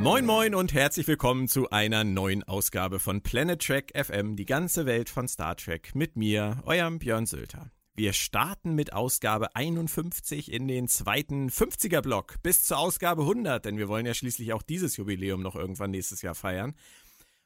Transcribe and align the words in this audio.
Moin 0.00 0.24
moin 0.24 0.54
und 0.54 0.72
herzlich 0.74 1.08
willkommen 1.08 1.48
zu 1.48 1.70
einer 1.70 2.04
neuen 2.04 2.44
Ausgabe 2.44 3.00
von 3.00 3.20
Planet 3.20 3.60
Trek 3.60 3.92
FM, 3.96 4.36
die 4.36 4.46
ganze 4.46 4.86
Welt 4.86 5.10
von 5.10 5.26
Star 5.26 5.56
Trek 5.56 5.92
mit 5.96 6.14
mir, 6.14 6.62
eurem 6.66 7.00
Björn 7.00 7.26
Sölter. 7.26 7.72
Wir 7.96 8.12
starten 8.12 8.76
mit 8.76 8.92
Ausgabe 8.92 9.56
51 9.56 10.52
in 10.52 10.68
den 10.68 10.86
zweiten 10.86 11.48
50er 11.48 12.00
Block 12.00 12.36
bis 12.44 12.62
zur 12.62 12.78
Ausgabe 12.78 13.22
100, 13.22 13.64
denn 13.64 13.76
wir 13.76 13.88
wollen 13.88 14.06
ja 14.06 14.14
schließlich 14.14 14.52
auch 14.52 14.62
dieses 14.62 14.96
Jubiläum 14.96 15.42
noch 15.42 15.56
irgendwann 15.56 15.90
nächstes 15.90 16.22
Jahr 16.22 16.36
feiern. 16.36 16.76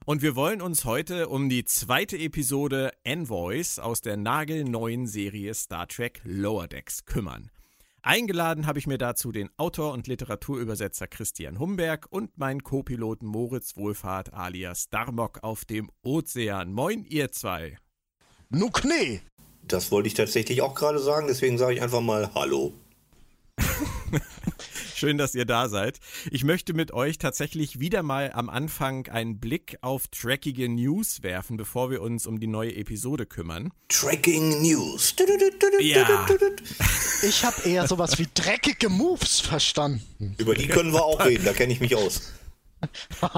Und 0.04 0.20
wir 0.20 0.36
wollen 0.36 0.60
uns 0.60 0.84
heute 0.84 1.28
um 1.30 1.48
die 1.48 1.64
zweite 1.64 2.18
Episode 2.18 2.92
Envoys 3.02 3.78
aus 3.78 4.02
der 4.02 4.18
nagelneuen 4.18 5.06
Serie 5.06 5.54
Star 5.54 5.88
Trek 5.88 6.20
Lower 6.24 6.68
Decks 6.68 7.06
kümmern. 7.06 7.50
Eingeladen 8.04 8.66
habe 8.66 8.80
ich 8.80 8.88
mir 8.88 8.98
dazu 8.98 9.30
den 9.30 9.48
Autor 9.56 9.92
und 9.92 10.08
Literaturübersetzer 10.08 11.06
Christian 11.06 11.60
Humberg 11.60 12.08
und 12.10 12.36
meinen 12.36 12.64
Co-Piloten 12.64 13.26
Moritz 13.26 13.76
Wohlfahrt 13.76 14.34
alias 14.34 14.88
Darmok 14.88 15.44
auf 15.44 15.64
dem 15.64 15.88
Ozean. 16.02 16.72
Moin, 16.72 17.04
ihr 17.04 17.30
zwei. 17.30 17.78
Nuck 18.48 18.82
nee. 18.84 19.20
Das 19.62 19.92
wollte 19.92 20.08
ich 20.08 20.14
tatsächlich 20.14 20.62
auch 20.62 20.74
gerade 20.74 20.98
sagen, 20.98 21.28
deswegen 21.28 21.58
sage 21.58 21.74
ich 21.74 21.82
einfach 21.82 22.00
mal 22.00 22.34
Hallo. 22.34 22.72
Schön, 25.02 25.18
dass 25.18 25.34
ihr 25.34 25.46
da 25.46 25.68
seid. 25.68 25.98
Ich 26.30 26.44
möchte 26.44 26.74
mit 26.74 26.92
euch 26.92 27.18
tatsächlich 27.18 27.80
wieder 27.80 28.04
mal 28.04 28.30
am 28.32 28.48
Anfang 28.48 29.08
einen 29.08 29.40
Blick 29.40 29.76
auf 29.80 30.06
trackige 30.06 30.68
News 30.68 31.24
werfen, 31.24 31.56
bevor 31.56 31.90
wir 31.90 32.02
uns 32.02 32.28
um 32.28 32.38
die 32.38 32.46
neue 32.46 32.76
Episode 32.76 33.26
kümmern. 33.26 33.72
Tracking 33.88 34.62
News. 34.62 35.16
Ja. 35.80 36.24
Ich 37.22 37.44
habe 37.44 37.68
eher 37.68 37.88
sowas 37.88 38.16
wie 38.20 38.28
dreckige 38.32 38.90
Moves 38.90 39.40
verstanden. 39.40 40.36
Über 40.38 40.54
die 40.54 40.68
können 40.68 40.92
wir 40.92 41.04
auch 41.04 41.24
reden, 41.24 41.46
da 41.46 41.52
kenne 41.52 41.72
ich 41.72 41.80
mich 41.80 41.96
aus. 41.96 42.22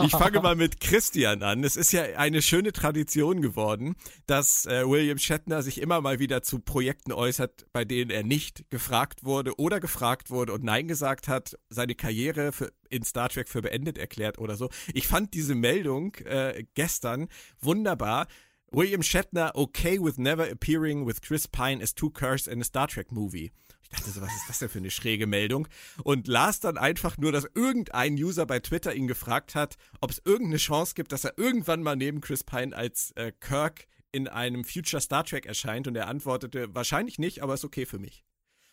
Ich 0.05 0.12
fange 0.12 0.41
mal 0.41 0.56
mit 0.56 0.81
Christian 0.81 1.42
an. 1.42 1.64
Es 1.64 1.77
ist 1.77 1.92
ja 1.92 2.03
eine 2.17 2.42
schöne 2.42 2.73
Tradition 2.73 3.42
geworden, 3.42 3.97
dass 4.27 4.67
äh, 4.67 4.89
William 4.89 5.19
Shatner 5.19 5.62
sich 5.62 5.81
immer 5.81 6.00
mal 6.00 6.19
wieder 6.19 6.42
zu 6.42 6.59
Projekten 6.59 7.12
äußert, 7.12 7.67
bei 7.72 7.84
denen 7.84 8.11
er 8.11 8.22
nicht 8.22 8.70
gefragt 8.70 9.25
wurde 9.25 9.59
oder 9.59 9.81
gefragt 9.81 10.31
wurde 10.31 10.53
und 10.53 10.65
Nein 10.65 10.89
gesagt 10.89 11.28
hat, 11.28 11.59
seine 11.69 11.95
Karriere 11.95 12.53
für, 12.53 12.72
in 12.89 13.05
Star 13.05 13.28
Trek 13.28 13.48
für 13.48 13.62
beendet 13.62 13.98
erklärt 13.98 14.39
oder 14.39 14.56
so. 14.56 14.70
Ich 14.92 15.06
fand 15.06 15.34
diese 15.34 15.55
Meldung 15.55 16.15
äh, 16.25 16.65
gestern 16.75 17.28
wunderbar. 17.61 18.27
William 18.75 19.03
Shatner 19.03 19.53
okay 19.55 20.00
with 20.00 20.19
never 20.19 20.50
appearing 20.50 21.06
with 21.06 21.22
Chris 21.22 21.47
Pine 21.47 21.80
as 21.80 21.94
two 21.94 22.11
cars 22.11 22.48
in 22.48 22.61
a 22.61 22.64
Star 22.64 22.89
Trek 22.89 23.12
movie. 23.12 23.53
Ich 23.83 23.89
dachte 23.91 24.11
so, 24.11 24.20
was 24.20 24.34
ist 24.34 24.48
das 24.48 24.58
denn 24.58 24.69
für 24.69 24.78
eine 24.78 24.91
schräge 24.91 25.28
Meldung? 25.28 25.69
Und 26.03 26.27
las 26.27 26.58
dann 26.58 26.77
einfach 26.77 27.16
nur, 27.16 27.31
dass 27.31 27.47
irgendein 27.55 28.14
User 28.14 28.47
bei 28.47 28.58
Twitter 28.58 28.92
ihn 28.92 29.06
gefragt 29.06 29.55
hat, 29.55 29.77
ob 30.00 30.11
es 30.11 30.20
irgendeine 30.25 30.56
Chance 30.56 30.94
gibt, 30.97 31.12
dass 31.12 31.25
er 31.25 31.39
irgendwann 31.39 31.84
mal 31.84 31.94
neben 31.94 32.20
Chris 32.20 32.42
Pine 32.42 32.75
als 32.75 33.12
äh, 33.14 33.31
Kirk 33.39 33.86
in 34.11 34.27
einem 34.27 34.64
Future 34.64 35.00
Star 35.00 35.22
Trek 35.25 35.47
erscheint. 35.47 35.86
Und 35.86 35.94
er 35.94 36.09
antwortete, 36.09 36.75
wahrscheinlich 36.75 37.20
nicht, 37.20 37.42
aber 37.42 37.55
ist 37.55 37.64
okay 37.64 37.86
für 37.86 38.00
mich. 38.00 38.25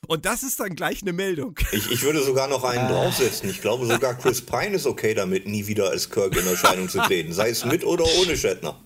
Und 0.08 0.26
das 0.26 0.42
ist 0.42 0.60
dann 0.60 0.76
gleich 0.76 1.04
eine 1.04 1.14
Meldung. 1.14 1.60
Ich, 1.72 1.92
ich 1.92 2.02
würde 2.02 2.24
sogar 2.24 2.48
noch 2.48 2.64
einen 2.64 2.88
draufsetzen. 2.88 3.52
Ich 3.52 3.62
glaube 3.62 3.86
sogar 3.86 4.16
Chris 4.16 4.42
Pine 4.42 4.78
ist 4.78 4.88
okay 4.88 5.14
damit, 5.14 5.48
nie 5.48 5.68
wieder 5.68 5.90
als 5.92 6.10
Kirk 6.10 6.36
in 6.36 6.48
Erscheinung 6.48 6.90
zu 6.90 6.98
treten. 7.02 7.34
Sei 7.34 7.50
es 7.50 7.66
mit 7.66 7.86
oder 7.86 8.06
ohne 8.20 8.36
Shatner. 8.36 8.82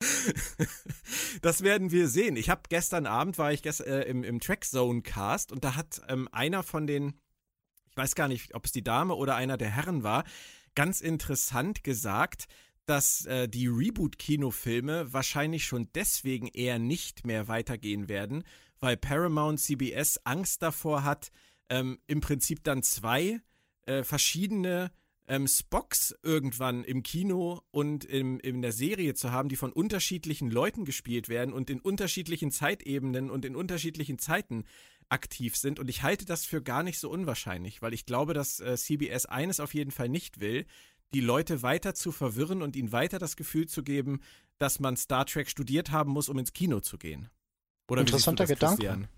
das 1.42 1.62
werden 1.62 1.90
wir 1.90 2.08
sehen. 2.08 2.36
Ich 2.36 2.50
habe 2.50 2.62
gestern 2.68 3.06
Abend 3.06 3.38
war 3.38 3.52
ich 3.52 3.62
gest, 3.62 3.80
äh, 3.80 4.02
im, 4.02 4.24
im 4.24 4.40
Trackzone 4.40 5.02
Cast 5.02 5.52
und 5.52 5.64
da 5.64 5.76
hat 5.76 6.00
ähm, 6.08 6.28
einer 6.32 6.62
von 6.62 6.86
den, 6.86 7.14
ich 7.90 7.96
weiß 7.96 8.14
gar 8.14 8.28
nicht, 8.28 8.54
ob 8.54 8.64
es 8.66 8.72
die 8.72 8.84
Dame 8.84 9.14
oder 9.14 9.36
einer 9.36 9.56
der 9.56 9.70
Herren 9.70 10.02
war, 10.02 10.24
ganz 10.74 11.00
interessant 11.00 11.84
gesagt, 11.84 12.46
dass 12.86 13.26
äh, 13.26 13.48
die 13.48 13.68
Reboot-Kinofilme 13.68 15.12
wahrscheinlich 15.12 15.64
schon 15.64 15.88
deswegen 15.94 16.48
eher 16.48 16.78
nicht 16.78 17.26
mehr 17.26 17.46
weitergehen 17.46 18.08
werden, 18.08 18.42
weil 18.80 18.96
Paramount 18.96 19.60
CBS 19.60 20.18
Angst 20.24 20.62
davor 20.62 21.04
hat, 21.04 21.30
ähm, 21.68 22.00
im 22.06 22.20
Prinzip 22.20 22.64
dann 22.64 22.82
zwei 22.82 23.40
äh, 23.86 24.02
verschiedene 24.02 24.90
ähm, 25.30 25.46
Spocks 25.46 26.12
irgendwann 26.24 26.82
im 26.82 27.04
Kino 27.04 27.62
und 27.70 28.04
im, 28.04 28.40
in 28.40 28.62
der 28.62 28.72
Serie 28.72 29.14
zu 29.14 29.30
haben, 29.30 29.48
die 29.48 29.54
von 29.54 29.72
unterschiedlichen 29.72 30.50
Leuten 30.50 30.84
gespielt 30.84 31.28
werden 31.28 31.54
und 31.54 31.70
in 31.70 31.80
unterschiedlichen 31.80 32.50
Zeitebenen 32.50 33.30
und 33.30 33.44
in 33.44 33.54
unterschiedlichen 33.54 34.18
Zeiten 34.18 34.64
aktiv 35.08 35.56
sind. 35.56 35.78
Und 35.78 35.88
ich 35.88 36.02
halte 36.02 36.24
das 36.24 36.44
für 36.44 36.60
gar 36.60 36.82
nicht 36.82 36.98
so 36.98 37.08
unwahrscheinlich, 37.08 37.80
weil 37.80 37.94
ich 37.94 38.06
glaube, 38.06 38.34
dass 38.34 38.58
äh, 38.58 38.76
CBS 38.76 39.26
eines 39.26 39.60
auf 39.60 39.72
jeden 39.72 39.92
Fall 39.92 40.08
nicht 40.08 40.40
will, 40.40 40.66
die 41.14 41.20
Leute 41.20 41.62
weiter 41.62 41.94
zu 41.94 42.10
verwirren 42.10 42.60
und 42.60 42.74
ihnen 42.74 42.90
weiter 42.90 43.20
das 43.20 43.36
Gefühl 43.36 43.68
zu 43.68 43.84
geben, 43.84 44.20
dass 44.58 44.80
man 44.80 44.96
Star 44.96 45.26
Trek 45.26 45.48
studiert 45.48 45.92
haben 45.92 46.10
muss, 46.10 46.28
um 46.28 46.38
ins 46.38 46.52
Kino 46.52 46.80
zu 46.80 46.98
gehen. 46.98 47.30
Oder 47.88 48.00
Interessanter 48.00 48.46
Gedanke. 48.46 49.08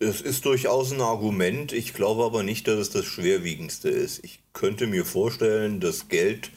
Es 0.00 0.20
ist 0.20 0.44
durchaus 0.44 0.92
ein 0.92 1.00
Argument. 1.00 1.72
Ich 1.72 1.92
glaube 1.92 2.24
aber 2.24 2.44
nicht, 2.44 2.68
dass 2.68 2.78
es 2.78 2.90
das 2.90 3.04
schwerwiegendste 3.04 3.88
ist. 3.88 4.24
Ich 4.24 4.38
könnte 4.52 4.86
mir 4.86 5.04
vorstellen, 5.04 5.80
dass 5.80 6.08
Geld 6.08 6.52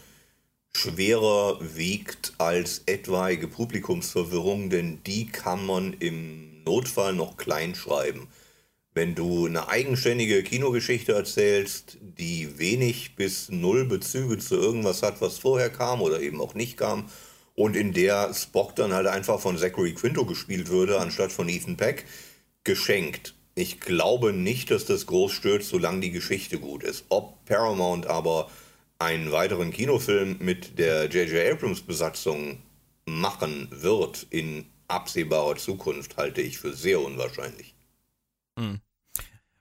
schwerer 0.74 1.60
wiegt 1.76 2.34
als 2.38 2.84
etwaige 2.86 3.48
Publikumsverwirrung, 3.48 4.70
denn 4.70 5.02
die 5.06 5.26
kann 5.26 5.66
man 5.66 5.94
im 5.94 6.64
Notfall 6.64 7.14
noch 7.14 7.36
klein 7.36 7.74
schreiben. 7.74 8.28
Wenn 8.94 9.16
du 9.16 9.48
eine 9.48 9.70
eigenständige 9.70 10.44
Kinogeschichte 10.44 11.14
erzählst, 11.14 11.98
die 12.02 12.60
wenig 12.60 13.16
bis 13.16 13.50
null 13.50 13.86
Bezüge 13.86 14.38
zu 14.38 14.56
irgendwas 14.56 15.02
hat, 15.02 15.20
was 15.20 15.40
vorher 15.40 15.70
kam 15.72 16.02
oder 16.02 16.22
eben 16.22 16.42
auch 16.42 16.54
nicht 16.54 16.78
kam, 16.78 17.10
und 17.56 17.76
in 17.76 17.94
der 17.94 18.34
Spock 18.34 18.76
dann 18.76 18.94
halt 18.94 19.08
einfach 19.08 19.40
von 19.40 19.58
Zachary 19.58 19.94
Quinto 19.94 20.26
gespielt 20.26 20.70
würde, 20.70 21.00
anstatt 21.00 21.32
von 21.32 21.50
Ethan 21.50 21.78
Peck, 21.78 22.06
geschenkt. 22.64 23.36
Ich 23.56 23.80
glaube 23.80 24.34
nicht, 24.34 24.72
dass 24.72 24.86
das 24.86 25.06
groß 25.08 25.32
stört, 25.32 25.64
solange 25.64 26.02
die 26.02 26.12
Geschichte 26.12 26.60
gut 26.60 26.84
ist. 26.84 27.06
Ob 27.10 27.44
Paramount 27.46 28.08
aber 28.08 28.50
einen 29.00 29.32
weiteren 29.32 29.72
Kinofilm 29.72 30.38
mit 30.40 30.78
der 30.80 31.06
J.J. 31.10 31.54
Abrams-Besatzung 31.54 32.62
machen 33.06 33.68
wird 33.72 34.28
in 34.30 34.66
absehbarer 34.88 35.56
Zukunft, 35.56 36.18
halte 36.18 36.42
ich 36.42 36.60
für 36.60 36.74
sehr 36.74 37.02
unwahrscheinlich. 37.02 37.74
Mhm. 38.58 38.82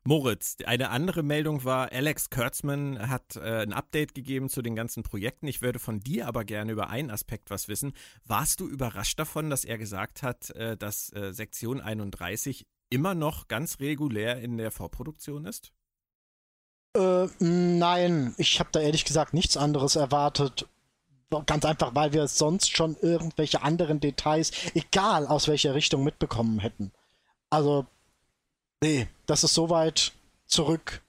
Moritz, 0.03 0.57
eine 0.65 0.89
andere 0.91 1.23
Meldung 1.23 1.65
war, 1.65 1.93
Alex 1.93 2.31
Kurtzman 2.31 3.11
hat 3.11 3.37
äh, 3.37 3.63
ein 3.63 3.75
Update 3.75 4.15
gegeben 4.15 4.49
zu 4.49 4.63
den 4.63 4.75
ganzen 4.75 5.03
Projekten. 5.03 5.47
Ich 5.47 5.61
würde 5.61 5.79
von 5.79 6.01
dir 6.01 6.27
aber 6.27 6.45
gerne 6.45 6.73
über 6.73 6.89
einen 6.89 7.11
Aspekt 7.11 7.51
was 7.51 7.69
wissen. 7.69 7.93
Warst 8.25 8.61
du 8.61 8.67
überrascht 8.67 9.19
davon, 9.19 9.51
dass 9.51 9.65
er 9.65 9.77
gesagt 9.77 10.23
hat, 10.23 10.51
äh, 10.51 10.77
dass 10.77 11.13
äh, 11.13 11.33
Sektion 11.33 11.81
31 11.81 12.67
immer 12.91 13.15
noch 13.15 13.49
ganz 13.49 13.81
regulär 13.81 14.41
in 14.41 14.59
der 14.59 14.71
Vorproduktion 14.71 15.47
ist? 15.47 15.73
Äh, 16.97 17.29
nein, 17.39 18.35
ich 18.37 18.61
habe 18.61 18.71
da 18.73 18.81
ehrlich 18.81 19.05
gesagt 19.05 19.33
nichts 19.33 19.57
anderes 19.57 19.97
erwartet. 19.97 20.69
Ganz 21.47 21.65
einfach, 21.65 21.95
weil 21.95 22.13
wir 22.13 22.27
sonst 22.27 22.77
schon 22.77 22.97
irgendwelche 23.01 23.63
anderen 23.63 24.01
Details, 24.01 24.51
egal 24.75 25.29
aus 25.29 25.47
welcher 25.47 25.75
Richtung, 25.75 26.03
mitbekommen 26.03 26.59
hätten. 26.59 26.91
Also 27.51 27.87
Nee, 28.83 29.09
das 29.27 29.45
ist 29.45 29.55
so 29.55 29.69
weit 29.69 30.13
zurück. 30.47 31.03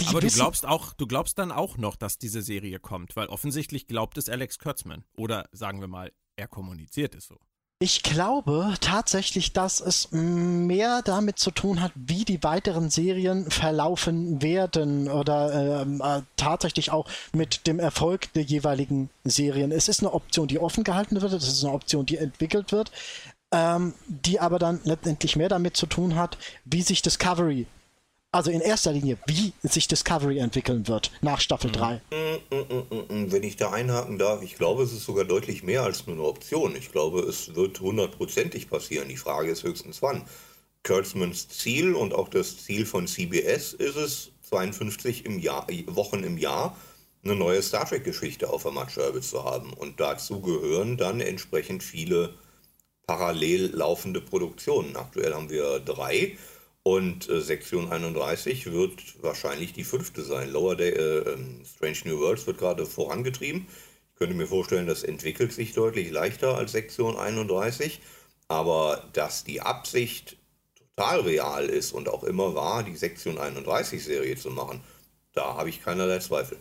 Die 0.00 0.06
Aber 0.06 0.20
du 0.20 0.28
glaubst 0.28 0.66
auch, 0.66 0.92
du 0.94 1.06
glaubst 1.06 1.38
dann 1.38 1.52
auch 1.52 1.76
noch, 1.76 1.94
dass 1.94 2.18
diese 2.18 2.42
Serie 2.42 2.80
kommt, 2.80 3.14
weil 3.16 3.28
offensichtlich 3.28 3.86
glaubt 3.86 4.18
es 4.18 4.28
Alex 4.28 4.58
Kurtzman. 4.58 5.04
Oder 5.16 5.48
sagen 5.52 5.80
wir 5.80 5.88
mal, 5.88 6.12
er 6.36 6.48
kommuniziert 6.48 7.14
es 7.14 7.26
so. 7.26 7.38
Ich 7.80 8.02
glaube 8.02 8.74
tatsächlich, 8.80 9.52
dass 9.52 9.80
es 9.80 10.08
mehr 10.12 11.02
damit 11.02 11.38
zu 11.38 11.50
tun 11.50 11.82
hat, 11.82 11.92
wie 11.94 12.24
die 12.24 12.42
weiteren 12.42 12.88
Serien 12.88 13.50
verlaufen 13.50 14.40
werden 14.40 15.10
oder 15.10 15.82
ähm, 15.82 16.00
äh, 16.02 16.22
tatsächlich 16.36 16.92
auch 16.92 17.06
mit 17.32 17.66
dem 17.66 17.80
Erfolg 17.80 18.32
der 18.32 18.44
jeweiligen 18.44 19.10
Serien. 19.24 19.72
Es 19.72 19.88
ist 19.88 20.00
eine 20.00 20.14
Option, 20.14 20.48
die 20.48 20.60
offen 20.60 20.84
gehalten 20.84 21.20
wird, 21.20 21.32
es 21.32 21.46
ist 21.46 21.64
eine 21.64 21.74
Option, 21.74 22.06
die 22.06 22.16
entwickelt 22.16 22.72
wird 22.72 22.90
ähm, 23.54 23.94
die 24.08 24.40
aber 24.40 24.58
dann 24.58 24.80
letztendlich 24.84 25.36
mehr 25.36 25.48
damit 25.48 25.76
zu 25.76 25.86
tun 25.86 26.16
hat, 26.16 26.36
wie 26.64 26.82
sich 26.82 27.02
Discovery, 27.02 27.66
also 28.34 28.50
in 28.50 28.60
erster 28.60 28.92
Linie, 28.92 29.16
wie 29.26 29.52
sich 29.62 29.86
Discovery 29.86 30.38
entwickeln 30.38 30.88
wird 30.88 31.12
nach 31.22 31.40
Staffel 31.40 31.70
3. 31.70 32.02
Mm, 32.10 32.54
mm, 32.56 33.14
mm, 33.14 33.32
Wenn 33.32 33.44
ich 33.44 33.56
da 33.56 33.70
einhaken 33.70 34.18
darf, 34.18 34.42
ich 34.42 34.56
glaube, 34.56 34.82
es 34.82 34.92
ist 34.92 35.04
sogar 35.04 35.24
deutlich 35.24 35.62
mehr 35.62 35.84
als 35.84 36.06
nur 36.06 36.16
eine 36.16 36.24
Option. 36.24 36.74
Ich 36.74 36.90
glaube, 36.90 37.20
es 37.20 37.54
wird 37.54 37.80
hundertprozentig 37.80 38.68
passieren. 38.68 39.08
Die 39.08 39.16
Frage 39.16 39.50
ist 39.50 39.62
höchstens 39.62 40.02
wann. 40.02 40.24
Kurtzmans 40.82 41.48
Ziel 41.48 41.94
und 41.94 42.12
auch 42.12 42.28
das 42.28 42.64
Ziel 42.64 42.86
von 42.86 43.06
CBS 43.06 43.72
ist 43.72 43.96
es, 43.96 44.30
52 44.42 45.24
im 45.24 45.38
Jahr, 45.38 45.66
Wochen 45.86 46.24
im 46.24 46.36
Jahr 46.36 46.76
eine 47.24 47.36
neue 47.36 47.62
Star 47.62 47.88
Trek-Geschichte 47.88 48.50
auf 48.50 48.64
der 48.64 48.72
Matscheibe 48.72 49.20
zu 49.20 49.44
haben. 49.44 49.72
Und 49.72 50.00
dazu 50.00 50.40
gehören 50.40 50.96
dann 50.96 51.20
entsprechend 51.20 51.84
viele 51.84 52.34
parallel 53.06 53.70
laufende 53.74 54.20
Produktionen. 54.20 54.96
Aktuell 54.96 55.34
haben 55.34 55.50
wir 55.50 55.78
drei. 55.78 56.36
Und 56.84 57.30
äh, 57.30 57.40
Sektion 57.40 57.90
31 57.90 58.70
wird 58.70 59.22
wahrscheinlich 59.22 59.72
die 59.72 59.84
fünfte 59.84 60.22
sein. 60.22 60.50
Lower 60.50 60.76
Day, 60.76 60.90
äh, 60.90 61.32
ähm, 61.32 61.62
Strange 61.64 61.96
New 62.04 62.20
Worlds 62.20 62.46
wird 62.46 62.58
gerade 62.58 62.84
vorangetrieben. 62.84 63.66
Ich 64.12 64.18
könnte 64.18 64.34
mir 64.34 64.46
vorstellen, 64.46 64.86
das 64.86 65.02
entwickelt 65.02 65.52
sich 65.52 65.72
deutlich 65.72 66.10
leichter 66.10 66.56
als 66.56 66.72
Sektion 66.72 67.16
31. 67.16 68.00
Aber 68.48 69.08
dass 69.14 69.44
die 69.44 69.62
Absicht 69.62 70.36
total 70.94 71.20
real 71.20 71.64
ist 71.64 71.92
und 71.92 72.10
auch 72.10 72.22
immer 72.22 72.54
war, 72.54 72.82
die 72.82 72.96
Sektion 72.96 73.38
31-Serie 73.38 74.36
zu 74.36 74.50
machen, 74.50 74.82
da 75.32 75.56
habe 75.56 75.70
ich 75.70 75.82
keinerlei 75.82 76.18
Zweifel. 76.18 76.58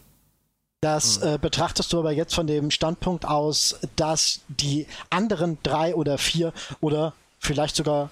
Das 0.80 1.22
hm. 1.22 1.36
äh, 1.36 1.38
betrachtest 1.38 1.92
du 1.92 2.00
aber 2.00 2.14
jetzt 2.14 2.34
von 2.34 2.48
dem 2.48 2.72
Standpunkt 2.72 3.26
aus, 3.26 3.78
dass 3.98 4.40
die 4.48 4.88
anderen 5.10 5.58
drei 5.64 5.94
oder 5.96 6.18
vier 6.18 6.54
oder 6.80 7.14
vielleicht 7.40 7.76
sogar 7.76 8.10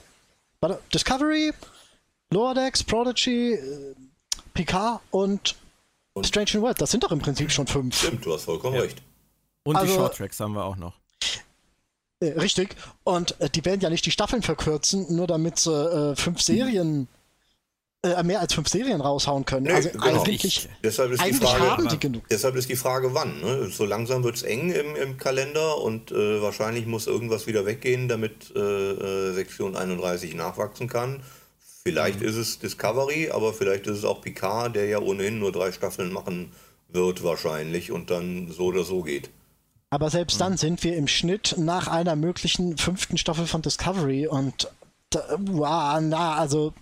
warte, 0.60 0.80
Discovery, 0.94 1.54
Lower 2.32 2.54
Decks, 2.54 2.84
Prodigy, 2.84 3.54
äh, 3.54 3.96
Picard 4.54 5.02
und, 5.12 5.56
und, 6.14 6.26
Strange 6.26 6.50
New 6.54 6.62
World. 6.62 6.82
Das 6.82 6.92
sind 6.92 7.04
doch 7.04 7.12
im 7.12 7.20
Prinzip 7.20 7.52
schon 7.52 7.68
fünf. 7.68 7.98
Stimmt, 7.98 8.26
du 8.26 8.34
hast 8.34 8.46
vollkommen 8.46 8.76
ja. 8.76 8.82
recht. 8.82 9.02
Und 9.64 9.76
also, 9.76 9.92
die 9.92 10.00
Short 10.00 10.16
Tracks 10.16 10.40
haben 10.40 10.54
wir 10.54 10.66
auch 10.66 10.78
noch. 10.78 10.94
Äh, 12.22 12.40
richtig. 12.40 12.76
Und 13.04 13.40
äh, 13.42 13.50
die 13.50 13.66
werden 13.66 13.82
ja 13.82 13.90
nicht 13.90 14.06
die 14.06 14.12
Staffeln 14.12 14.42
verkürzen, 14.42 15.14
nur 15.16 15.28
damit 15.28 15.60
sie 15.60 15.72
äh, 15.72 16.16
fünf 16.16 16.42
Serien, 16.42 17.08
äh, 18.04 18.24
mehr 18.24 18.40
als 18.40 18.54
fünf 18.54 18.70
Serien 18.70 19.02
raushauen 19.02 19.44
können. 19.46 19.64
Nee, 19.64 19.74
also 19.74 19.90
genau. 19.90 20.24
eigentlich, 20.24 20.70
deshalb 20.84 21.12
ist 21.12 21.20
eigentlich 21.20 21.40
die 21.40 21.46
Frage, 21.46 21.72
haben 21.72 21.88
die 21.90 22.00
genug. 22.00 22.24
Deshalb 22.30 22.56
ist 22.56 22.70
die 22.70 22.76
Frage, 22.76 23.14
wann. 23.14 23.42
Ne? 23.42 23.70
So 23.70 23.86
langsam 23.86 24.24
wird 24.24 24.38
es 24.38 24.44
eng 24.44 24.72
im, 24.72 24.96
im, 24.96 25.18
Kalender 25.18 25.80
und 25.80 26.12
äh, 26.12 26.42
wahrscheinlich 26.42 26.86
muss 26.86 27.08
irgendwas 27.08 27.46
wieder 27.46 27.66
weggehen, 27.66 28.08
damit 28.08 28.56
äh, 28.56 29.34
Sektion 29.34 29.76
31 29.76 30.34
nachwachsen 30.36 30.88
kann. 30.88 31.24
Vielleicht 31.84 32.22
mhm. 32.22 32.28
ist 32.28 32.36
es 32.36 32.60
Discovery, 32.60 33.32
aber 33.32 33.54
vielleicht 33.54 33.88
ist 33.88 33.98
es 33.98 34.06
auch 34.06 34.22
Picard, 34.22 34.76
der 34.76 34.86
ja 34.86 35.00
ohnehin 35.00 35.40
nur 35.40 35.52
drei 35.52 35.72
Staffeln 35.72 36.14
machen 36.14 36.52
wird 36.90 37.24
wahrscheinlich 37.24 37.92
und 37.92 38.10
dann 38.10 38.52
so 38.52 38.66
oder 38.66 38.84
so 38.84 39.02
geht. 39.02 39.30
Aber 39.90 40.10
selbst 40.10 40.40
dann 40.40 40.54
mhm. 40.54 40.58
sind 40.58 40.84
wir 40.84 40.96
im 40.96 41.08
Schnitt 41.08 41.56
nach 41.58 41.88
einer 41.88 42.16
möglichen 42.16 42.78
fünften 42.78 43.18
Staffel 43.18 43.48
von 43.48 43.62
Discovery 43.62 44.28
und 44.28 44.72
da, 45.10 45.24
wow, 45.40 46.00
na, 46.02 46.36
also. 46.36 46.74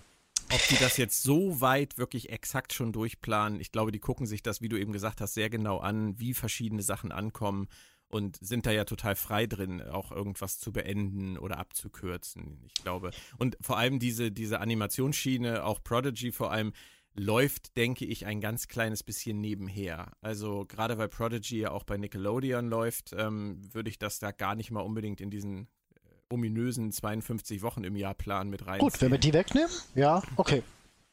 Ob 0.52 0.68
die 0.68 0.76
das 0.76 0.96
jetzt 0.96 1.22
so 1.22 1.60
weit 1.60 1.96
wirklich 1.96 2.30
exakt 2.30 2.72
schon 2.72 2.92
durchplanen, 2.92 3.60
ich 3.60 3.70
glaube, 3.70 3.92
die 3.92 4.00
gucken 4.00 4.26
sich 4.26 4.42
das, 4.42 4.60
wie 4.60 4.68
du 4.68 4.76
eben 4.76 4.92
gesagt 4.92 5.20
hast, 5.20 5.34
sehr 5.34 5.48
genau 5.48 5.78
an, 5.78 6.18
wie 6.18 6.34
verschiedene 6.34 6.82
Sachen 6.82 7.12
ankommen 7.12 7.68
und 8.10 8.36
sind 8.40 8.66
da 8.66 8.72
ja 8.72 8.84
total 8.84 9.16
frei 9.16 9.46
drin, 9.46 9.80
auch 9.80 10.10
irgendwas 10.12 10.58
zu 10.58 10.72
beenden 10.72 11.38
oder 11.38 11.58
abzukürzen. 11.58 12.58
Ich 12.66 12.82
glaube. 12.82 13.12
Und 13.38 13.56
vor 13.60 13.78
allem 13.78 13.98
diese, 13.98 14.32
diese 14.32 14.60
Animationsschiene, 14.60 15.64
auch 15.64 15.82
Prodigy 15.82 16.32
vor 16.32 16.50
allem, 16.50 16.72
läuft, 17.14 17.76
denke 17.76 18.04
ich, 18.04 18.26
ein 18.26 18.40
ganz 18.40 18.68
kleines 18.68 19.02
bisschen 19.02 19.40
nebenher. 19.40 20.12
Also 20.20 20.64
gerade 20.66 20.98
weil 20.98 21.08
Prodigy 21.08 21.60
ja 21.60 21.70
auch 21.70 21.84
bei 21.84 21.96
Nickelodeon 21.96 22.68
läuft, 22.68 23.12
ähm, 23.16 23.60
würde 23.72 23.90
ich 23.90 23.98
das 23.98 24.18
da 24.18 24.32
gar 24.32 24.54
nicht 24.54 24.70
mal 24.70 24.80
unbedingt 24.80 25.20
in 25.20 25.30
diesen 25.30 25.62
äh, 25.94 25.98
ominösen 26.30 26.92
52 26.92 27.62
Wochen 27.62 27.84
im 27.84 27.96
Jahr 27.96 28.14
Plan 28.14 28.48
mit 28.48 28.66
rein. 28.66 28.80
Gut, 28.80 29.00
wenn 29.00 29.10
wir 29.10 29.18
die 29.18 29.32
wegnehmen, 29.32 29.70
ja, 29.94 30.22
okay. 30.36 30.62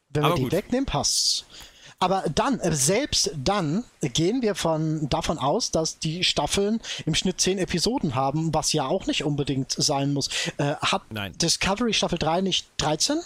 Wenn 0.10 0.24
Aber 0.24 0.34
wir 0.34 0.38
die 0.38 0.44
gut. 0.44 0.52
wegnehmen, 0.54 0.86
passt's. 0.86 1.46
Aber 2.00 2.26
dann, 2.34 2.60
äh, 2.60 2.74
selbst 2.76 3.32
dann 3.36 3.84
gehen 4.02 4.42
wir 4.42 4.56
von, 4.56 5.10
davon 5.10 5.40
aus, 5.40 5.72
dass 5.72 5.98
die 5.98 6.24
Staffeln 6.24 6.80
im 7.06 7.16
Schnitt 7.16 7.42
10 7.42 7.58
Episoden 7.58 8.14
haben, 8.14 8.54
was 8.54 8.72
ja 8.74 8.86
auch 8.86 9.08
nicht 9.08 9.24
unbedingt 9.24 9.72
sein 9.72 10.14
muss. 10.14 10.30
Äh, 10.58 10.76
hat 10.76 11.12
Nein. 11.12 11.36
Discovery 11.38 11.94
Staffel 11.94 12.20
3 12.20 12.42
nicht 12.42 12.68
13? 12.78 13.20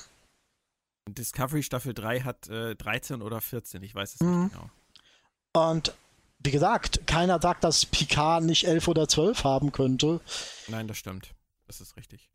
Discovery 1.09 1.63
Staffel 1.63 1.93
3 1.93 2.21
hat 2.21 2.47
äh, 2.47 2.75
13 2.75 3.21
oder 3.21 3.41
14, 3.41 3.83
ich 3.83 3.93
weiß 3.93 4.15
es 4.15 4.19
mhm. 4.21 4.43
nicht 4.43 4.53
genau. 4.53 4.69
Und 5.53 5.93
wie 6.39 6.51
gesagt, 6.51 7.05
keiner 7.07 7.41
sagt, 7.41 7.63
dass 7.63 7.85
Picard 7.85 8.43
nicht 8.43 8.65
11 8.65 8.87
oder 8.87 9.07
12 9.07 9.43
haben 9.43 9.71
könnte. 9.71 10.21
Nein, 10.67 10.87
das 10.87 10.97
stimmt. 10.97 11.33
Das 11.67 11.81
ist 11.81 11.97
richtig. 11.97 12.29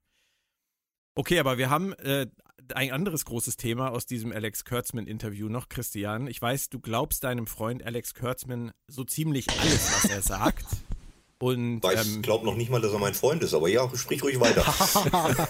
Okay, 1.18 1.38
aber 1.38 1.56
wir 1.56 1.70
haben 1.70 1.94
äh, 1.94 2.26
ein 2.74 2.92
anderes 2.92 3.24
großes 3.24 3.56
Thema 3.56 3.88
aus 3.88 4.04
diesem 4.04 4.32
Alex 4.32 4.66
Kurtzman-Interview 4.66 5.48
noch, 5.48 5.70
Christian. 5.70 6.26
Ich 6.26 6.42
weiß, 6.42 6.68
du 6.68 6.78
glaubst 6.78 7.24
deinem 7.24 7.46
Freund 7.46 7.82
Alex 7.82 8.12
Kurtzman 8.12 8.72
so 8.86 9.02
ziemlich 9.02 9.46
alles, 9.58 9.92
was 9.94 10.10
er 10.10 10.20
sagt. 10.20 10.66
Und, 11.38 11.82
ich 11.84 12.14
ähm, 12.14 12.22
glaube 12.22 12.44
noch 12.44 12.54
nicht 12.54 12.70
mal, 12.70 12.82
dass 12.82 12.92
er 12.92 12.98
mein 12.98 13.14
Freund 13.14 13.42
ist, 13.42 13.54
aber 13.54 13.68
ja, 13.68 13.90
sprich 13.94 14.22
ruhig 14.22 14.40
weiter. 14.40 14.62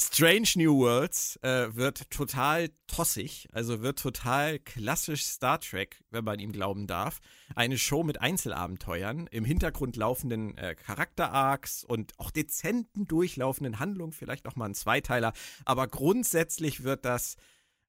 Strange 0.00 0.50
New 0.54 0.78
Worlds 0.78 1.40
äh, 1.42 1.74
wird 1.74 2.08
total 2.10 2.70
tossig, 2.86 3.48
also 3.52 3.82
wird 3.82 3.98
total 3.98 4.60
klassisch 4.60 5.24
Star 5.24 5.58
Trek, 5.58 6.04
wenn 6.10 6.22
man 6.22 6.38
ihm 6.38 6.52
glauben 6.52 6.86
darf. 6.86 7.18
Eine 7.56 7.78
Show 7.78 8.04
mit 8.04 8.20
Einzelabenteuern, 8.20 9.26
im 9.32 9.44
Hintergrund 9.44 9.96
laufenden 9.96 10.56
äh, 10.56 10.76
Charakter-Arcs 10.76 11.82
und 11.82 12.12
auch 12.18 12.30
dezenten 12.30 13.08
durchlaufenden 13.08 13.80
Handlungen, 13.80 14.12
vielleicht 14.12 14.46
auch 14.46 14.54
mal 14.54 14.66
ein 14.66 14.74
Zweiteiler. 14.74 15.32
Aber 15.64 15.88
grundsätzlich 15.88 16.84
wird 16.84 17.04
das 17.04 17.36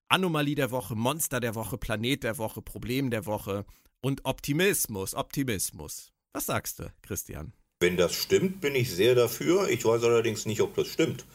Anomalie 0.07 0.55
der 0.55 0.71
Woche, 0.71 0.95
Monster 0.95 1.39
der 1.39 1.53
Woche, 1.53 1.77
Planet 1.77 2.23
der 2.23 2.39
Woche, 2.39 2.63
Problem 2.63 3.11
der 3.11 3.27
Woche 3.27 3.65
und 4.01 4.25
Optimismus, 4.25 5.13
Optimismus. 5.13 6.11
Was 6.33 6.47
sagst 6.47 6.79
du, 6.79 6.91
Christian? 7.03 7.53
Wenn 7.79 7.97
das 7.97 8.15
stimmt, 8.15 8.61
bin 8.61 8.73
ich 8.73 8.91
sehr 8.91 9.13
dafür. 9.13 9.69
Ich 9.69 9.85
weiß 9.85 10.03
allerdings 10.03 10.47
nicht, 10.47 10.61
ob 10.61 10.75
das 10.75 10.87
stimmt. 10.87 11.25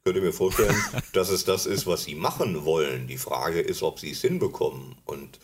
Ich 0.00 0.04
könnte 0.04 0.22
mir 0.22 0.32
vorstellen, 0.32 0.74
dass 1.12 1.28
es 1.28 1.44
das 1.44 1.66
ist, 1.66 1.86
was 1.86 2.04
sie 2.04 2.14
machen 2.14 2.64
wollen. 2.64 3.06
Die 3.06 3.18
Frage 3.18 3.60
ist, 3.60 3.82
ob 3.82 4.00
sie 4.00 4.12
es 4.12 4.22
hinbekommen. 4.22 4.96
Und 5.04 5.38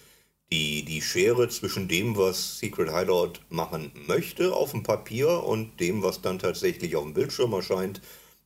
die, 0.51 0.83
die 0.83 1.03
Schere 1.03 1.49
zwischen 1.51 1.89
dem, 1.89 2.17
was 2.17 2.59
Secret 2.59 2.91
Hideout 2.91 3.35
machen 3.51 3.93
möchte 4.07 4.55
auf 4.55 4.71
dem 4.71 4.83
Papier 4.83 5.45
und 5.45 5.79
dem, 5.79 6.03
was 6.03 6.23
dann 6.23 6.39
tatsächlich 6.39 6.97
auf 6.97 7.05
dem 7.05 7.13
Bildschirm 7.13 7.53
erscheint, 7.53 8.01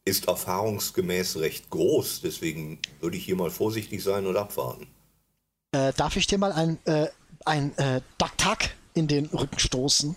ist 0.04 0.26
erfahrungsgemäß 0.26 1.36
recht 1.36 1.70
groß. 1.70 2.22
Deswegen 2.22 2.80
würde 3.00 3.16
ich 3.16 3.24
hier 3.24 3.36
mal 3.36 3.50
vorsichtig 3.50 4.02
sein 4.02 4.26
und 4.26 4.36
abwarten. 4.36 4.88
Äh, 5.70 5.92
darf 5.92 6.16
ich 6.16 6.26
dir 6.26 6.38
mal 6.38 6.52
ein, 6.52 6.78
äh, 6.86 7.06
ein 7.44 7.76
äh, 7.78 8.00
Duck-Tack 8.18 8.74
in 8.94 9.06
den 9.06 9.26
Rücken 9.26 9.60
stoßen? 9.60 10.16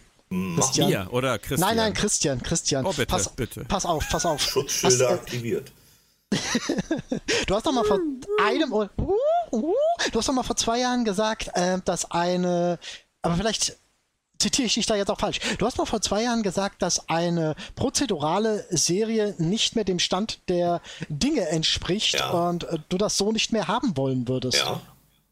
Christian. 0.56 0.90
Mir 0.90 1.08
oder 1.12 1.38
Christian? 1.38 1.60
Nein, 1.60 1.78
nein, 1.78 1.94
Christian, 1.94 2.42
Christian. 2.42 2.86
Oh, 2.86 2.90
bitte, 2.90 3.06
pass, 3.06 3.30
bitte. 3.30 3.66
Pass 3.66 3.86
auf, 3.86 4.08
pass 4.10 4.26
auf. 4.26 4.42
Schutzschilder 4.42 5.10
Hast, 5.10 5.12
äh, 5.12 5.14
aktiviert. 5.14 5.72
du 7.48 7.56
hast 7.56 7.66
doch 7.66 7.72
mal 7.72 7.84
vor 7.84 8.00
einem 8.42 8.72
oder 8.72 8.90
uh, 8.98 9.18
uh, 9.52 9.74
du 10.12 10.20
hast 10.20 10.28
doch 10.28 10.34
mal 10.34 10.44
vor 10.44 10.56
zwei 10.56 10.80
Jahren 10.80 11.06
gesagt, 11.06 11.50
äh, 11.54 11.80
dass 11.86 12.10
eine, 12.12 12.80
aber 13.22 13.36
vielleicht 13.36 13.78
zitiere 14.44 14.68
ich 14.68 14.74
dich 14.74 14.86
da 14.86 14.96
jetzt 14.96 15.10
auch 15.10 15.20
falsch. 15.20 15.40
Du 15.58 15.66
hast 15.66 15.78
mal 15.78 15.86
vor 15.86 16.02
zwei 16.02 16.24
Jahren 16.24 16.44
gesagt, 16.44 16.82
dass 16.82 17.10
eine 17.10 17.56
prozedurale 17.76 18.66
Serie 18.70 19.36
nicht 19.38 19.76
mehr 19.76 19.86
dem 19.86 20.00
Stand 20.00 20.40
der 20.50 20.82
Dinge 21.08 21.48
entspricht 21.48 22.16
ja. 22.16 22.30
und 22.30 22.66
äh, 22.66 22.78
du 22.90 22.98
das 22.98 23.18
so 23.18 23.32
nicht 23.32 23.52
mehr 23.52 23.68
haben 23.68 23.96
wollen 23.98 24.28
würdest. 24.28 24.58
Ja, 24.58 24.82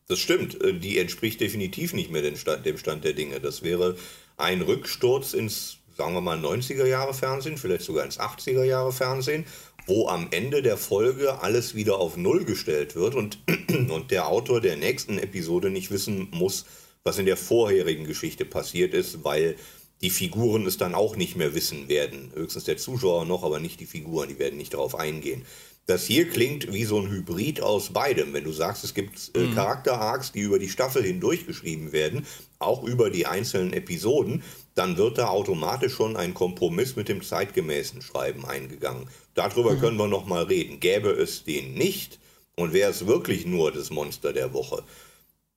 das 0.08 0.20
stimmt. 0.20 0.62
Äh, 0.63 0.74
die 0.74 0.98
entspricht 0.98 1.41
definitiv 1.41 1.93
nicht 1.93 2.10
mehr 2.10 2.22
dem 2.22 2.38
Stand, 2.38 2.65
dem 2.65 2.77
Stand 2.77 3.03
der 3.03 3.13
Dinge. 3.13 3.39
Das 3.39 3.62
wäre 3.62 3.98
ein 4.38 4.62
Rücksturz 4.62 5.34
ins, 5.34 5.77
sagen 5.98 6.13
wir 6.13 6.22
mal, 6.22 6.38
90er 6.38 6.86
Jahre 6.86 7.13
Fernsehen, 7.13 7.58
vielleicht 7.58 7.84
sogar 7.84 8.05
ins 8.05 8.20
80er 8.20 8.63
Jahre 8.63 8.93
Fernsehen 8.93 9.46
wo 9.91 10.07
am 10.07 10.29
Ende 10.31 10.62
der 10.62 10.77
Folge 10.77 11.41
alles 11.41 11.75
wieder 11.75 12.00
auf 12.00 12.15
Null 12.15 12.45
gestellt 12.45 12.95
wird 12.95 13.13
und, 13.13 13.39
und 13.89 14.10
der 14.10 14.29
Autor 14.29 14.62
der 14.62 14.77
nächsten 14.77 15.19
Episode 15.19 15.69
nicht 15.69 15.91
wissen 15.91 16.29
muss, 16.31 16.65
was 17.03 17.17
in 17.17 17.25
der 17.25 17.36
vorherigen 17.36 18.05
Geschichte 18.05 18.45
passiert 18.45 18.93
ist, 18.93 19.25
weil 19.25 19.57
die 20.00 20.10
Figuren 20.10 20.65
es 20.65 20.77
dann 20.77 20.95
auch 20.95 21.17
nicht 21.17 21.36
mehr 21.36 21.53
wissen 21.55 21.89
werden. 21.89 22.31
Höchstens 22.33 22.63
der 22.63 22.77
Zuschauer 22.77 23.25
noch, 23.25 23.43
aber 23.43 23.60
nicht 23.60 23.81
die 23.81 23.86
Figuren, 23.86 24.29
die 24.29 24.39
werden 24.39 24.57
nicht 24.57 24.74
darauf 24.74 24.95
eingehen. 24.95 25.43
Das 25.88 26.05
hier 26.05 26.29
klingt 26.29 26.71
wie 26.71 26.86
so 26.86 26.98
ein 26.98 27.10
Hybrid 27.10 27.60
aus 27.60 27.89
beidem. 27.89 28.31
Wenn 28.31 28.45
du 28.45 28.53
sagst, 28.53 28.86
es 28.86 28.93
gibt 28.93 29.31
äh, 29.36 29.39
mhm. 29.39 29.55
Charakter-Arcs, 29.55 30.31
die 30.31 30.39
über 30.39 30.57
die 30.57 30.69
Staffel 30.69 31.03
hindurch 31.03 31.45
geschrieben 31.45 31.91
werden, 31.91 32.25
auch 32.60 32.86
über 32.86 33.10
die 33.10 33.25
einzelnen 33.25 33.74
Episoden, 33.74 34.41
dann 34.81 34.97
wird 34.97 35.19
da 35.19 35.27
automatisch 35.27 35.93
schon 35.93 36.17
ein 36.17 36.33
Kompromiss 36.33 36.95
mit 36.95 37.07
dem 37.07 37.21
zeitgemäßen 37.21 38.01
Schreiben 38.01 38.47
eingegangen. 38.47 39.07
Darüber 39.35 39.73
mhm. 39.73 39.79
können 39.79 39.97
wir 39.97 40.07
noch 40.07 40.25
mal 40.25 40.41
reden. 40.41 40.79
Gäbe 40.79 41.11
es 41.11 41.43
den 41.43 41.75
nicht 41.75 42.19
und 42.55 42.73
wäre 42.73 42.89
es 42.89 43.05
wirklich 43.05 43.45
nur 43.45 43.71
das 43.71 43.91
Monster 43.91 44.33
der 44.33 44.53
Woche, 44.53 44.83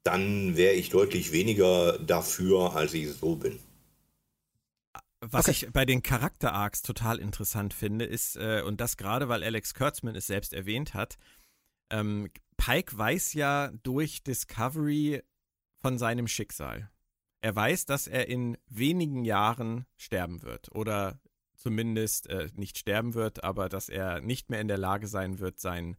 dann 0.02 0.58
wäre 0.58 0.74
ich 0.74 0.90
deutlich 0.90 1.32
weniger 1.32 1.98
dafür, 2.00 2.76
als 2.76 2.92
ich 2.92 3.14
so 3.14 3.36
bin. 3.36 3.58
Was 5.22 5.48
okay. 5.48 5.52
ich 5.52 5.72
bei 5.72 5.86
den 5.86 6.02
Charakter-Arcs 6.02 6.82
total 6.82 7.18
interessant 7.18 7.72
finde, 7.72 8.04
ist, 8.04 8.36
äh, 8.36 8.60
und 8.60 8.78
das 8.82 8.98
gerade, 8.98 9.30
weil 9.30 9.42
Alex 9.42 9.72
Kurtzman 9.72 10.16
es 10.16 10.26
selbst 10.26 10.52
erwähnt 10.52 10.92
hat, 10.92 11.16
ähm, 11.88 12.30
Pike 12.58 12.98
weiß 12.98 13.32
ja 13.32 13.70
durch 13.84 14.22
Discovery 14.22 15.22
von 15.80 15.96
seinem 15.96 16.28
Schicksal. 16.28 16.90
Er 17.44 17.54
weiß, 17.54 17.84
dass 17.84 18.06
er 18.06 18.30
in 18.30 18.56
wenigen 18.70 19.22
Jahren 19.22 19.84
sterben 19.98 20.40
wird 20.40 20.74
oder 20.74 21.20
zumindest 21.54 22.26
äh, 22.30 22.48
nicht 22.54 22.78
sterben 22.78 23.12
wird, 23.12 23.44
aber 23.44 23.68
dass 23.68 23.90
er 23.90 24.22
nicht 24.22 24.48
mehr 24.48 24.62
in 24.62 24.66
der 24.68 24.78
Lage 24.78 25.08
sein 25.08 25.40
wird, 25.40 25.60
sein 25.60 25.98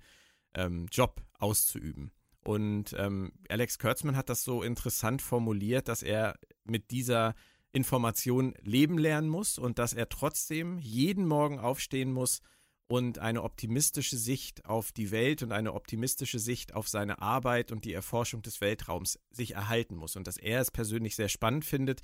ähm, 0.56 0.88
Job 0.92 1.22
auszuüben. 1.38 2.12
Und 2.44 2.96
ähm, 2.98 3.32
Alex 3.48 3.78
Kurtzman 3.78 4.16
hat 4.16 4.30
das 4.30 4.44
so 4.44 4.64
interessant 4.64 5.22
formuliert, 5.22 5.88
dass 5.88 6.02
er 6.02 6.40
mit 6.64 6.90
dieser 6.90 7.36
Information 7.72 8.56
leben 8.64 8.98
lernen 8.98 9.30
muss 9.30 9.60
und 9.60 9.78
dass 9.78 9.94
er 9.94 10.10
trotzdem 10.10 10.80
jeden 10.80 11.28
Morgen 11.28 11.60
aufstehen 11.60 12.12
muss 12.12 12.42
und 12.88 13.18
eine 13.20 13.44
optimistische 13.44 14.18
Sicht 14.18 14.66
auf 14.66 14.92
die 14.92 15.12
Welt 15.12 15.42
und 15.42 15.52
eine 15.52 15.74
optimistische 15.74 16.40
Sicht 16.40 16.74
auf 16.74 16.88
seine 16.88 17.22
Arbeit 17.22 17.72
und 17.72 17.84
die 17.84 17.94
Erforschung 17.94 18.42
des 18.42 18.62
Weltraums 18.62 19.20
sich 19.32 19.56
erhalten 19.56 19.96
muss. 19.96 20.16
Und 20.16 20.28
dass 20.28 20.38
er 20.38 20.62
es 20.62 20.72
persönlich 20.72 21.16
sehr 21.16 21.30
spannend 21.30 21.66
findet, 21.66 22.02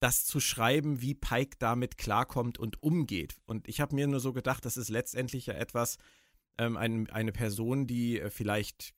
das 0.00 0.24
zu 0.24 0.40
schreiben, 0.40 1.00
wie 1.00 1.14
Pike 1.14 1.56
damit 1.58 1.98
klarkommt 1.98 2.58
und 2.58 2.82
umgeht. 2.82 3.36
Und 3.46 3.68
ich 3.68 3.80
habe 3.80 3.94
mir 3.94 4.06
nur 4.06 4.20
so 4.20 4.32
gedacht, 4.32 4.64
das 4.64 4.76
ist 4.76 4.88
letztendlich 4.88 5.46
ja 5.46 5.54
etwas, 5.54 5.98
ähm, 6.58 6.76
ein, 6.76 7.10
eine 7.10 7.32
Person, 7.32 7.86
die 7.86 8.20
äh, 8.20 8.30
vielleicht 8.30 8.94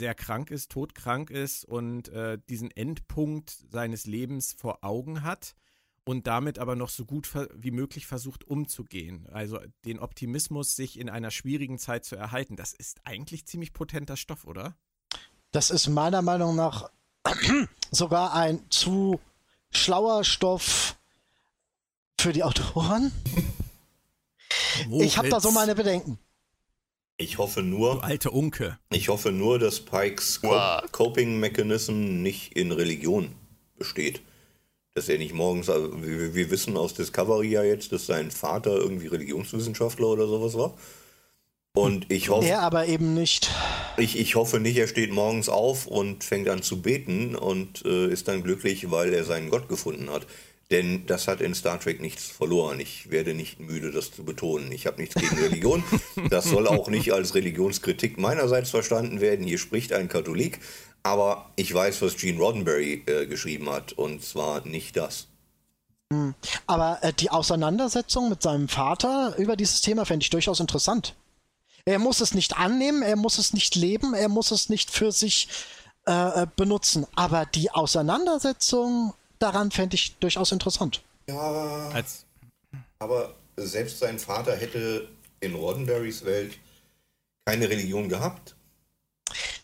sehr 0.00 0.14
krank 0.14 0.50
ist, 0.50 0.70
todkrank 0.72 1.30
ist 1.30 1.64
und 1.64 2.08
äh, 2.08 2.38
diesen 2.48 2.70
Endpunkt 2.70 3.50
seines 3.50 4.06
Lebens 4.06 4.52
vor 4.52 4.84
Augen 4.84 5.22
hat 5.22 5.54
und 6.06 6.28
damit 6.28 6.60
aber 6.60 6.76
noch 6.76 6.88
so 6.88 7.04
gut 7.04 7.28
wie 7.54 7.72
möglich 7.72 8.06
versucht 8.06 8.44
umzugehen. 8.44 9.26
Also 9.32 9.58
den 9.84 9.98
Optimismus, 9.98 10.76
sich 10.76 10.98
in 11.00 11.10
einer 11.10 11.32
schwierigen 11.32 11.78
Zeit 11.78 12.04
zu 12.04 12.14
erhalten. 12.14 12.54
Das 12.54 12.72
ist 12.72 13.00
eigentlich 13.04 13.44
ziemlich 13.46 13.72
potenter 13.72 14.16
Stoff, 14.16 14.44
oder? 14.44 14.76
Das 15.50 15.70
ist 15.70 15.88
meiner 15.88 16.22
Meinung 16.22 16.54
nach 16.54 16.90
sogar 17.90 18.34
ein 18.34 18.60
zu 18.70 19.20
schlauer 19.72 20.22
Stoff 20.22 20.96
für 22.20 22.32
die 22.32 22.44
Autoren. 22.44 23.10
ich 25.00 25.18
habe 25.18 25.28
da 25.28 25.40
so 25.40 25.50
meine 25.50 25.74
Bedenken. 25.74 26.20
Ich 27.16 27.38
hoffe 27.38 27.64
nur. 27.64 27.94
Du 27.94 28.00
alte 28.00 28.30
Unke. 28.30 28.78
Ich 28.90 29.08
hoffe 29.08 29.32
nur, 29.32 29.58
dass 29.58 29.80
Pikes 29.80 30.40
wow. 30.42 30.82
Coping 30.92 31.40
Mechanism 31.40 32.22
nicht 32.22 32.52
in 32.52 32.70
Religion 32.70 33.34
besteht. 33.76 34.22
Dass 34.96 35.08
er 35.08 35.18
nicht 35.18 35.34
morgens, 35.34 35.68
also 35.68 35.92
wir, 36.02 36.34
wir, 36.34 36.50
wissen 36.50 36.76
aus 36.76 36.94
Discovery 36.94 37.50
ja 37.50 37.62
jetzt, 37.62 37.92
dass 37.92 38.06
sein 38.06 38.30
Vater 38.30 38.74
irgendwie 38.74 39.08
Religionswissenschaftler 39.08 40.06
oder 40.06 40.26
sowas 40.26 40.54
war. 40.54 40.74
Und 41.74 42.10
ich 42.10 42.30
hoffe. 42.30 42.48
Er 42.48 42.62
aber 42.62 42.86
eben 42.86 43.12
nicht. 43.12 43.50
Ich, 43.98 44.18
ich 44.18 44.34
hoffe 44.34 44.58
nicht, 44.58 44.78
er 44.78 44.88
steht 44.88 45.12
morgens 45.12 45.50
auf 45.50 45.86
und 45.86 46.24
fängt 46.24 46.48
an 46.48 46.62
zu 46.62 46.80
beten 46.80 47.36
und 47.36 47.84
äh, 47.84 48.08
ist 48.10 48.28
dann 48.28 48.42
glücklich, 48.42 48.90
weil 48.90 49.12
er 49.12 49.24
seinen 49.24 49.50
Gott 49.50 49.68
gefunden 49.68 50.10
hat. 50.10 50.26
Denn 50.70 51.06
das 51.06 51.28
hat 51.28 51.40
in 51.40 51.54
Star 51.54 51.78
Trek 51.78 52.00
nichts 52.00 52.24
verloren. 52.24 52.80
Ich 52.80 53.10
werde 53.10 53.34
nicht 53.34 53.60
müde, 53.60 53.92
das 53.92 54.10
zu 54.10 54.24
betonen. 54.24 54.72
Ich 54.72 54.86
habe 54.86 55.00
nichts 55.00 55.14
gegen 55.14 55.38
Religion. 55.38 55.84
Das 56.30 56.46
soll 56.46 56.66
auch 56.66 56.88
nicht 56.88 57.12
als 57.12 57.34
Religionskritik 57.34 58.18
meinerseits 58.18 58.70
verstanden 58.70 59.20
werden. 59.20 59.46
Hier 59.46 59.58
spricht 59.58 59.92
ein 59.92 60.08
Katholik. 60.08 60.58
Aber 61.02 61.50
ich 61.56 61.72
weiß, 61.72 62.02
was 62.02 62.16
Gene 62.16 62.38
Roddenberry 62.38 63.02
äh, 63.06 63.26
geschrieben 63.26 63.70
hat. 63.70 63.92
Und 63.92 64.24
zwar 64.24 64.66
nicht 64.66 64.96
das. 64.96 65.28
Hm. 66.12 66.34
Aber 66.66 66.98
äh, 67.02 67.12
die 67.12 67.30
Auseinandersetzung 67.30 68.28
mit 68.28 68.42
seinem 68.42 68.68
Vater 68.68 69.34
über 69.38 69.56
dieses 69.56 69.80
Thema 69.80 70.04
fände 70.04 70.24
ich 70.24 70.30
durchaus 70.30 70.60
interessant. 70.60 71.14
Er 71.84 72.00
muss 72.00 72.20
es 72.20 72.34
nicht 72.34 72.56
annehmen, 72.58 73.02
er 73.02 73.16
muss 73.16 73.38
es 73.38 73.52
nicht 73.52 73.76
leben, 73.76 74.12
er 74.14 74.28
muss 74.28 74.50
es 74.50 74.68
nicht 74.68 74.90
für 74.90 75.12
sich 75.12 75.48
äh, 76.06 76.42
äh 76.42 76.46
benutzen. 76.56 77.06
Aber 77.14 77.46
die 77.46 77.70
Auseinandersetzung 77.70 79.14
daran 79.38 79.70
fände 79.70 79.94
ich 79.94 80.16
durchaus 80.16 80.50
interessant. 80.50 81.02
Ja, 81.28 81.90
Als 81.90 82.24
aber 82.98 83.34
selbst 83.56 83.98
sein 83.98 84.18
Vater 84.18 84.56
hätte 84.56 85.08
in 85.40 85.54
Roddenberrys 85.54 86.24
Welt 86.24 86.58
keine 87.44 87.68
Religion 87.68 88.08
gehabt. 88.08 88.55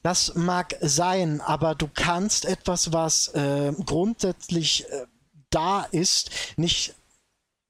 Das 0.03 0.35
mag 0.35 0.77
sein, 0.81 1.41
aber 1.41 1.75
du 1.75 1.89
kannst 1.93 2.45
etwas, 2.45 2.93
was 2.93 3.29
äh, 3.29 3.73
grundsätzlich 3.87 4.85
äh, 4.91 5.07
da 5.51 5.83
ist, 5.85 6.31
nicht. 6.57 6.95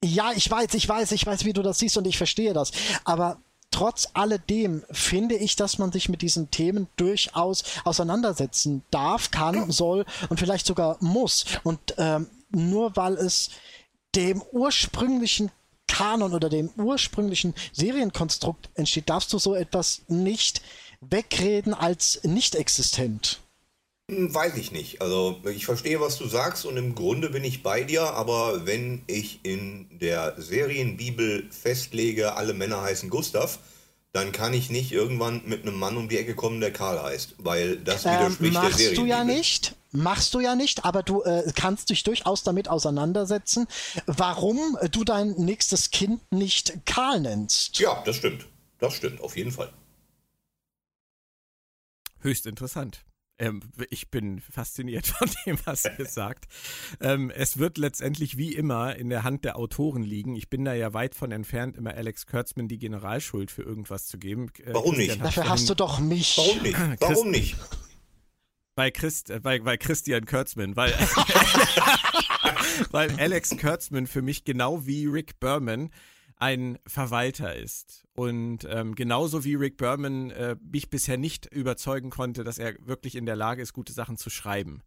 Ja, 0.05 0.33
ich 0.35 0.51
weiß, 0.51 0.75
ich 0.75 0.89
weiß, 0.89 1.13
ich 1.13 1.25
weiß, 1.25 1.45
wie 1.45 1.53
du 1.53 1.63
das 1.63 1.79
siehst 1.79 1.97
und 1.97 2.07
ich 2.07 2.17
verstehe 2.17 2.55
das. 2.55 2.73
Aber 3.05 3.39
trotz 3.71 4.09
alledem 4.15 4.85
finde 4.91 5.37
ich, 5.37 5.55
dass 5.57 5.79
man 5.79 5.93
sich 5.93 6.09
mit 6.09 6.23
diesen 6.23 6.51
Themen 6.51 6.89
durchaus 6.97 7.63
auseinandersetzen 7.85 8.83
darf, 8.91 9.31
kann, 9.31 9.71
soll 9.71 10.05
und 10.29 10.41
vielleicht 10.41 10.67
sogar 10.67 10.97
muss. 11.01 11.45
Und 11.63 11.95
ähm, 11.99 12.29
nur 12.51 12.97
weil 12.97 13.15
es 13.15 13.51
dem 14.15 14.43
ursprünglichen 14.53 15.51
Kanon 15.87 16.33
oder 16.33 16.49
dem 16.49 16.71
ursprünglichen 16.77 17.55
Serienkonstrukt 17.73 18.71
entsteht, 18.75 19.11
darfst 19.11 19.33
du 19.33 19.39
so 19.39 19.55
etwas 19.55 20.03
nicht 20.09 20.63
wegreden 21.03 21.75
als 21.75 22.21
nicht 22.25 22.55
existent. 22.55 23.41
Hm, 24.11 24.35
weiß 24.35 24.57
ich 24.57 24.73
nicht. 24.73 25.03
Also 25.03 25.41
ich 25.45 25.67
verstehe, 25.67 26.01
was 26.01 26.19
du 26.19 26.27
sagst 26.27 26.65
und 26.65 26.77
im 26.77 26.95
Grunde 26.95 27.31
bin 27.31 27.45
ich 27.45 27.63
bei 27.63 27.83
dir, 27.83 28.15
aber 28.15 28.67
wenn 28.67 29.03
ich 29.07 29.41
in 29.43 29.87
der 29.99 30.35
Serienbibel 30.39 31.49
festlege, 31.51 32.35
alle 32.35 32.55
Männer 32.55 32.83
heißen 32.83 33.11
Gustav, 33.11 33.59
dann 34.13 34.33
kann 34.33 34.53
ich 34.53 34.69
nicht 34.69 34.93
irgendwann 34.93 35.43
mit 35.47 35.63
einem 35.63 35.79
Mann 35.79 35.97
um 35.97 36.09
die 36.09 36.19
Ecke 36.19 36.35
kommen, 36.35 36.61
der 36.61 36.73
Karl 36.73 37.03
heißt, 37.03 37.37
weil 37.39 37.79
das 37.79 38.05
ähm, 38.05 38.11
widerspricht 38.13 38.43
ähm, 38.43 38.53
der 38.53 38.73
Serienbibel. 38.73 38.93
Machst 38.93 38.97
du 38.99 39.05
ja 39.07 39.25
nicht. 39.25 39.77
Machst 39.95 40.35
du 40.35 40.41
ja 40.41 40.55
nicht, 40.55 40.85
aber 40.85 41.03
du 41.03 41.23
äh, 41.23 41.51
kannst 41.55 41.91
dich 41.91 42.03
durchaus 42.03 42.43
damit 42.43 42.69
auseinandersetzen, 42.69 43.67
warum 44.07 44.59
du 44.91 45.05
dein 45.05 45.33
nächstes 45.33 45.91
Kind 45.91 46.21
nicht 46.33 46.87
Karl 46.87 47.21
nennst. 47.21 47.79
Ja, 47.79 48.03
das 48.05 48.17
stimmt. 48.17 48.47
Das 48.79 48.95
stimmt, 48.95 49.21
auf 49.21 49.37
jeden 49.37 49.53
Fall. 49.53 49.71
Höchst 52.23 52.47
interessant. 52.47 53.05
Ähm, 53.39 53.61
ich 53.91 54.11
bin 54.11 54.41
fasziniert 54.41 55.07
von 55.19 55.29
dem, 55.45 55.59
was 55.65 55.85
ihr 55.85 56.07
sagt. 56.07 56.47
Ähm, 57.01 57.31
es 57.31 57.59
wird 57.59 57.79
letztendlich 57.79 58.37
wie 58.37 58.55
immer 58.55 58.95
in 58.97 59.09
der 59.09 59.25
Hand 59.25 59.45
der 59.45 59.57
Autoren 59.57 60.03
liegen. 60.03 60.37
Ich 60.37 60.49
bin 60.49 60.65
da 60.65 60.75
ja 60.75 60.95
weit 60.95 61.15
von 61.15 61.33
entfernt, 61.33 61.77
immer 61.77 61.95
Alex 61.95 62.27
Kurtzman 62.27 62.69
die 62.69 62.79
Generalschuld 62.79 63.51
für 63.51 63.63
irgendwas 63.63 64.07
zu 64.07 64.19
geben. 64.19 64.51
Äh, 64.59 64.75
Warum 64.75 64.95
Christian 64.95 65.19
nicht? 65.19 65.25
Dafür 65.25 65.49
hast 65.49 65.69
du 65.69 65.75
doch 65.75 65.99
mich. 65.99 66.37
Warum 66.37 66.63
nicht? 66.63 67.01
Warum 67.01 67.31
nicht? 67.31 67.57
Bei, 68.75 68.91
Christ, 68.91 69.31
äh, 69.31 69.41
bei, 69.41 69.59
bei 69.59 69.77
Christian 69.77 70.25
Kurtzman, 70.25 70.77
weil, 70.77 70.93
weil 72.91 73.11
Alex 73.19 73.57
Kurtzman 73.59 74.07
für 74.07 74.23
mich 74.23 74.45
genau 74.45 74.87
wie 74.87 75.07
Rick 75.07 75.41
Berman 75.41 75.91
ein 76.43 76.77
Verwalter 76.89 77.55
ist. 77.55 78.05
Und 78.15 78.67
ähm, 78.69 78.97
genauso 78.97 79.45
wie 79.45 79.55
Rick 79.55 79.77
Berman 79.77 80.33
äh, 80.33 80.57
mich 80.61 80.91
bisher 80.91 81.17
nicht 81.17 81.47
überzeugen 81.47 82.11
konnte, 82.11 82.43
dass 82.43 82.59
er 82.59 82.75
wirklich 82.85 83.15
in 83.15 83.27
der 83.27 83.37
Lage 83.37 83.63
ist, 83.63 83.73
gute 83.73 83.93
Sachen 83.93 84.17
zu 84.17 84.29
schreiben. 84.29 84.83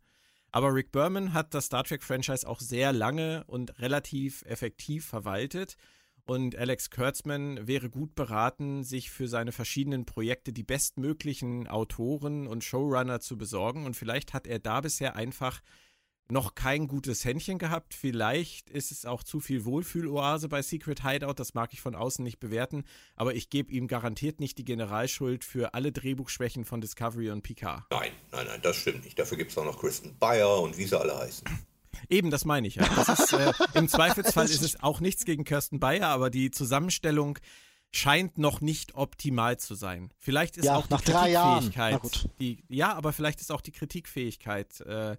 Aber 0.52 0.74
Rick 0.74 0.92
Berman 0.92 1.32
hat 1.32 1.54
das 1.54 1.68
Star 1.68 1.86
Trek-Franchise 1.86 2.46
auch 2.46 2.60
sehr 2.60 2.92
lange 2.92 3.46
und 3.48 3.80
relativ 3.80 4.42
effektiv 4.42 5.06
verwaltet. 5.06 5.78
Und 6.26 6.58
Alex 6.58 6.90
Kurtzman 6.90 7.66
wäre 7.66 7.90
gut 7.90 8.16
beraten, 8.16 8.84
sich 8.84 9.10
für 9.10 9.30
seine 9.30 9.54
verschiedenen 9.54 10.06
Projekte 10.06 10.52
die 10.52 10.64
bestmöglichen 10.64 11.70
Autoren 11.70 12.48
und 12.48 12.66
Showrunner 12.66 13.22
zu 13.22 13.38
besorgen. 13.38 13.86
Und 13.86 13.96
vielleicht 13.96 14.34
hat 14.34 14.46
er 14.46 14.60
da 14.60 14.82
bisher 14.82 15.16
einfach 15.16 15.62
noch 16.30 16.56
kein 16.56 16.88
gutes 16.88 17.24
Händchen 17.24 17.60
gehabt. 17.60 17.94
Vielleicht 17.94 18.70
ist 18.70 18.92
es 18.92 19.06
auch 19.06 19.24
zu 19.24 19.40
viel 19.40 19.66
Wohlfühloase 19.66 20.50
bei 20.50 20.62
Secret 20.62 21.04
Hideout. 21.04 21.36
Das 21.36 21.54
mag 21.54 21.72
ich 21.74 21.82
von 21.82 21.96
außen 21.96 22.24
nicht 22.24 22.40
bewerten. 22.40 22.84
Aber 23.16 23.36
ich 23.36 23.50
gebe 23.50 23.72
ihm 23.72 23.88
garantiert 23.88 24.40
nicht 24.40 24.58
die 24.58 24.66
Generalschuld 24.66 25.44
für 25.44 25.74
alle 25.74 25.92
Drehbuchschwächen 25.92 26.66
von 26.66 26.82
Discovery 26.82 27.30
und 27.30 27.44
Picard. 27.44 27.84
Nein, 27.92 28.12
nein, 28.32 28.48
nein, 28.48 28.60
das 28.62 28.78
stimmt 28.78 29.04
nicht. 29.04 29.20
Dafür 29.20 29.38
gibt 29.38 29.52
es 29.52 29.58
auch 29.58 29.66
noch 29.66 29.80
Kristen 29.80 30.18
Bayer 30.18 30.62
und 30.62 30.78
wie 30.78 30.86
sie 30.86 31.00
alle 31.00 31.18
heißen. 31.18 31.48
Eben, 32.10 32.30
das 32.30 32.46
meine 32.46 32.68
ich 32.68 32.76
ja. 32.76 32.86
Ist, 32.86 33.34
äh, 33.34 33.52
Im 33.74 33.88
Zweifelsfall 33.88 34.46
ist 34.46 34.64
es 34.64 34.82
auch 34.82 35.00
nichts 35.00 35.26
gegen 35.26 35.44
Kirsten 35.44 35.80
Bayer, 35.80 36.08
aber 36.08 36.30
die 36.30 36.52
Zusammenstellung 36.52 37.40
scheint 37.92 38.38
noch 38.38 38.62
nicht 38.62 38.96
optimal 38.96 39.58
zu 39.58 39.76
sein. 39.76 40.12
Vielleicht 40.20 40.58
ist 40.58 40.66
ja, 40.66 40.76
auch 40.76 40.88
die 40.88 40.96
Kritikfähigkeit. 40.96 42.30
Die, 42.40 42.64
ja, 42.68 42.94
aber 42.94 43.14
vielleicht 43.14 43.40
ist 43.42 43.52
auch 43.52 43.62
die 43.62 43.72
Kritikfähigkeit 43.72 44.82
äh, 44.82 45.16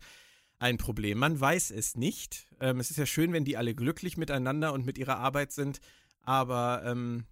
ein 0.58 0.78
Problem. 0.78 1.18
Man 1.18 1.38
weiß 1.38 1.70
es 1.70 1.96
nicht. 1.96 2.48
Ähm, 2.60 2.80
es 2.80 2.90
ist 2.90 2.96
ja 2.96 3.06
schön, 3.06 3.32
wenn 3.32 3.44
die 3.44 3.56
alle 3.56 3.74
glücklich 3.74 4.16
miteinander 4.16 4.72
und 4.72 4.86
mit 4.86 4.98
ihrer 4.98 5.18
Arbeit 5.18 5.52
sind, 5.52 5.80
aber 6.22 6.82
ähm, 6.84 7.24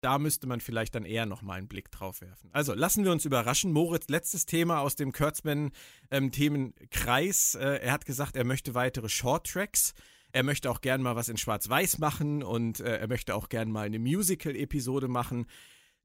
da 0.00 0.18
müsste 0.18 0.46
man 0.46 0.60
vielleicht 0.60 0.94
dann 0.94 1.04
eher 1.04 1.26
nochmal 1.26 1.58
einen 1.58 1.66
Blick 1.68 1.90
drauf 1.90 2.20
werfen. 2.20 2.50
Also 2.52 2.74
lassen 2.74 3.02
wir 3.04 3.10
uns 3.12 3.24
überraschen. 3.24 3.72
Moritz, 3.72 4.08
letztes 4.08 4.46
Thema 4.46 4.80
aus 4.80 4.94
dem 4.94 5.10
Kurtzman-Themenkreis. 5.12 7.54
Ähm, 7.54 7.60
äh, 7.60 7.78
er 7.78 7.92
hat 7.92 8.06
gesagt, 8.06 8.36
er 8.36 8.44
möchte 8.44 8.74
weitere 8.74 9.08
Short-Tracks. 9.08 9.94
Er 10.32 10.42
möchte 10.42 10.70
auch 10.70 10.82
gern 10.82 11.02
mal 11.02 11.16
was 11.16 11.28
in 11.28 11.38
Schwarz-Weiß 11.38 11.98
machen 11.98 12.42
und 12.42 12.80
äh, 12.80 12.98
er 12.98 13.08
möchte 13.08 13.34
auch 13.34 13.48
gern 13.48 13.70
mal 13.70 13.86
eine 13.86 13.98
Musical-Episode 13.98 15.08
machen. 15.08 15.46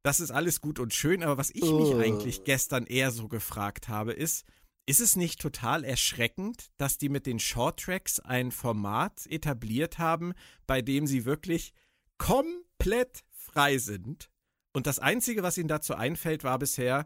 Das 0.03 0.19
ist 0.19 0.31
alles 0.31 0.61
gut 0.61 0.79
und 0.79 0.93
schön, 0.93 1.21
aber 1.21 1.37
was 1.37 1.51
ich 1.51 1.61
mich 1.61 1.71
oh. 1.71 1.99
eigentlich 1.99 2.43
gestern 2.43 2.87
eher 2.87 3.11
so 3.11 3.27
gefragt 3.27 3.87
habe, 3.87 4.13
ist, 4.13 4.47
ist 4.91 4.99
es 4.99 5.15
nicht 5.15 5.39
total 5.39 5.85
erschreckend, 5.85 6.69
dass 6.77 6.97
die 6.97 7.07
mit 7.07 7.25
den 7.25 7.39
Shorttracks 7.39 8.19
ein 8.19 8.51
Format 8.51 9.25
etabliert 9.27 9.99
haben, 9.99 10.33
bei 10.67 10.81
dem 10.81 11.07
sie 11.07 11.23
wirklich 11.23 11.71
komplett 12.17 13.23
frei 13.31 13.77
sind 13.77 14.29
Und 14.73 14.87
das 14.87 14.99
Einzige, 14.99 15.43
was 15.43 15.57
ihm 15.57 15.69
dazu 15.69 15.95
einfällt, 15.95 16.43
war 16.43 16.59
bisher 16.59 17.05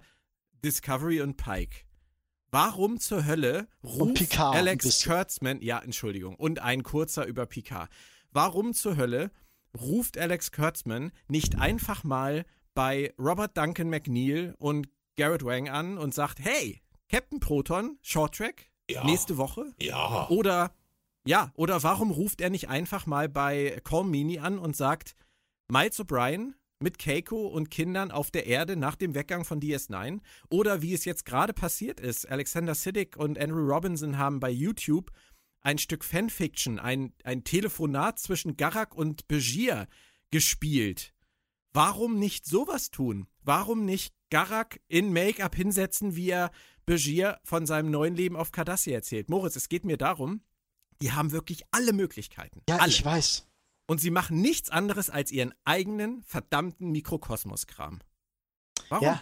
Discovery 0.63 1.21
und 1.21 1.37
Pike. 1.37 1.85
Warum 2.49 2.99
zur 2.99 3.23
Hölle 3.27 3.67
ruft 3.83 4.15
Picard 4.15 4.55
Alex. 4.55 5.03
Kurtzman, 5.03 5.61
ja, 5.61 5.77
Entschuldigung, 5.77 6.35
und 6.37 6.57
ein 6.57 6.81
kurzer 6.81 7.27
über 7.27 7.45
Picard. 7.45 7.91
Warum 8.31 8.73
zur 8.73 8.97
Hölle 8.97 9.29
ruft 9.79 10.17
Alex 10.17 10.51
Kurtzman 10.51 11.11
nicht 11.27 11.59
einfach 11.59 12.03
mal 12.03 12.45
bei 12.73 13.13
Robert 13.19 13.55
Duncan 13.55 13.89
McNeil 13.91 14.55
und 14.57 14.89
Garrett 15.17 15.45
Wang 15.45 15.69
an 15.69 15.99
und 15.99 16.15
sagt, 16.15 16.39
hey, 16.39 16.81
Captain 17.09 17.39
Proton, 17.39 17.97
Short 18.01 18.35
Track, 18.35 18.71
Ja. 18.89 19.03
nächste 19.03 19.37
Woche? 19.37 19.73
Ja. 19.79 20.27
Oder, 20.29 20.73
ja, 21.25 21.51
oder 21.55 21.83
warum 21.83 22.11
ruft 22.11 22.41
er 22.41 22.49
nicht 22.49 22.69
einfach 22.69 23.05
mal 23.05 23.29
bei 23.29 23.79
Call 23.83 24.03
Meany 24.03 24.39
an 24.39 24.59
und 24.59 24.75
sagt, 24.75 25.15
Miles 25.67 25.99
O'Brien 25.99 26.53
mit 26.79 26.99
Keiko 26.99 27.47
und 27.47 27.71
Kindern 27.71 28.11
auf 28.11 28.29
der 28.31 28.45
Erde 28.47 28.75
nach 28.75 28.95
dem 28.95 29.15
Weggang 29.15 29.45
von 29.45 29.59
DS9? 29.59 30.19
Oder 30.49 30.81
wie 30.81 30.93
es 30.93 31.05
jetzt 31.05 31.25
gerade 31.25 31.53
passiert 31.53 31.99
ist, 31.99 32.29
Alexander 32.29 32.75
Siddig 32.75 33.17
und 33.17 33.39
Andrew 33.39 33.65
Robinson 33.65 34.17
haben 34.17 34.39
bei 34.39 34.49
YouTube 34.51 35.11
ein 35.61 35.79
Stück 35.79 36.03
Fanfiction, 36.03 36.77
ein, 36.77 37.13
ein 37.23 37.43
Telefonat 37.43 38.19
zwischen 38.19 38.55
Garak 38.55 38.93
und 38.93 39.27
Begier 39.27 39.87
gespielt. 40.29 41.14
Warum 41.75 42.19
nicht 42.19 42.45
sowas 42.45 42.89
tun? 42.89 43.27
Warum 43.43 43.83
nicht 43.83 44.15
Garak 44.29 44.79
in 44.87 45.11
Make-up 45.11 45.55
hinsetzen, 45.55 46.15
wie 46.15 46.29
er 46.29 46.51
Begier 46.85 47.37
von 47.43 47.65
seinem 47.65 47.91
neuen 47.91 48.15
Leben 48.15 48.37
auf 48.37 48.53
Cardassia 48.53 48.93
erzählt? 48.93 49.29
Moritz, 49.29 49.57
es 49.57 49.67
geht 49.67 49.83
mir 49.83 49.97
darum, 49.97 50.39
die 51.01 51.11
haben 51.11 51.33
wirklich 51.33 51.65
alle 51.71 51.91
Möglichkeiten. 51.91 52.61
Ja, 52.69 52.77
alle. 52.77 52.87
ich 52.87 53.03
weiß. 53.03 53.45
Und 53.87 53.99
sie 53.99 54.09
machen 54.09 54.39
nichts 54.39 54.69
anderes 54.69 55.09
als 55.09 55.33
ihren 55.33 55.53
eigenen 55.65 56.23
verdammten 56.23 56.91
Mikrokosmos-Kram. 56.91 57.99
Warum? 58.87 59.05
Ja. 59.05 59.21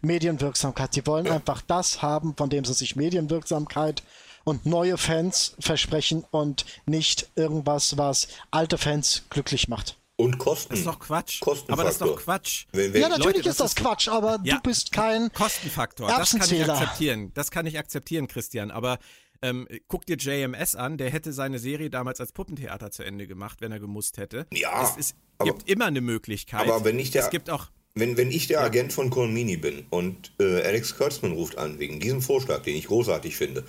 Medienwirksamkeit. 0.00 0.94
Sie 0.94 1.04
wollen 1.08 1.26
einfach 1.28 1.60
das 1.62 2.02
haben, 2.02 2.36
von 2.36 2.48
dem 2.48 2.64
sie 2.64 2.74
sich 2.74 2.94
Medienwirksamkeit 2.94 4.04
und 4.44 4.66
neue 4.66 4.96
Fans 4.98 5.54
versprechen 5.60 6.24
und 6.30 6.64
nicht 6.86 7.30
irgendwas, 7.36 7.96
was 7.98 8.28
alte 8.50 8.78
Fans 8.78 9.24
glücklich 9.30 9.68
macht. 9.68 9.96
Und 10.16 10.36
Kosten. 10.38 10.70
Das 10.70 10.80
ist 10.80 10.86
doch 10.86 10.98
Quatsch. 10.98 11.40
Kostenfaktor. 11.40 11.72
Aber 11.72 11.84
das 11.84 11.92
ist 11.94 12.00
doch 12.02 12.16
Quatsch. 12.16 12.66
Wenn, 12.72 12.92
wenn, 12.92 13.00
ja, 13.00 13.08
natürlich 13.08 13.36
Leute, 13.36 13.42
das 13.42 13.52
ist 13.54 13.60
das 13.60 13.74
Quatsch, 13.74 14.08
aber 14.08 14.38
Ja. 14.44 14.56
du 14.56 14.60
bist 14.62 14.92
kein. 14.92 15.32
Kostenfaktor, 15.32 16.08
das 16.08 16.32
kann 16.36 16.52
ich 16.52 16.68
akzeptieren. 16.68 17.30
Das 17.34 17.50
kann 17.50 17.64
ich 17.66 17.78
akzeptieren, 17.78 18.26
Christian. 18.28 18.70
Aber 18.70 18.98
ähm, 19.42 19.66
guck 19.88 20.04
dir 20.04 20.16
JMS 20.18 20.74
an, 20.74 20.98
der 20.98 21.08
hätte 21.10 21.32
seine 21.32 21.58
Serie 21.58 21.88
damals 21.88 22.20
als 22.20 22.32
Puppentheater 22.32 22.90
zu 22.90 23.02
Ende 23.02 23.26
gemacht, 23.26 23.62
wenn 23.62 23.72
er 23.72 23.80
gemusst 23.80 24.18
hätte. 24.18 24.46
Ja, 24.52 24.82
Es, 24.82 24.96
es 24.98 25.14
aber- 25.38 25.52
gibt 25.52 25.70
immer 25.70 25.86
eine 25.86 26.02
Möglichkeit. 26.02 26.60
aber 26.68 26.84
wenn 26.84 26.96
nicht 26.96 27.14
der- 27.14 27.24
Es 27.24 27.30
gibt 27.30 27.48
auch. 27.48 27.68
wenn, 27.94 28.18
wenn 28.18 28.30
ich 28.30 28.46
der 28.46 28.60
Agent 28.60 28.92
von 28.92 29.08
Colmini 29.08 29.56
bin 29.56 29.86
und 29.88 30.32
äh, 30.38 30.60
Alex 30.64 30.98
Kurtzman 30.98 31.32
ruft 31.32 31.56
an 31.56 31.78
wegen 31.78 31.98
diesem 31.98 32.20
Vorschlag, 32.20 32.60
den 32.62 32.76
ich 32.76 32.88
großartig 32.88 33.36
finde, 33.38 33.64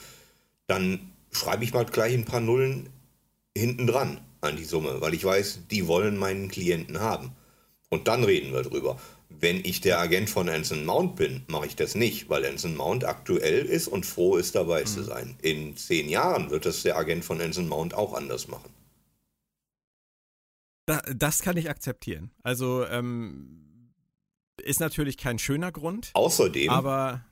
dann 0.72 1.12
schreibe 1.32 1.66
ich 1.66 1.74
mal 1.74 1.86
gleich 1.86 2.14
ein 2.14 2.24
paar 2.24 2.40
Nullen 2.40 2.90
hinten 3.56 3.88
dran 3.88 4.22
an 4.40 4.56
die 4.56 4.64
Summe, 4.64 5.02
weil 5.02 5.14
ich 5.14 5.26
weiß, 5.26 5.64
die 5.70 5.86
wollen 5.86 6.18
meinen 6.18 6.48
Klienten 6.48 7.02
haben. 7.02 7.36
Und 7.90 8.08
dann 8.08 8.24
reden 8.24 8.54
wir 8.54 8.64
drüber. 8.64 8.98
Wenn 9.28 9.58
ich 9.66 9.82
der 9.82 10.00
Agent 10.00 10.30
von 10.30 10.48
Anson 10.48 10.86
Mount 10.86 11.18
bin, 11.18 11.44
mache 11.48 11.66
ich 11.66 11.76
das 11.76 11.94
nicht, 11.94 12.30
weil 12.30 12.46
Anson 12.46 12.78
Mount 12.78 13.04
aktuell 13.04 13.66
ist 13.66 13.90
und 13.90 14.06
froh 14.06 14.38
ist, 14.38 14.56
dabei 14.56 14.84
zu 14.84 15.04
sein. 15.04 15.38
In 15.42 15.76
zehn 15.76 16.08
Jahren 16.08 16.50
wird 16.52 16.66
das 16.66 16.84
der 16.84 16.96
Agent 16.98 17.26
von 17.26 17.42
Anson 17.42 17.68
Mount 17.68 17.94
auch 17.94 18.14
anders 18.14 18.48
machen. 18.48 18.70
Da, 20.86 21.02
das 21.14 21.42
kann 21.42 21.58
ich 21.58 21.70
akzeptieren. 21.70 22.32
Also 22.44 22.86
ähm, 22.88 23.92
ist 24.62 24.80
natürlich 24.80 25.18
kein 25.18 25.38
schöner 25.38 25.74
Grund, 25.74 26.12
Außerdem 26.14 26.70
aber 26.70 27.26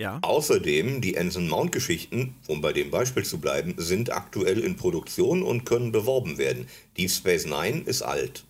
ja. 0.00 0.18
Außerdem, 0.22 1.00
die 1.00 1.18
Anson 1.18 1.48
Mount 1.48 1.72
Geschichten, 1.72 2.34
um 2.48 2.60
bei 2.60 2.72
dem 2.72 2.90
Beispiel 2.90 3.24
zu 3.24 3.38
bleiben, 3.38 3.74
sind 3.76 4.10
aktuell 4.10 4.58
in 4.60 4.76
Produktion 4.76 5.42
und 5.42 5.64
können 5.64 5.92
beworben 5.92 6.38
werden. 6.38 6.66
Deep 6.96 7.10
Space 7.10 7.44
Nine 7.46 7.82
ist 7.82 8.02
alt. 8.02 8.44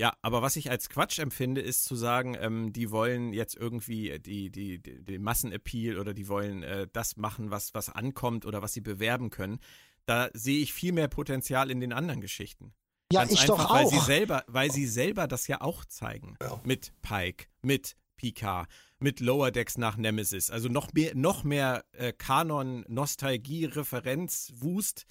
Ja, 0.00 0.12
aber 0.22 0.42
was 0.42 0.56
ich 0.56 0.70
als 0.70 0.88
Quatsch 0.88 1.20
empfinde, 1.20 1.60
ist 1.60 1.84
zu 1.84 1.94
sagen, 1.94 2.36
ähm, 2.40 2.72
die 2.72 2.90
wollen 2.90 3.32
jetzt 3.32 3.56
irgendwie 3.56 4.18
die, 4.18 4.50
die, 4.50 4.78
die, 4.82 5.04
den 5.04 5.22
Massenappeal 5.22 5.98
oder 5.98 6.14
die 6.14 6.28
wollen 6.28 6.64
äh, 6.64 6.88
das 6.92 7.16
machen, 7.16 7.50
was, 7.50 7.74
was 7.74 7.90
ankommt 7.90 8.44
oder 8.44 8.60
was 8.60 8.72
sie 8.72 8.80
bewerben 8.80 9.30
können. 9.30 9.60
Da 10.06 10.30
sehe 10.34 10.60
ich 10.60 10.72
viel 10.72 10.92
mehr 10.92 11.08
Potenzial 11.08 11.70
in 11.70 11.80
den 11.80 11.92
anderen 11.92 12.20
Geschichten. 12.20 12.72
Ja, 13.12 13.20
Ganz 13.20 13.32
ich 13.32 13.40
einfach, 13.42 13.68
doch 13.68 13.74
Weil 13.74 13.86
sie, 13.86 13.98
auch. 13.98 14.06
selber, 14.06 14.44
weil 14.48 14.72
sie 14.72 14.86
selber 14.86 15.28
das 15.28 15.46
ja 15.46 15.60
auch 15.60 15.84
zeigen. 15.84 16.36
Ja. 16.42 16.60
Mit 16.64 16.92
Pike, 17.02 17.46
mit 17.62 17.96
Picard, 18.24 18.70
mit 19.00 19.20
Lower 19.20 19.50
Decks 19.50 19.76
nach 19.76 19.98
Nemesis. 19.98 20.50
Also 20.50 20.70
noch 20.70 20.94
mehr, 20.94 21.14
noch 21.14 21.44
mehr 21.44 21.84
äh, 21.92 22.14
Kanon, 22.14 22.82
Nostalgie, 22.88 23.66
Referenz, 23.66 24.50
Wust 24.56 25.04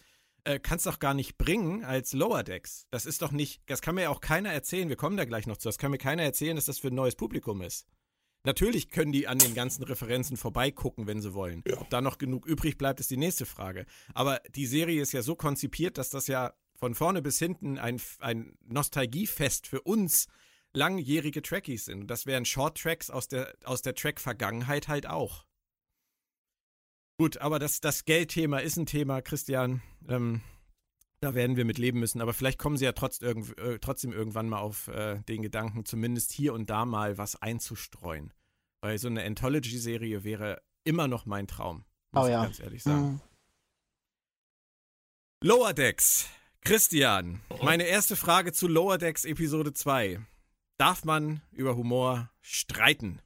äh, 0.46 0.58
kannst 0.58 0.88
doch 0.88 0.98
gar 0.98 1.14
nicht 1.14 1.38
bringen 1.38 1.84
als 1.84 2.14
Lower 2.14 2.42
Decks. 2.42 2.88
Das 2.90 3.06
ist 3.06 3.22
doch 3.22 3.32
nicht, 3.32 3.62
das 3.68 3.84
kann 3.84 3.94
mir 3.94 4.10
auch 4.10 4.20
keiner 4.20 4.52
erzählen, 4.52 4.90
wir 4.90 4.96
kommen 4.96 5.16
da 5.16 5.26
gleich 5.26 5.46
noch 5.46 5.58
zu, 5.58 5.70
das 5.70 5.78
kann 5.78 5.92
mir 5.92 6.00
keiner 6.00 6.24
erzählen, 6.24 6.56
dass 6.56 6.66
das 6.66 6.80
für 6.80 6.88
ein 6.88 6.96
neues 6.96 7.16
Publikum 7.16 7.62
ist. 7.62 7.86
Natürlich 8.46 8.90
können 8.90 9.12
die 9.12 9.28
an 9.28 9.38
den 9.38 9.54
ganzen 9.54 9.84
Referenzen 9.84 10.38
vorbeigucken, 10.38 11.06
wenn 11.06 11.22
sie 11.22 11.36
wollen. 11.36 11.64
Ja. 11.68 11.80
Ob 11.80 11.92
da 11.92 12.02
noch 12.02 12.18
genug 12.18 12.48
übrig 12.48 12.80
bleibt, 12.80 13.00
ist 13.00 13.12
die 13.12 13.18
nächste 13.18 13.46
Frage. 13.46 13.86
Aber 14.16 14.42
die 14.56 14.66
Serie 14.66 15.04
ist 15.04 15.12
ja 15.12 15.22
so 15.22 15.36
konzipiert, 15.36 16.00
dass 16.00 16.10
das 16.10 16.26
ja 16.26 16.52
von 16.74 16.96
vorne 16.96 17.22
bis 17.22 17.38
hinten 17.38 17.78
ein, 17.78 18.02
ein 18.20 18.58
Nostalgiefest 18.66 19.68
für 19.68 19.84
uns 19.84 20.28
langjährige 20.74 21.42
Trekkies 21.42 21.86
sind. 21.86 22.02
Und 22.02 22.08
das 22.08 22.26
wären 22.26 22.46
Short-Tracks 22.46 23.10
aus 23.10 23.28
der, 23.28 23.54
aus 23.64 23.82
der 23.82 23.96
Track-Vergangenheit 23.96 24.88
halt 24.88 25.08
auch. 25.08 25.46
Gut, 27.20 27.38
aber 27.38 27.60
das, 27.60 27.80
das 27.80 28.06
Geldthema 28.06 28.60
ist 28.60 28.78
ein 28.78 28.86
Thema, 28.86 29.22
Christian. 29.22 29.82
Ähm, 30.08 30.42
da 31.22 31.36
werden 31.36 31.56
wir 31.56 31.64
mit 31.64 31.78
leben 31.78 32.00
müssen. 32.00 32.22
Aber 32.22 32.34
vielleicht 32.34 32.60
kommen 32.60 32.76
sie 32.76 32.86
ja 32.86 32.92
trotz 32.92 33.22
irgend, 33.22 33.58
äh, 33.58 33.80
trotzdem 33.80 34.12
irgendwann 34.12 34.50
mal 34.50 34.60
auf 34.60 34.88
äh, 34.90 35.22
den 35.22 35.42
Gedanken, 35.42 35.86
zumindest 35.86 36.32
hier 36.32 36.54
und 36.54 36.70
da 36.70 36.86
mal 36.86 37.18
was 37.18 37.42
einzustreuen. 37.42 38.34
Weil 38.82 38.98
so 38.98 39.08
eine 39.08 39.24
Anthology-Serie 39.24 40.24
wäre 40.24 40.62
immer 40.84 41.08
noch 41.08 41.26
mein 41.26 41.48
Traum. 41.48 41.86
Muss 42.12 42.24
Oh 42.24 42.26
ich 42.26 42.32
ja. 42.32 42.44
ganz 42.44 42.60
ehrlich 42.60 42.84
sagen. 42.84 43.04
Hm. 43.04 43.22
Lower 45.44 45.74
Decks. 45.74 46.28
Christian, 46.62 47.42
meine 47.62 47.84
erste 47.84 48.16
Frage 48.16 48.54
zu 48.54 48.68
Lower 48.68 48.98
Decks 48.98 49.26
Episode 49.26 49.74
2. 49.74 50.22
Darf 50.84 51.06
man 51.06 51.40
über 51.54 51.78
Humor 51.78 52.30
streiten? 52.42 53.22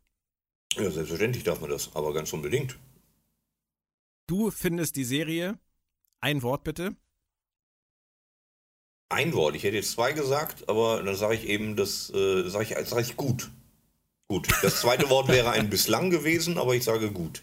Ja, 0.75 0.91
selbstverständlich 0.91 1.43
darf 1.43 1.59
man 1.59 1.71
das, 1.71 1.89
aber 1.95 2.13
ganz 2.13 2.31
unbedingt. 2.31 2.77
Du 4.27 4.51
findest 4.51 4.95
die 4.95 5.03
Serie, 5.03 5.57
ein 6.19 6.43
Wort 6.43 6.63
bitte, 6.63 6.95
Ein 9.09 9.33
Wort, 9.33 9.55
ich 9.55 9.63
hätte 9.63 9.77
jetzt 9.77 9.93
zwei 9.93 10.11
gesagt, 10.11 10.69
aber 10.69 11.01
dann 11.01 11.15
sage 11.15 11.33
ich 11.33 11.47
eben, 11.47 11.75
das 11.75 12.11
äh, 12.11 12.47
sage 12.47 12.65
ich, 12.65 12.87
sag 12.87 13.01
ich 13.01 13.17
gut. 13.17 13.49
Gut. 14.27 14.47
Das 14.61 14.81
zweite 14.81 15.09
Wort 15.15 15.27
wäre 15.27 15.49
ein 15.49 15.71
bislang 15.71 16.11
gewesen, 16.11 16.59
aber 16.59 16.75
ich 16.75 16.83
sage 16.83 17.11
gut. 17.11 17.41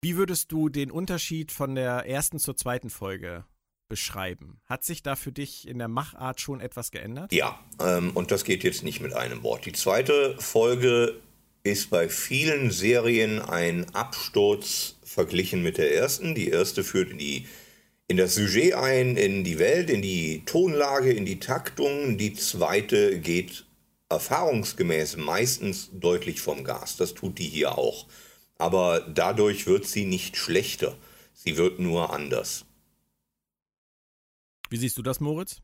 Wie 0.00 0.16
würdest 0.16 0.50
du 0.50 0.70
den 0.70 0.90
Unterschied 0.90 1.52
von 1.52 1.74
der 1.74 2.06
ersten 2.06 2.38
zur 2.38 2.56
zweiten 2.56 2.88
Folge 2.88 3.44
beschreiben? 3.88 4.60
Hat 4.66 4.84
sich 4.84 5.02
da 5.02 5.16
für 5.16 5.32
dich 5.32 5.66
in 5.66 5.78
der 5.78 5.88
Machart 5.88 6.40
schon 6.40 6.60
etwas 6.60 6.90
geändert? 6.90 7.32
Ja, 7.32 7.58
ähm, 7.80 8.10
und 8.14 8.30
das 8.30 8.44
geht 8.44 8.64
jetzt 8.64 8.82
nicht 8.82 9.00
mit 9.00 9.14
einem 9.14 9.42
Wort. 9.42 9.66
Die 9.66 9.72
zweite 9.72 10.36
Folge 10.38 11.20
ist 11.62 11.90
bei 11.90 12.08
vielen 12.08 12.70
Serien 12.70 13.40
ein 13.40 13.92
Absturz 13.94 14.96
verglichen 15.02 15.62
mit 15.62 15.78
der 15.78 15.94
ersten. 15.94 16.34
Die 16.34 16.48
erste 16.48 16.84
führt 16.84 17.10
in, 17.10 17.18
die, 17.18 17.46
in 18.06 18.16
das 18.16 18.34
Sujet 18.34 18.74
ein, 18.74 19.16
in 19.16 19.44
die 19.44 19.58
Welt, 19.58 19.90
in 19.90 20.02
die 20.02 20.42
Tonlage, 20.44 21.12
in 21.12 21.24
die 21.24 21.40
Taktung. 21.40 22.18
Die 22.18 22.34
zweite 22.34 23.18
geht 23.18 23.64
erfahrungsgemäß 24.08 25.16
meistens 25.16 25.90
deutlich 25.92 26.40
vom 26.40 26.64
Gas. 26.64 26.96
Das 26.96 27.14
tut 27.14 27.38
die 27.38 27.48
hier 27.48 27.76
auch. 27.76 28.06
Aber 28.56 29.00
dadurch 29.00 29.66
wird 29.66 29.86
sie 29.86 30.04
nicht 30.04 30.36
schlechter. 30.36 30.96
Sie 31.34 31.56
wird 31.56 31.78
nur 31.78 32.12
anders. 32.12 32.64
Wie 34.68 34.76
siehst 34.76 34.98
du 34.98 35.02
das, 35.02 35.20
Moritz? 35.20 35.62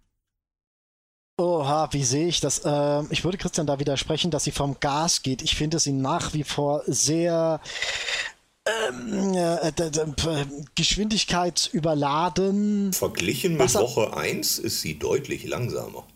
Oha, 1.37 1.89
wie 1.93 2.05
sehe 2.05 2.29
ich 2.29 2.39
das? 2.41 2.63
Ähm, 2.65 3.09
ich 3.11 3.25
würde 3.25 3.39
Christian 3.39 3.67
da 3.67 3.81
widersprechen, 3.81 4.31
dass 4.31 4.45
sie 4.45 4.53
vom 4.53 4.79
Gas 4.79 5.23
geht. 5.23 5.43
Ich 5.43 5.57
finde 5.57 5.81
sie 5.81 5.93
nach 5.93 6.33
wie 6.33 6.45
vor 6.45 6.85
sehr 6.87 7.61
ähm, 8.67 9.35
äh, 9.35 9.73
geschwindigkeitsüberladen. 10.77 12.93
Verglichen 12.93 13.57
mit 13.57 13.75
Woche 13.75 14.17
1 14.17 14.61
ist 14.61 14.81
sie 14.81 14.97
deutlich 14.99 15.45
langsamer. 15.45 16.07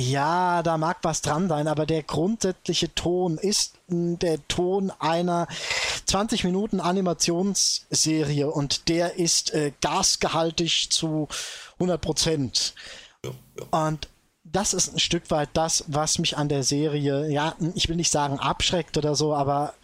Ja, 0.00 0.62
da 0.62 0.78
mag 0.78 0.98
was 1.02 1.22
dran 1.22 1.48
sein, 1.48 1.66
aber 1.66 1.84
der 1.84 2.04
grundsätzliche 2.04 2.94
Ton 2.94 3.36
ist 3.36 3.74
der 3.88 4.46
Ton 4.46 4.92
einer 5.00 5.48
20 6.06 6.44
Minuten 6.44 6.80
Animationsserie 6.80 8.48
und 8.48 8.88
der 8.88 9.18
ist 9.18 9.52
äh, 9.54 9.72
gasgehaltig 9.80 10.90
zu 10.90 11.26
100 11.74 12.00
Prozent. 12.00 12.74
Ja, 13.24 13.32
ja. 13.58 13.86
Und 13.86 14.08
das 14.44 14.72
ist 14.72 14.94
ein 14.94 15.00
Stück 15.00 15.30
weit 15.32 15.50
das, 15.54 15.84
was 15.88 16.18
mich 16.18 16.36
an 16.36 16.48
der 16.48 16.62
Serie, 16.62 17.28
ja, 17.28 17.56
ich 17.74 17.88
will 17.88 17.96
nicht 17.96 18.12
sagen 18.12 18.38
abschreckt 18.38 18.96
oder 18.96 19.16
so, 19.16 19.34
aber 19.34 19.74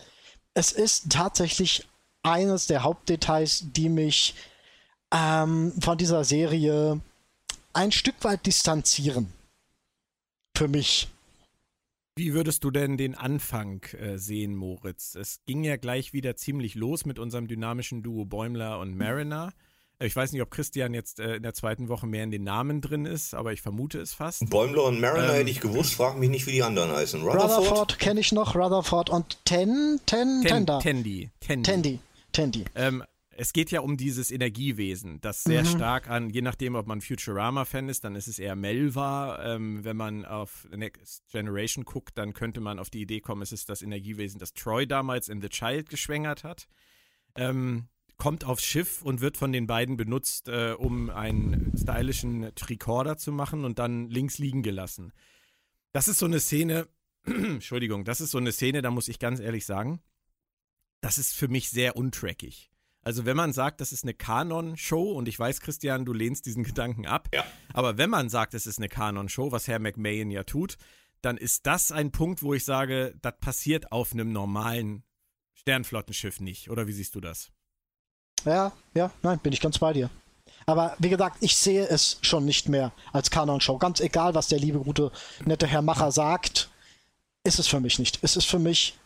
es 0.54 0.70
ist 0.70 1.10
tatsächlich 1.10 1.88
eines 2.22 2.66
der 2.66 2.84
Hauptdetails, 2.84 3.64
die 3.72 3.88
mich 3.88 4.34
ähm, 5.10 5.72
von 5.80 5.98
dieser 5.98 6.24
Serie 6.24 7.00
ein 7.72 7.90
Stück 7.90 8.16
weit 8.22 8.46
distanzieren. 8.46 9.32
Für 10.56 10.68
mich. 10.68 11.08
Wie 12.16 12.32
würdest 12.32 12.62
du 12.62 12.70
denn 12.70 12.96
den 12.96 13.16
Anfang 13.16 13.82
äh, 13.98 14.18
sehen, 14.18 14.54
Moritz? 14.54 15.16
Es 15.16 15.40
ging 15.46 15.64
ja 15.64 15.76
gleich 15.76 16.12
wieder 16.12 16.36
ziemlich 16.36 16.76
los 16.76 17.06
mit 17.06 17.18
unserem 17.18 17.48
dynamischen 17.48 18.04
Duo 18.04 18.24
Bäumler 18.24 18.78
und 18.78 18.96
Mariner. 18.96 19.52
Äh, 19.98 20.06
ich 20.06 20.14
weiß 20.14 20.30
nicht, 20.30 20.42
ob 20.42 20.52
Christian 20.52 20.94
jetzt 20.94 21.18
äh, 21.18 21.36
in 21.36 21.42
der 21.42 21.54
zweiten 21.54 21.88
Woche 21.88 22.06
mehr 22.06 22.22
in 22.22 22.30
den 22.30 22.44
Namen 22.44 22.80
drin 22.80 23.04
ist, 23.04 23.34
aber 23.34 23.52
ich 23.52 23.62
vermute 23.62 23.98
es 24.00 24.14
fast. 24.14 24.48
Bäumler 24.48 24.84
und 24.84 25.00
Mariner 25.00 25.30
ähm, 25.30 25.34
hätte 25.34 25.50
ich 25.50 25.60
gewusst, 25.60 25.94
frag 25.94 26.16
mich 26.16 26.30
nicht, 26.30 26.46
wie 26.46 26.52
die 26.52 26.62
anderen 26.62 26.92
heißen. 26.92 27.20
Rutherford, 27.22 27.58
Rutherford 27.58 27.98
kenne 27.98 28.20
ich 28.20 28.30
noch, 28.30 28.54
Rutherford 28.54 29.10
und 29.10 29.44
Ten, 29.44 29.98
Ten, 30.06 30.42
Ten 30.42 30.48
Tender. 30.48 30.78
Tendi. 30.78 31.30
Tendi. 31.40 31.62
Tendi. 31.64 31.98
Tendi. 32.30 32.64
Ähm, 32.76 33.02
es 33.36 33.52
geht 33.52 33.70
ja 33.70 33.80
um 33.80 33.96
dieses 33.96 34.30
Energiewesen, 34.30 35.20
das 35.20 35.44
sehr 35.44 35.62
mhm. 35.62 35.68
stark 35.68 36.08
an, 36.08 36.30
je 36.30 36.42
nachdem, 36.42 36.74
ob 36.74 36.86
man 36.86 37.00
Futurama-Fan 37.00 37.88
ist, 37.88 38.04
dann 38.04 38.16
ist 38.16 38.28
es 38.28 38.38
eher 38.38 38.56
Melva. 38.56 39.54
Ähm, 39.54 39.84
wenn 39.84 39.96
man 39.96 40.24
auf 40.24 40.66
Next 40.74 41.24
Generation 41.30 41.84
guckt, 41.84 42.16
dann 42.18 42.32
könnte 42.32 42.60
man 42.60 42.78
auf 42.78 42.90
die 42.90 43.02
Idee 43.02 43.20
kommen, 43.20 43.42
es 43.42 43.52
ist 43.52 43.68
das 43.68 43.82
Energiewesen, 43.82 44.38
das 44.38 44.54
Troy 44.54 44.86
damals 44.86 45.28
in 45.28 45.40
The 45.40 45.48
Child 45.48 45.88
geschwängert 45.88 46.44
hat. 46.44 46.68
Ähm, 47.36 47.88
kommt 48.16 48.44
aufs 48.44 48.64
Schiff 48.64 49.02
und 49.02 49.20
wird 49.20 49.36
von 49.36 49.52
den 49.52 49.66
beiden 49.66 49.96
benutzt, 49.96 50.48
äh, 50.48 50.72
um 50.72 51.10
einen 51.10 51.72
stylischen 51.76 52.54
Tricorder 52.54 53.16
zu 53.16 53.32
machen 53.32 53.64
und 53.64 53.78
dann 53.78 54.08
links 54.08 54.38
liegen 54.38 54.62
gelassen. 54.62 55.12
Das 55.92 56.08
ist 56.08 56.18
so 56.18 56.26
eine 56.26 56.40
Szene, 56.40 56.88
Entschuldigung, 57.24 58.04
das 58.04 58.20
ist 58.20 58.30
so 58.30 58.38
eine 58.38 58.52
Szene, 58.52 58.82
da 58.82 58.90
muss 58.90 59.08
ich 59.08 59.18
ganz 59.18 59.40
ehrlich 59.40 59.66
sagen, 59.66 60.00
das 61.00 61.18
ist 61.18 61.34
für 61.34 61.48
mich 61.48 61.70
sehr 61.70 61.96
untrackig. 61.96 62.70
Also 63.04 63.26
wenn 63.26 63.36
man 63.36 63.52
sagt, 63.52 63.80
das 63.80 63.92
ist 63.92 64.02
eine 64.04 64.14
Kanon-Show, 64.14 65.12
und 65.12 65.28
ich 65.28 65.38
weiß, 65.38 65.60
Christian, 65.60 66.06
du 66.06 66.14
lehnst 66.14 66.46
diesen 66.46 66.64
Gedanken 66.64 67.06
ab, 67.06 67.28
ja. 67.32 67.44
aber 67.74 67.98
wenn 67.98 68.10
man 68.10 68.30
sagt, 68.30 68.54
es 68.54 68.66
ist 68.66 68.78
eine 68.78 68.88
Kanon-Show, 68.88 69.52
was 69.52 69.68
Herr 69.68 69.78
McMahon 69.78 70.30
ja 70.30 70.44
tut, 70.44 70.78
dann 71.20 71.36
ist 71.36 71.66
das 71.66 71.92
ein 71.92 72.10
Punkt, 72.10 72.42
wo 72.42 72.54
ich 72.54 72.64
sage, 72.64 73.14
das 73.20 73.34
passiert 73.40 73.92
auf 73.92 74.12
einem 74.12 74.32
normalen 74.32 75.04
Sternflottenschiff 75.54 76.40
nicht. 76.40 76.70
Oder 76.70 76.86
wie 76.86 76.92
siehst 76.92 77.14
du 77.14 77.20
das? 77.20 77.50
Ja, 78.44 78.72
ja, 78.94 79.10
nein, 79.22 79.38
bin 79.38 79.52
ich 79.52 79.60
ganz 79.60 79.78
bei 79.78 79.92
dir. 79.92 80.10
Aber 80.66 80.96
wie 80.98 81.08
gesagt, 81.10 81.38
ich 81.40 81.56
sehe 81.56 81.86
es 81.86 82.18
schon 82.22 82.44
nicht 82.44 82.68
mehr 82.68 82.92
als 83.12 83.30
Kanon-Show. 83.30 83.78
Ganz 83.78 84.00
egal, 84.00 84.34
was 84.34 84.48
der 84.48 84.58
liebe, 84.58 84.80
gute, 84.80 85.12
nette 85.44 85.66
Herr 85.66 85.82
Macher 85.82 86.10
sagt, 86.10 86.70
ist 87.42 87.58
es 87.58 87.66
für 87.66 87.80
mich 87.80 87.98
nicht. 87.98 88.18
Es 88.22 88.36
ist 88.36 88.46
für 88.46 88.58
mich 88.58 88.98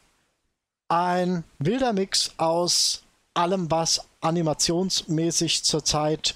ein 0.88 1.44
wilder 1.58 1.92
Mix 1.92 2.32
aus 2.36 3.04
allem, 3.34 3.70
was 3.70 4.08
animationsmäßig 4.20 5.64
zurzeit 5.64 6.34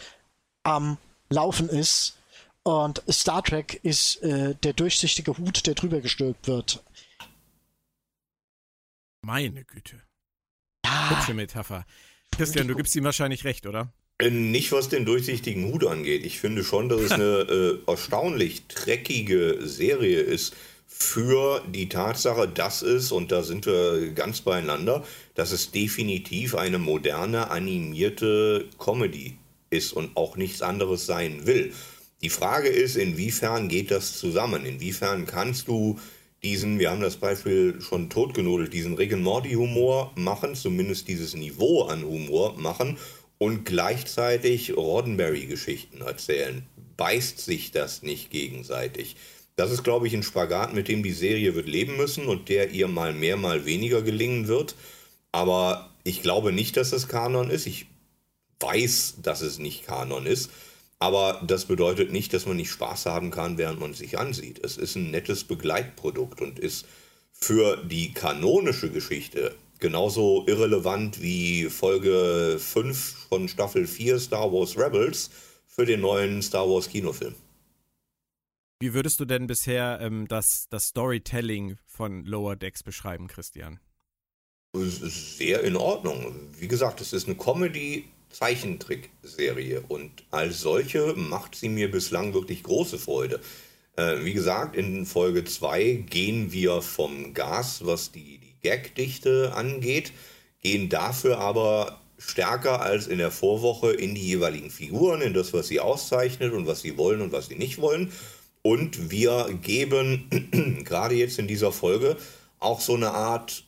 am 0.62 0.98
Laufen 1.28 1.68
ist. 1.68 2.18
Und 2.62 3.02
Star 3.11 3.42
Trek 3.42 3.81
ist 3.83 4.22
äh, 4.22 4.55
der 4.62 4.72
durchsichtige 4.72 5.37
Hut, 5.37 5.66
der 5.66 5.74
drüber 5.74 6.00
gestülpt 6.00 6.46
wird. 6.46 6.83
Meine 9.24 9.64
Güte. 9.64 10.00
Ja. 10.85 11.11
Hübsche 11.11 11.35
Metapher. 11.35 11.85
Christian, 12.31 12.68
du 12.68 12.74
gibst 12.74 12.94
ihm 12.96 13.05
wahrscheinlich 13.05 13.44
recht, 13.44 13.66
oder? 13.66 13.92
Äh, 14.18 14.31
nicht, 14.31 14.72
was 14.72 14.88
den 14.88 15.05
durchsichtigen 15.05 15.72
Hut 15.72 15.87
angeht. 15.87 16.24
Ich 16.24 16.38
finde 16.38 16.64
schon, 16.64 16.88
dass 16.88 17.00
es 17.00 17.12
eine 17.12 17.24
äh, 17.24 17.78
erstaunlich 17.90 18.66
dreckige 18.68 19.59
Serie 19.62 20.20
ist 20.20 20.55
für 20.94 21.62
die 21.68 21.88
Tatsache, 21.88 22.46
dass 22.46 22.83
es, 22.83 23.12
und 23.12 23.33
da 23.33 23.42
sind 23.42 23.66
wir 23.66 24.12
ganz 24.12 24.42
beieinander, 24.42 25.05
dass 25.35 25.52
es 25.52 25.70
definitiv 25.70 26.55
eine 26.55 26.78
moderne 26.78 27.50
animierte 27.50 28.68
Comedy 28.78 29.37
ist 29.70 29.92
und 29.92 30.16
auch 30.16 30.37
nichts 30.37 30.62
anderes 30.62 31.07
sein 31.07 31.46
will. 31.46 31.72
Die 32.22 32.28
Frage 32.28 32.68
ist, 32.68 32.96
inwiefern 32.96 33.68
geht 33.68 33.90
das 33.90 34.18
zusammen? 34.18 34.64
Inwiefern 34.64 35.26
kannst 35.26 35.66
du 35.66 35.98
diesen, 36.42 36.78
wir 36.78 36.90
haben 36.90 37.00
das 37.00 37.16
Beispiel 37.16 37.81
schon 37.81 38.11
totgenudelt, 38.11 38.72
diesen 38.72 38.94
Rick 38.94 39.12
and 39.12 39.22
Morty 39.22 39.55
Humor 39.55 40.12
machen, 40.14 40.55
zumindest 40.55 41.09
dieses 41.09 41.35
Niveau 41.35 41.83
an 41.83 42.05
Humor 42.05 42.55
machen 42.59 42.98
und 43.38 43.64
gleichzeitig 43.64 44.76
Roddenberry 44.76 45.46
Geschichten 45.46 46.00
erzählen? 46.02 46.62
Beißt 46.96 47.40
sich 47.40 47.72
das 47.72 48.02
nicht 48.02 48.31
gegenseitig? 48.31 49.16
Das 49.56 49.70
ist, 49.70 49.84
glaube 49.84 50.06
ich, 50.06 50.14
ein 50.14 50.22
Spagat, 50.22 50.72
mit 50.74 50.88
dem 50.88 51.02
die 51.02 51.12
Serie 51.12 51.54
wird 51.54 51.68
leben 51.68 51.96
müssen 51.96 52.26
und 52.26 52.48
der 52.48 52.70
ihr 52.70 52.88
mal 52.88 53.12
mehr, 53.12 53.36
mal 53.36 53.66
weniger 53.66 54.02
gelingen 54.02 54.48
wird. 54.48 54.74
Aber 55.30 55.90
ich 56.04 56.22
glaube 56.22 56.52
nicht, 56.52 56.76
dass 56.76 56.92
es 56.92 57.08
Kanon 57.08 57.50
ist. 57.50 57.66
Ich 57.66 57.86
weiß, 58.60 59.16
dass 59.22 59.40
es 59.40 59.58
nicht 59.58 59.86
Kanon 59.86 60.26
ist. 60.26 60.50
Aber 60.98 61.42
das 61.44 61.64
bedeutet 61.64 62.12
nicht, 62.12 62.32
dass 62.32 62.46
man 62.46 62.56
nicht 62.56 62.70
Spaß 62.70 63.06
haben 63.06 63.30
kann, 63.30 63.58
während 63.58 63.80
man 63.80 63.92
sich 63.92 64.18
ansieht. 64.18 64.64
Es 64.64 64.76
ist 64.76 64.94
ein 64.94 65.10
nettes 65.10 65.44
Begleitprodukt 65.44 66.40
und 66.40 66.58
ist 66.58 66.86
für 67.32 67.76
die 67.76 68.12
kanonische 68.12 68.88
Geschichte 68.88 69.56
genauso 69.80 70.44
irrelevant 70.46 71.20
wie 71.20 71.64
Folge 71.64 72.56
5 72.58 73.26
von 73.28 73.48
Staffel 73.48 73.88
4 73.88 74.20
Star 74.20 74.52
Wars 74.52 74.78
Rebels 74.78 75.30
für 75.66 75.84
den 75.84 76.02
neuen 76.02 76.40
Star 76.40 76.70
Wars 76.70 76.88
Kinofilm. 76.88 77.34
Wie 78.83 78.92
würdest 78.95 79.21
du 79.21 79.27
denn 79.27 79.47
bisher 79.47 80.01
ähm, 80.03 80.27
das, 80.27 80.66
das 80.68 80.87
Storytelling 80.87 81.77
von 81.87 82.25
Lower 82.25 82.57
Decks 82.57 82.83
beschreiben, 82.83 83.29
Christian? 83.29 83.79
Sehr 84.75 85.62
in 85.62 85.77
Ordnung. 85.77 86.35
Wie 86.59 86.66
gesagt, 86.66 87.01
es 87.01 87.12
ist 87.12 87.29
eine 87.29 87.37
Comedy-Zeichentrick-Serie 87.37 89.85
und 89.87 90.25
als 90.33 90.62
solche 90.62 91.14
macht 91.14 91.55
sie 91.55 91.68
mir 91.68 91.92
bislang 91.92 92.35
wirklich 92.35 92.64
große 92.64 92.99
Freude. 92.99 93.38
Äh, 93.95 94.25
wie 94.25 94.33
gesagt, 94.33 94.75
in 94.75 95.07
Folge 95.07 95.45
2 95.45 96.05
gehen 96.11 96.51
wir 96.51 96.83
vom 96.83 97.35
Gas, 97.35 97.87
was 97.87 98.11
die, 98.11 98.38
die 98.38 98.57
Gagdichte 98.68 99.53
angeht, 99.55 100.12
gehen 100.61 100.88
dafür 100.88 101.38
aber 101.38 102.01
stärker 102.18 102.81
als 102.81 103.07
in 103.07 103.18
der 103.18 103.31
Vorwoche 103.31 103.92
in 103.92 104.16
die 104.16 104.27
jeweiligen 104.27 104.71
Figuren, 104.71 105.21
in 105.21 105.35
das, 105.35 105.53
was 105.53 105.68
sie 105.68 105.79
auszeichnet 105.79 106.53
und 106.53 106.66
was 106.66 106.81
sie 106.81 106.99
wollen 106.99 107.21
und 107.21 107.31
was 107.31 107.47
sie 107.47 107.55
nicht 107.55 107.81
wollen 107.81 108.11
und 108.62 109.11
wir 109.11 109.59
geben 109.62 110.83
gerade 110.85 111.14
jetzt 111.14 111.38
in 111.38 111.48
dieser 111.48 111.72
Folge 111.72 112.16
auch 112.59 112.81
so 112.81 112.94
eine 112.94 113.11
Art 113.11 113.64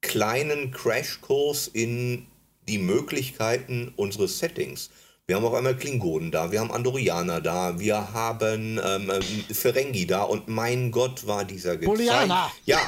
kleinen 0.00 0.70
Crashkurs 0.70 1.68
in 1.68 2.26
die 2.68 2.78
Möglichkeiten 2.78 3.92
unseres 3.96 4.38
Settings. 4.38 4.90
Wir 5.28 5.36
haben 5.36 5.44
auch 5.44 5.52
einmal 5.52 5.76
Klingonen 5.76 6.30
da, 6.30 6.52
wir 6.52 6.60
haben 6.60 6.72
Andorianer 6.72 7.42
da, 7.42 7.78
wir 7.78 8.14
haben 8.14 8.80
ähm, 8.82 9.10
ähm 9.10 9.54
Ferengi 9.54 10.06
da 10.06 10.22
und 10.22 10.48
mein 10.48 10.90
Gott 10.90 11.26
war 11.26 11.44
dieser 11.44 11.76
gezeichnete. 11.76 12.50
Ja, 12.64 12.80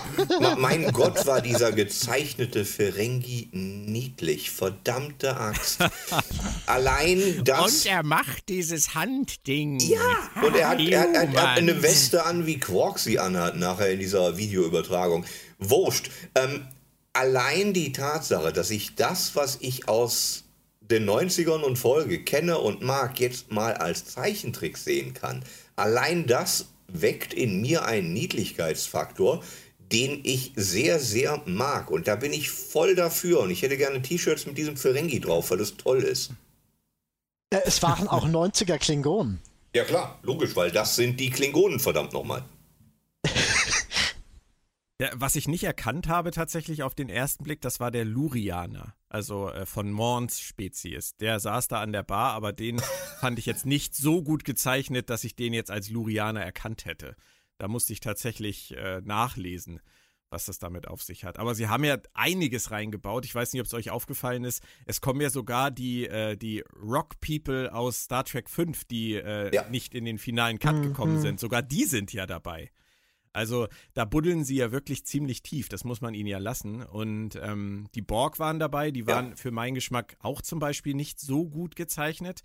mein 0.56 0.90
Gott 0.90 1.26
war 1.26 1.42
dieser 1.42 1.70
gezeichnete 1.70 2.64
Ferengi 2.64 3.50
niedlich. 3.52 4.50
Verdammte 4.50 5.36
Axt. 5.36 5.80
Allein 6.66 7.42
das. 7.44 7.84
Und 7.84 7.90
er 7.90 8.02
macht 8.04 8.48
dieses 8.48 8.94
Handding. 8.94 9.78
Ja, 9.78 10.00
und 10.42 10.56
er 10.56 10.70
hat, 10.70 10.80
er, 10.80 11.12
er, 11.12 11.34
er 11.34 11.42
hat 11.42 11.58
eine 11.58 11.82
Weste 11.82 12.24
an, 12.24 12.46
wie 12.46 12.58
Quark 12.58 13.00
sie 13.00 13.18
anhat, 13.18 13.56
nachher 13.56 13.90
in 13.90 13.98
dieser 13.98 14.38
Videoübertragung. 14.38 15.26
Wurscht. 15.58 16.10
Ähm, 16.34 16.66
allein 17.12 17.74
die 17.74 17.92
Tatsache, 17.92 18.50
dass 18.50 18.70
ich 18.70 18.94
das, 18.94 19.36
was 19.36 19.58
ich 19.60 19.90
aus 19.90 20.44
den 20.90 21.08
90ern 21.08 21.62
und 21.62 21.76
Folge 21.76 22.22
kenne 22.22 22.58
und 22.58 22.82
mag, 22.82 23.20
jetzt 23.20 23.50
mal 23.50 23.74
als 23.74 24.04
Zeichentrick 24.04 24.76
sehen 24.76 25.14
kann. 25.14 25.44
Allein 25.76 26.26
das 26.26 26.66
weckt 26.88 27.32
in 27.32 27.60
mir 27.60 27.84
einen 27.84 28.12
Niedlichkeitsfaktor, 28.12 29.42
den 29.92 30.20
ich 30.24 30.52
sehr, 30.56 30.98
sehr 30.98 31.42
mag. 31.46 31.90
Und 31.90 32.08
da 32.08 32.16
bin 32.16 32.32
ich 32.32 32.50
voll 32.50 32.94
dafür. 32.94 33.40
Und 33.40 33.50
ich 33.50 33.62
hätte 33.62 33.76
gerne 33.76 34.02
T-Shirts 34.02 34.46
mit 34.46 34.58
diesem 34.58 34.76
Ferengi 34.76 35.20
drauf, 35.20 35.50
weil 35.50 35.58
das 35.58 35.76
toll 35.76 36.02
ist. 36.02 36.30
Äh, 37.50 37.60
es 37.64 37.82
waren 37.82 38.08
auch 38.08 38.26
90er 38.26 38.78
Klingonen. 38.78 39.40
Ja 39.74 39.84
klar, 39.84 40.18
logisch, 40.22 40.56
weil 40.56 40.70
das 40.70 40.96
sind 40.96 41.20
die 41.20 41.30
Klingonen, 41.30 41.78
verdammt 41.78 42.12
nochmal. 42.12 42.44
Was 45.14 45.36
ich 45.36 45.48
nicht 45.48 45.64
erkannt 45.64 46.08
habe 46.08 46.30
tatsächlich 46.30 46.82
auf 46.82 46.94
den 46.94 47.08
ersten 47.08 47.44
Blick, 47.44 47.60
das 47.60 47.80
war 47.80 47.90
der 47.90 48.04
Lurianer, 48.04 48.94
also 49.10 49.50
äh, 49.50 49.66
von 49.66 49.90
Morns 49.90 50.40
Spezies. 50.40 51.16
Der 51.16 51.40
saß 51.40 51.68
da 51.68 51.80
an 51.82 51.92
der 51.92 52.04
Bar, 52.04 52.32
aber 52.32 52.52
den 52.52 52.78
fand 53.20 53.38
ich 53.38 53.44
jetzt 53.44 53.66
nicht 53.66 53.94
so 53.94 54.22
gut 54.22 54.44
gezeichnet, 54.44 55.10
dass 55.10 55.24
ich 55.24 55.36
den 55.36 55.52
jetzt 55.52 55.70
als 55.70 55.90
Lurianer 55.90 56.42
erkannt 56.42 56.86
hätte. 56.86 57.16
Da 57.58 57.68
musste 57.68 57.92
ich 57.92 58.00
tatsächlich 58.00 58.74
äh, 58.76 59.02
nachlesen, 59.04 59.80
was 60.30 60.46
das 60.46 60.60
damit 60.60 60.86
auf 60.86 61.02
sich 61.02 61.24
hat. 61.24 61.38
Aber 61.38 61.54
sie 61.54 61.68
haben 61.68 61.84
ja 61.84 61.98
einiges 62.14 62.70
reingebaut. 62.70 63.24
Ich 63.24 63.34
weiß 63.34 63.52
nicht, 63.52 63.60
ob 63.60 63.66
es 63.66 63.74
euch 63.74 63.90
aufgefallen 63.90 64.44
ist. 64.44 64.62
Es 64.86 65.00
kommen 65.00 65.20
ja 65.20 65.28
sogar 65.28 65.72
die, 65.72 66.06
äh, 66.06 66.36
die 66.36 66.64
Rock 66.80 67.20
People 67.20 67.74
aus 67.74 68.04
Star 68.04 68.24
Trek 68.24 68.48
5, 68.48 68.84
die 68.84 69.16
äh, 69.16 69.52
ja. 69.54 69.68
nicht 69.68 69.94
in 69.94 70.04
den 70.04 70.18
finalen 70.18 70.60
Cut 70.60 70.76
mhm. 70.76 70.82
gekommen 70.82 71.20
sind. 71.20 71.40
Sogar 71.40 71.62
die 71.62 71.84
sind 71.84 72.12
ja 72.12 72.26
dabei. 72.26 72.70
Also 73.32 73.68
da 73.94 74.04
buddeln 74.04 74.44
sie 74.44 74.56
ja 74.56 74.72
wirklich 74.72 75.04
ziemlich 75.04 75.42
tief, 75.42 75.68
das 75.68 75.84
muss 75.84 76.00
man 76.00 76.14
ihnen 76.14 76.26
ja 76.26 76.38
lassen. 76.38 76.82
Und 76.82 77.36
ähm, 77.42 77.86
die 77.94 78.02
Borg 78.02 78.38
waren 78.38 78.58
dabei, 78.58 78.90
die 78.90 79.06
waren 79.06 79.30
ja. 79.30 79.36
für 79.36 79.50
meinen 79.50 79.74
Geschmack 79.74 80.16
auch 80.20 80.42
zum 80.42 80.58
Beispiel 80.58 80.94
nicht 80.94 81.20
so 81.20 81.46
gut 81.48 81.76
gezeichnet. 81.76 82.42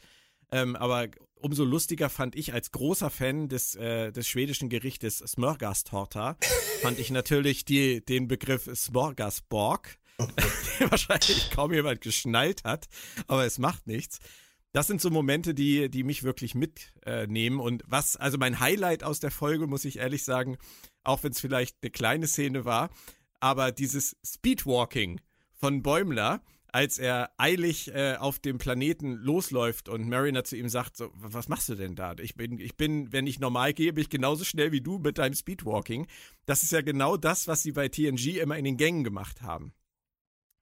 Ähm, 0.51 0.75
aber 0.75 1.07
umso 1.35 1.63
lustiger 1.63 2.09
fand 2.09 2.35
ich 2.35 2.53
als 2.53 2.71
großer 2.71 3.09
Fan 3.09 3.49
des, 3.49 3.75
äh, 3.75 4.11
des 4.11 4.27
schwedischen 4.27 4.69
Gerichtes 4.69 5.17
Smörgastorta, 5.17 6.37
fand 6.81 6.99
ich 6.99 7.09
natürlich 7.09 7.65
die, 7.65 8.05
den 8.05 8.27
Begriff 8.27 8.69
Smorgasborg, 8.73 9.97
den 10.79 10.91
wahrscheinlich 10.91 11.49
kaum 11.49 11.73
jemand 11.73 12.01
geschnallt 12.01 12.63
hat, 12.63 12.87
aber 13.27 13.45
es 13.45 13.57
macht 13.57 13.87
nichts 13.87 14.19
das 14.75 14.87
sind 14.87 14.99
so 14.99 15.09
Momente, 15.09 15.53
die, 15.53 15.89
die 15.89 16.03
mich 16.03 16.23
wirklich 16.23 16.53
mitnehmen. 16.53 17.59
Äh, 17.59 17.63
und 17.63 17.83
was, 17.87 18.17
also 18.17 18.37
mein 18.37 18.59
Highlight 18.59 19.05
aus 19.05 19.21
der 19.21 19.31
Folge, 19.31 19.67
muss 19.67 19.85
ich 19.85 19.99
ehrlich 19.99 20.25
sagen, 20.25 20.57
auch 21.05 21.23
wenn 21.23 21.31
es 21.31 21.39
vielleicht 21.39 21.77
eine 21.81 21.91
kleine 21.91 22.27
Szene 22.27 22.65
war, 22.65 22.89
aber 23.39 23.71
dieses 23.71 24.17
Speedwalking 24.25 25.21
von 25.53 25.81
Bäumler, 25.81 26.41
als 26.73 26.97
er 26.97 27.31
eilig 27.37 27.95
äh, 27.95 28.17
auf 28.17 28.39
dem 28.39 28.57
Planeten 28.57 29.13
losläuft 29.13 29.87
und 29.87 30.09
Mariner 30.09 30.43
zu 30.43 30.57
ihm 30.57 30.67
sagt, 30.67 30.97
so, 30.97 31.09
was 31.13 31.47
machst 31.47 31.69
du 31.69 31.75
denn 31.75 31.95
da? 31.95 32.13
Ich 32.19 32.35
bin, 32.35 32.59
ich 32.59 32.75
bin, 32.75 33.13
wenn 33.13 33.27
ich 33.27 33.39
normal 33.39 33.73
gehe, 33.73 33.93
bin 33.93 34.01
ich 34.01 34.09
genauso 34.09 34.43
schnell 34.43 34.73
wie 34.73 34.81
du 34.81 34.97
mit 34.97 35.19
deinem 35.19 35.35
Speedwalking. 35.35 36.05
Das 36.45 36.63
ist 36.63 36.73
ja 36.73 36.81
genau 36.81 37.15
das, 37.15 37.47
was 37.47 37.63
sie 37.63 37.71
bei 37.71 37.87
TNG 37.87 38.39
immer 38.41 38.57
in 38.57 38.65
den 38.65 38.75
Gängen 38.75 39.05
gemacht 39.05 39.41
haben 39.41 39.73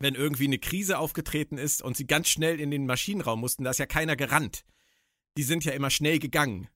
wenn 0.03 0.15
irgendwie 0.15 0.45
eine 0.45 0.59
Krise 0.59 0.99
aufgetreten 0.99 1.57
ist 1.57 1.81
und 1.81 1.97
sie 1.97 2.05
ganz 2.05 2.27
schnell 2.27 2.59
in 2.59 2.69
den 2.69 2.85
Maschinenraum 2.85 3.39
mussten, 3.39 3.63
da 3.63 3.71
ist 3.71 3.79
ja 3.79 3.85
keiner 3.85 4.15
gerannt. 4.15 4.65
Die 5.37 5.43
sind 5.43 5.65
ja 5.65 5.71
immer 5.71 5.89
schnell 5.89 6.19
gegangen. 6.19 6.67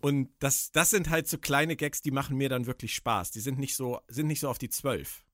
Und 0.00 0.28
das, 0.40 0.72
das 0.72 0.90
sind 0.90 1.08
halt 1.08 1.28
so 1.28 1.38
kleine 1.38 1.76
Gags, 1.76 2.02
die 2.02 2.10
machen 2.10 2.36
mir 2.36 2.48
dann 2.48 2.66
wirklich 2.66 2.94
Spaß. 2.94 3.30
Die 3.30 3.40
sind 3.40 3.58
nicht 3.58 3.76
so, 3.76 4.00
sind 4.08 4.26
nicht 4.26 4.40
so 4.40 4.48
auf 4.48 4.58
die 4.58 4.68
zwölf. 4.68 5.24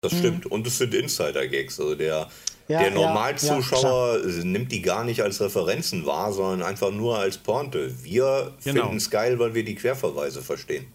Das 0.00 0.16
stimmt. 0.16 0.46
Mhm. 0.46 0.52
Und 0.52 0.66
es 0.66 0.78
sind 0.78 0.94
Insider-Gags. 0.94 1.78
Also 1.78 1.94
der, 1.94 2.30
ja, 2.68 2.80
der 2.80 2.90
Normalzuschauer 2.90 4.26
ja, 4.26 4.44
nimmt 4.44 4.72
die 4.72 4.80
gar 4.82 5.04
nicht 5.04 5.22
als 5.22 5.40
Referenzen 5.40 6.06
wahr, 6.06 6.32
sondern 6.32 6.66
einfach 6.66 6.90
nur 6.90 7.18
als 7.18 7.36
Pointe. 7.38 8.02
Wir 8.02 8.56
genau. 8.64 8.82
finden 8.82 8.96
es 8.96 9.10
geil, 9.10 9.38
weil 9.38 9.54
wir 9.54 9.64
die 9.64 9.74
Querverweise 9.74 10.42
verstehen. 10.42 10.86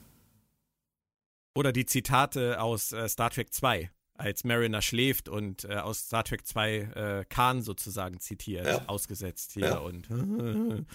Oder 1.56 1.72
die 1.72 1.86
Zitate 1.86 2.60
aus 2.62 2.91
äh, 2.91 3.08
Star 3.08 3.30
Trek 3.30 3.54
2 3.54 3.91
als 4.20 4.44
Mariner 4.44 4.82
schläft 4.82 5.30
und 5.30 5.66
äh, 5.66 5.76
aus 5.76 6.06
Star 6.08 6.24
Trek 6.24 6.46
2 6.46 6.78
äh, 6.78 7.26
Khan 7.30 7.62
sozusagen 7.62 8.20
zitiert, 8.20 8.68
ja. 8.68 8.86
ausgesetzt 8.88 9.54
hier 9.54 9.66
ja. 9.66 9.78
und 9.78 10.10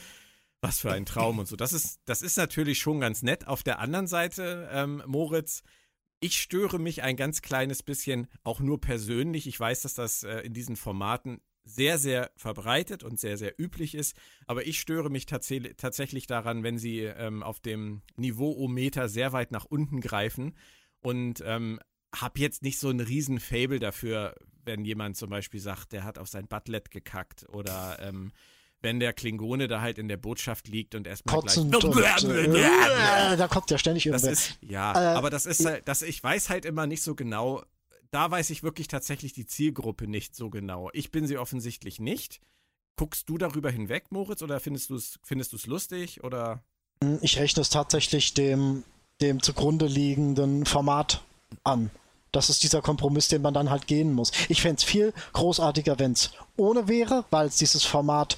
was 0.61 0.81
für 0.81 0.93
ein 0.93 1.07
Traum 1.07 1.39
und 1.39 1.47
so. 1.47 1.57
Das 1.57 1.73
ist, 1.73 2.01
das 2.05 2.23
ist 2.23 2.37
natürlich 2.37 2.79
schon 2.79 3.01
ganz 3.01 3.23
nett. 3.23 3.47
Auf 3.47 3.63
der 3.63 3.81
anderen 3.81 4.07
Seite, 4.07 4.69
ähm, 4.73 5.03
Moritz, 5.07 5.63
ich 6.21 6.41
störe 6.41 6.79
mich 6.79 7.03
ein 7.03 7.17
ganz 7.17 7.43
kleines 7.43 7.83
bisschen, 7.83 8.29
auch 8.45 8.61
nur 8.61 8.81
persönlich. 8.81 9.47
Ich 9.47 9.61
weiß, 9.61 9.83
dass 9.83 9.95
das 9.95 10.23
äh, 10.23 10.41
in 10.41 10.55
diesen 10.55 10.77
Formaten 10.77 11.41
sehr, 11.65 11.99
sehr 11.99 12.31
verbreitet 12.37 13.03
und 13.03 13.19
sehr, 13.19 13.37
sehr 13.37 13.59
üblich 13.59 13.95
ist. 13.95 14.17
Aber 14.47 14.67
ich 14.67 14.81
störe 14.81 15.11
mich 15.11 15.27
tats 15.27 15.53
tatsächlich 15.77 16.27
daran, 16.27 16.63
wenn 16.63 16.79
sie 16.79 17.01
ähm, 17.01 17.43
auf 17.43 17.61
dem 17.61 18.03
Niveauometer 18.17 19.09
sehr 19.09 19.33
weit 19.33 19.51
nach 19.51 19.65
unten 19.65 20.01
greifen 20.01 20.57
und 21.01 21.43
ähm, 21.45 21.81
habe 22.21 22.39
jetzt 22.41 22.63
nicht 22.63 22.79
so 22.79 22.91
ein 22.91 23.01
riesen 23.01 23.41
Fable 23.41 23.79
dafür, 23.79 24.35
wenn 24.65 24.85
jemand 24.85 25.17
zum 25.17 25.31
Beispiel 25.31 25.61
sagt, 25.61 25.93
der 25.93 26.05
hat 26.05 26.19
auf 26.19 26.29
sein 26.29 26.47
Butlet 26.47 26.91
gekackt 26.91 27.47
oder 27.49 27.99
ähm, 28.01 28.33
wenn 28.85 29.01
der 29.01 29.13
Klingone 29.13 29.67
da 29.67 29.81
halt 29.81 29.99
in 29.99 30.09
der 30.09 30.19
Botschaft 30.19 30.69
liegt 30.69 30.95
und 30.95 31.07
erstmal 31.07 31.37
Kotzend 31.37 31.73
gleich. 31.73 32.25
Und, 32.25 32.55
äh, 32.55 33.37
da 33.37 33.49
kommt 33.49 33.71
ja 33.71 33.79
ständig 33.79 34.07
irgendwer. 34.07 34.31
Ist, 34.31 34.59
ja, 34.61 34.93
äh, 34.93 35.17
aber 35.17 35.31
das 35.31 35.47
ist 35.47 35.65
halt, 35.65 35.89
das, 35.89 36.03
ich 36.03 36.23
weiß 36.23 36.51
halt 36.51 36.65
immer 36.65 36.87
nicht 36.87 37.03
so 37.03 37.15
genau. 37.15 37.63
Da 38.11 38.31
weiß 38.31 38.51
ich 38.51 38.63
wirklich 38.63 38.87
tatsächlich 38.87 39.33
die 39.33 39.47
Zielgruppe 39.47 40.07
nicht 40.07 40.37
so 40.37 40.51
genau. 40.51 40.91
Ich 40.93 41.11
bin 41.11 41.27
sie 41.27 41.39
offensichtlich 41.39 41.99
nicht. 41.99 42.41
Guckst 42.97 43.29
du 43.29 43.39
darüber 43.39 43.71
hinweg, 43.71 44.05
Moritz, 44.11 44.43
oder 44.43 44.61
findest 44.61 44.91
du 44.91 44.97
es 44.97 45.19
findest 45.25 45.53
du's 45.53 45.67
lustig? 45.67 46.23
Oder? 46.23 46.63
Ich 47.23 47.39
rechne 47.39 47.63
es 47.63 47.71
tatsächlich 47.71 48.35
dem, 48.35 48.85
dem 49.21 49.43
zugrunde 49.43 49.87
liegenden 49.87 50.65
Format 50.65 51.25
an. 51.65 51.91
Das 52.35 52.51
ist 52.51 52.63
dieser 52.63 52.83
Kompromiss, 52.83 53.29
den 53.29 53.43
man 53.43 53.55
dann 53.55 53.71
halt 53.71 53.87
gehen 53.87 54.13
muss. 54.13 54.33
Ich 54.49 54.63
fände 54.63 54.77
es 54.79 54.85
viel 54.85 55.13
großartiger, 55.33 55.99
wenn 55.99 56.13
es 56.13 56.31
ohne 56.57 56.89
wäre, 56.89 57.25
weil 57.31 57.47
es 57.47 57.57
dieses 57.57 57.85
Format 57.85 58.37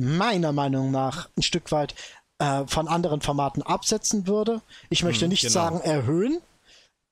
meiner 0.00 0.52
Meinung 0.52 0.90
nach 0.90 1.28
ein 1.36 1.42
Stück 1.42 1.72
weit 1.72 1.94
äh, 2.38 2.66
von 2.66 2.88
anderen 2.88 3.20
Formaten 3.20 3.62
absetzen 3.62 4.26
würde. 4.26 4.62
Ich 4.88 5.02
möchte 5.02 5.26
hm, 5.26 5.30
nicht 5.30 5.42
genau. 5.42 5.52
sagen 5.52 5.80
erhöhen, 5.80 6.40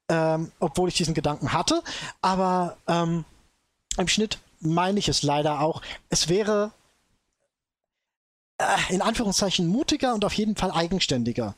ähm, 0.09 0.52
obwohl 0.59 0.88
ich 0.88 0.96
diesen 0.96 1.14
Gedanken 1.14 1.52
hatte, 1.52 1.83
aber 2.22 2.78
ähm, 2.87 3.24
im 3.98 4.09
Schnitt 4.09 4.38
meine 4.61 4.98
ich 4.98 5.09
es 5.09 5.22
leider 5.22 5.61
auch. 5.61 5.83
Es 6.09 6.28
wäre 6.28 6.72
äh, 8.59 8.94
in 8.94 9.02
Anführungszeichen 9.02 9.66
mutiger 9.66 10.14
und 10.14 10.24
auf 10.24 10.33
jeden 10.33 10.57
Fall 10.57 10.70
eigenständiger. 10.70 11.54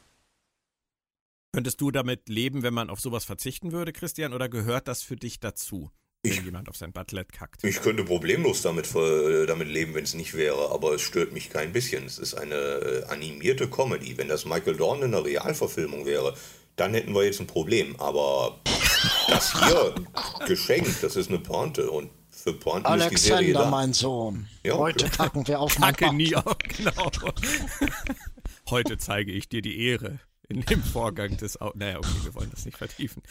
Könntest 1.53 1.81
du 1.81 1.91
damit 1.91 2.29
leben, 2.29 2.63
wenn 2.63 2.75
man 2.75 2.91
auf 2.91 3.01
sowas 3.01 3.25
verzichten 3.25 3.73
würde, 3.73 3.93
Christian, 3.93 4.33
oder 4.33 4.49
gehört 4.49 4.87
das 4.87 5.03
für 5.03 5.17
dich 5.17 5.41
dazu? 5.41 5.91
wenn 6.23 6.33
ich, 6.33 6.43
jemand 6.43 6.69
auf 6.69 6.77
sein 6.77 6.93
Butlet 6.93 7.33
kackt. 7.33 7.65
Ich 7.65 7.81
könnte 7.81 8.05
problemlos 8.05 8.63
damit, 8.63 8.95
äh, 8.95 9.47
damit 9.47 9.69
leben, 9.69 9.95
wenn 9.95 10.05
es 10.05 10.15
nicht 10.15 10.35
wäre, 10.35 10.71
aber 10.71 10.95
es 10.95 11.03
stört 11.03 11.33
mich 11.33 11.51
kein 11.51 11.73
bisschen. 11.73 12.05
Es 12.05 12.19
ist 12.19 12.35
eine 12.35 12.55
äh, 12.55 13.05
animierte 13.05 13.69
Comedy. 13.69 14.19
Wenn 14.19 14.29
das 14.29 14.45
Michael 14.45 14.77
Dorn 14.77 14.99
in 14.99 15.15
einer 15.15 15.25
Realverfilmung 15.25 16.05
wäre, 16.07 16.35
dann 16.77 16.95
hätten 16.95 17.15
wir 17.15 17.25
jetzt 17.25 17.41
ein 17.41 17.47
Problem. 17.47 17.99
Aber 17.99 18.61
das 19.29 19.53
hier 19.67 19.95
geschenkt, 20.47 21.03
das 21.03 21.17
ist 21.17 21.31
eine 21.31 21.39
Pointe 21.39 21.91
und 21.91 22.11
für 22.31 22.53
Pointen 22.53 22.87
Alexander, 22.87 23.15
ist 23.15 23.25
die 23.25 23.29
Serie 23.29 23.53
da. 23.55 23.71
mein 23.71 23.93
Sohn. 23.93 24.49
Ja, 24.63 24.77
Heute 24.77 25.09
kacken 25.09 25.47
wir 25.47 25.61
auf 25.61 25.75
Kacke 25.77 26.07
mein 26.07 26.17
nie 26.17 26.37
auf, 26.37 26.57
genau. 26.77 27.11
Heute 28.69 28.99
zeige 28.99 29.33
ich 29.33 29.49
dir 29.49 29.63
die 29.63 29.87
Ehre 29.87 30.21
in 30.51 30.63
dem 30.63 30.83
Vorgang 30.83 31.37
des 31.37 31.61
Au 31.61 31.73
Naja, 31.75 31.99
okay, 31.99 32.09
wir 32.25 32.35
wollen 32.35 32.51
das 32.51 32.67
nicht 32.67 32.77
vertiefen. 32.77 33.23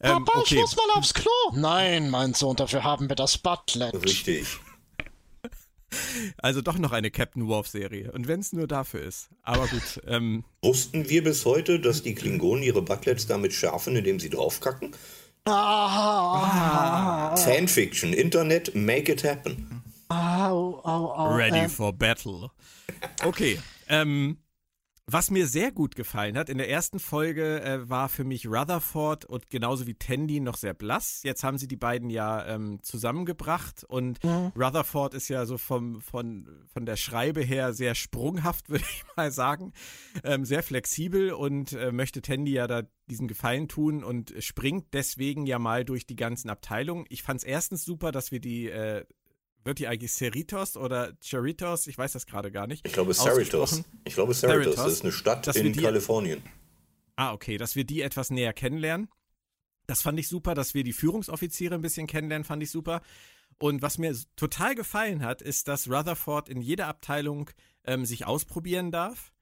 Ähm, 0.00 0.24
Papa, 0.24 0.40
okay. 0.40 0.54
ich 0.56 0.60
muss 0.60 0.76
mal 0.76 0.98
aufs 0.98 1.14
Klo. 1.14 1.30
Nein, 1.54 2.10
mein 2.10 2.34
Sohn, 2.34 2.56
dafür 2.56 2.84
haben 2.84 3.08
wir 3.08 3.16
das 3.16 3.38
Butlet. 3.38 3.94
Richtig. 4.04 4.46
Also 6.36 6.60
doch 6.60 6.76
noch 6.76 6.92
eine 6.92 7.10
Captain 7.10 7.48
Worf-Serie. 7.48 8.12
Und 8.12 8.28
wenn 8.28 8.40
es 8.40 8.52
nur 8.52 8.66
dafür 8.66 9.00
ist. 9.00 9.30
Aber 9.42 9.66
gut. 9.68 10.02
Ähm, 10.06 10.44
Wussten 10.62 11.08
wir 11.08 11.24
bis 11.24 11.46
heute, 11.46 11.80
dass 11.80 12.02
die 12.02 12.14
Klingonen 12.14 12.62
ihre 12.62 12.82
Butlets 12.82 13.26
damit 13.26 13.54
schärfen, 13.54 13.96
indem 13.96 14.20
sie 14.20 14.28
draufkacken? 14.28 14.94
Ah, 15.46 17.32
ah. 17.32 17.36
Fanfiction, 17.36 18.12
Internet, 18.12 18.74
make 18.74 19.10
it 19.10 19.24
happen. 19.24 19.82
Au, 20.08 20.80
au, 20.84 21.12
au, 21.12 21.34
Ready 21.34 21.60
ähm. 21.60 21.70
for 21.70 21.92
battle. 21.92 22.50
Okay. 23.24 23.58
Ähm, 23.88 24.36
was 25.10 25.30
mir 25.30 25.46
sehr 25.46 25.72
gut 25.72 25.96
gefallen 25.96 26.36
hat, 26.36 26.50
in 26.50 26.58
der 26.58 26.68
ersten 26.68 26.98
Folge 26.98 27.62
äh, 27.62 27.88
war 27.88 28.10
für 28.10 28.24
mich 28.24 28.46
Rutherford 28.46 29.24
und 29.24 29.48
genauso 29.48 29.86
wie 29.86 29.94
Tandy 29.94 30.38
noch 30.38 30.56
sehr 30.56 30.74
blass. 30.74 31.22
Jetzt 31.22 31.42
haben 31.44 31.56
sie 31.56 31.66
die 31.66 31.76
beiden 31.76 32.10
ja 32.10 32.46
ähm, 32.46 32.80
zusammengebracht 32.82 33.84
und 33.84 34.22
mhm. 34.22 34.52
Rutherford 34.54 35.14
ist 35.14 35.28
ja 35.28 35.46
so 35.46 35.56
vom, 35.56 36.02
von, 36.02 36.46
von 36.70 36.84
der 36.84 36.96
Schreibe 36.96 37.40
her 37.40 37.72
sehr 37.72 37.94
sprunghaft, 37.94 38.68
würde 38.68 38.84
ich 38.84 39.04
mal 39.16 39.32
sagen. 39.32 39.72
Ähm, 40.24 40.44
sehr 40.44 40.62
flexibel 40.62 41.32
und 41.32 41.72
äh, 41.72 41.90
möchte 41.90 42.20
Tandy 42.20 42.52
ja 42.52 42.66
da 42.66 42.82
diesen 43.08 43.28
Gefallen 43.28 43.68
tun 43.68 44.04
und 44.04 44.34
springt 44.40 44.92
deswegen 44.92 45.46
ja 45.46 45.58
mal 45.58 45.86
durch 45.86 46.06
die 46.06 46.16
ganzen 46.16 46.50
Abteilungen. 46.50 47.06
Ich 47.08 47.22
fand 47.22 47.40
es 47.40 47.44
erstens 47.44 47.82
super, 47.82 48.12
dass 48.12 48.30
wir 48.30 48.40
die 48.40 48.68
äh, 48.68 49.06
wird 49.68 49.78
die 49.78 49.86
eigentlich 49.86 50.12
Cerritos 50.12 50.76
oder 50.76 51.12
Cerritos? 51.22 51.86
Ich 51.86 51.98
weiß 51.98 52.12
das 52.12 52.26
gerade 52.26 52.50
gar 52.50 52.66
nicht. 52.66 52.84
Ich 52.86 52.94
glaube 52.94 53.12
Cerritos. 53.12 53.84
Ich 54.04 54.14
glaube 54.14 54.34
Cerritos. 54.34 54.76
Das 54.76 54.92
ist 54.92 55.02
eine 55.02 55.12
Stadt 55.12 55.46
in 55.54 55.74
die, 55.74 55.82
Kalifornien. 55.82 56.42
Ah, 57.16 57.34
okay, 57.34 57.58
dass 57.58 57.76
wir 57.76 57.84
die 57.84 58.00
etwas 58.00 58.30
näher 58.30 58.54
kennenlernen. 58.54 59.08
Das 59.86 60.00
fand 60.00 60.18
ich 60.18 60.28
super, 60.28 60.54
dass 60.54 60.72
wir 60.72 60.84
die 60.84 60.92
Führungsoffiziere 60.92 61.74
ein 61.74 61.82
bisschen 61.82 62.06
kennenlernen, 62.06 62.44
fand 62.44 62.62
ich 62.62 62.70
super. 62.70 63.02
Und 63.58 63.82
was 63.82 63.98
mir 63.98 64.16
total 64.36 64.74
gefallen 64.74 65.22
hat, 65.22 65.42
ist, 65.42 65.68
dass 65.68 65.90
Rutherford 65.90 66.48
in 66.48 66.62
jeder 66.62 66.86
Abteilung 66.86 67.50
ähm, 67.84 68.06
sich 68.06 68.24
ausprobieren 68.26 68.90
darf, 68.90 69.32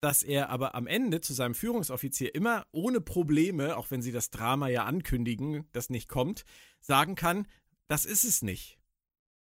dass 0.00 0.22
er 0.22 0.50
aber 0.50 0.76
am 0.76 0.86
Ende 0.86 1.20
zu 1.20 1.32
seinem 1.32 1.54
Führungsoffizier 1.54 2.34
immer 2.34 2.66
ohne 2.70 3.00
Probleme, 3.00 3.76
auch 3.76 3.90
wenn 3.90 4.02
sie 4.02 4.12
das 4.12 4.30
Drama 4.30 4.68
ja 4.68 4.84
ankündigen, 4.84 5.66
das 5.72 5.90
nicht 5.90 6.08
kommt, 6.08 6.44
sagen 6.80 7.16
kann, 7.16 7.48
das 7.88 8.04
ist 8.04 8.24
es 8.24 8.42
nicht 8.42 8.78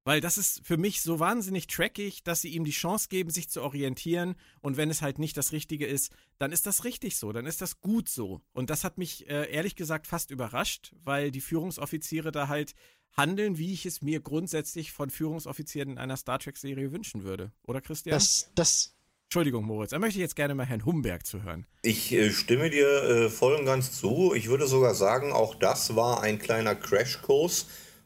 Weil 0.06 0.22
das 0.22 0.38
ist 0.38 0.62
für 0.64 0.78
mich 0.78 1.02
so 1.02 1.20
wahnsinnig 1.20 1.66
trackig, 1.66 2.24
dass 2.24 2.42
sie 2.42 2.50
ihm 2.50 2.64
die 2.64 2.72
Chance 2.72 3.08
geben, 3.10 3.32
sich 3.32 3.50
zu 3.50 3.64
orientieren. 3.64 4.36
Und 4.62 4.78
wenn 4.78 4.92
es 4.92 5.02
halt 5.02 5.18
nicht 5.18 5.36
das 5.36 5.52
Richtige 5.52 5.88
ist, 5.88 6.14
dann 6.38 6.52
ist 6.52 6.68
das 6.68 6.84
richtig 6.84 7.18
so, 7.18 7.32
dann 7.32 7.48
ist 7.48 7.62
das 7.62 7.82
gut 7.82 8.08
so. 8.08 8.40
Und 8.54 8.70
das 8.70 8.84
hat 8.84 9.00
mich 9.00 9.28
äh, 9.28 9.52
ehrlich 9.52 9.76
gesagt 9.76 10.06
fast 10.06 10.30
überrascht, 10.30 10.94
weil 11.04 11.32
die 11.32 11.42
Führungsoffiziere 11.42 12.32
da 12.32 12.48
halt 12.48 12.76
handeln, 13.18 13.58
wie 13.58 13.74
ich 13.74 13.88
es 13.88 14.04
mir 14.04 14.20
grundsätzlich 14.20 14.92
von 14.92 15.10
Führungsoffizieren 15.10 15.90
in 15.90 15.98
einer 15.98 16.18
Star 16.18 16.38
Trek-Serie 16.38 16.92
wünschen 16.92 17.24
würde. 17.24 17.52
Oder 17.64 17.82
Christian? 17.82 18.14
Das, 18.14 18.52
das, 18.54 18.94
Entschuldigung, 19.24 19.66
Moritz, 19.66 19.90
da 19.90 19.98
möchte 19.98 20.20
ich 20.20 20.22
jetzt 20.22 20.36
gerne 20.36 20.54
mal 20.54 20.68
Herrn 20.68 20.86
Humberg 20.86 21.26
zu 21.26 21.42
hören. 21.42 21.66
Ich 21.82 22.12
äh, 22.12 22.30
stimme 22.30 22.70
dir 22.70 22.88
äh, 22.88 23.30
voll 23.32 23.56
und 23.56 23.66
ganz 23.66 23.92
zu. 23.92 24.36
Ich 24.36 24.50
würde 24.50 24.68
sogar 24.68 24.94
sagen, 24.94 25.32
auch 25.32 25.56
das 25.56 25.96
war 25.96 26.22
ein 26.22 26.38
kleiner 26.38 26.76
Crashkurs 26.76 27.66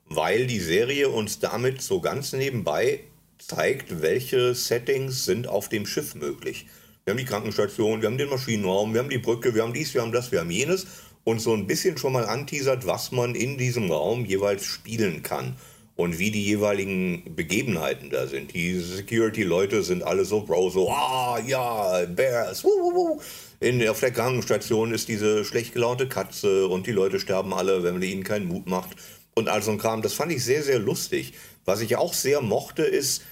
weil 0.09 0.47
die 0.47 0.59
Serie 0.59 1.09
uns 1.09 1.39
damit 1.39 1.81
so 1.81 2.01
ganz 2.01 2.33
nebenbei 2.33 3.01
zeigt, 3.37 4.01
welche 4.01 4.53
Settings 4.53 5.25
sind 5.25 5.47
auf 5.47 5.69
dem 5.69 5.85
Schiff 5.85 6.15
möglich. 6.15 6.65
Wir 7.05 7.11
haben 7.11 7.19
die 7.19 7.25
Krankenstation, 7.25 8.01
wir 8.01 8.09
haben 8.09 8.17
den 8.17 8.29
Maschinenraum, 8.29 8.93
wir 8.93 9.01
haben 9.01 9.09
die 9.09 9.17
Brücke, 9.17 9.55
wir 9.55 9.63
haben 9.63 9.73
dies, 9.73 9.93
wir 9.93 10.01
haben 10.01 10.11
das, 10.11 10.31
wir 10.31 10.41
haben 10.41 10.51
jenes 10.51 10.87
und 11.23 11.39
so 11.39 11.53
ein 11.53 11.67
bisschen 11.67 11.97
schon 11.97 12.13
mal 12.13 12.25
anteasert, 12.25 12.85
was 12.85 13.11
man 13.11 13.35
in 13.35 13.57
diesem 13.57 13.91
Raum 13.91 14.25
jeweils 14.25 14.65
spielen 14.65 15.21
kann 15.21 15.55
und 15.95 16.17
wie 16.17 16.31
die 16.31 16.43
jeweiligen 16.43 17.35
Begebenheiten 17.35 18.09
da 18.09 18.25
sind. 18.25 18.53
Die 18.53 18.79
Security-Leute 18.79 19.83
sind 19.83 20.01
alle 20.03 20.25
so 20.25 20.41
Bro, 20.41 20.69
so, 20.69 20.89
ah, 20.89 21.39
ja, 21.45 22.05
Bears, 22.05 22.63
wuh, 22.63 22.69
wuh, 22.69 22.95
wuh. 22.95 23.21
In, 23.59 23.85
auf 23.87 23.99
der 23.99 24.11
Krankenstation 24.11 24.93
ist 24.93 25.09
diese 25.09 25.43
schlecht 25.43 25.73
gelaunte 25.73 26.07
Katze 26.07 26.67
und 26.67 26.87
die 26.87 26.93
Leute 26.93 27.19
sterben 27.19 27.53
alle, 27.53 27.83
wenn 27.83 27.95
man 27.95 28.03
ihnen 28.03 28.23
keinen 28.23 28.47
Mut 28.47 28.67
macht 28.67 28.95
und 29.39 29.49
all 29.49 29.63
so 29.63 29.71
ein 29.71 29.77
Kram. 29.77 30.01
Das 30.01 30.13
fand 30.13 30.31
ich 30.31 30.43
sehr, 30.43 30.61
sehr 30.61 30.79
lustig. 30.79 31.33
Was 31.65 31.81
ich 31.81 31.95
auch 31.95 32.13
sehr 32.13 32.41
mochte, 32.41 32.83
ist 32.83 33.23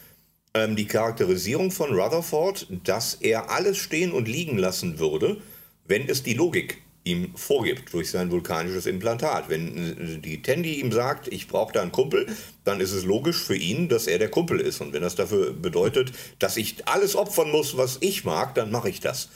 ähm, 0.54 0.76
die 0.76 0.88
Charakterisierung 0.88 1.72
von 1.72 1.94
Rutherford, 1.94 2.68
dass 2.84 3.16
er 3.16 3.52
alles 3.52 3.78
stehen 3.78 4.12
und 4.12 4.28
liegen 4.28 4.58
lassen 4.58 5.00
würde, 5.00 5.38
wenn 5.86 6.10
es 6.10 6.24
die 6.24 6.34
Logik 6.34 6.82
ihm 7.04 7.36
vorgibt 7.36 7.94
durch 7.94 8.12
sein 8.12 8.32
vulkanisches 8.32 8.86
Implantat. 8.86 9.50
Wenn 9.50 9.78
äh, 9.78 10.18
die 10.20 10.42
Tandy 10.42 10.80
ihm 10.80 10.92
sagt, 10.92 11.28
ich 11.30 11.48
brauche 11.48 11.74
da 11.74 11.82
einen 11.82 11.92
Kumpel, 11.92 12.28
dann 12.64 12.80
ist 12.80 12.92
es 12.92 13.06
logisch 13.06 13.38
für 13.38 13.56
ihn, 13.56 13.90
dass 13.90 14.08
er 14.08 14.20
der 14.20 14.30
Kumpel 14.30 14.60
ist. 14.60 14.82
Und 14.82 14.94
wenn 14.94 15.02
das 15.02 15.16
dafür 15.16 15.54
bedeutet, 15.54 16.12
dass 16.40 16.58
ich 16.58 16.88
alles 16.88 17.16
opfern 17.16 17.52
muss, 17.52 17.78
was 17.78 17.98
ich 18.02 18.24
mag, 18.26 18.56
dann 18.56 18.72
mache 18.72 18.90
ich 18.90 19.00
das. 19.00 19.30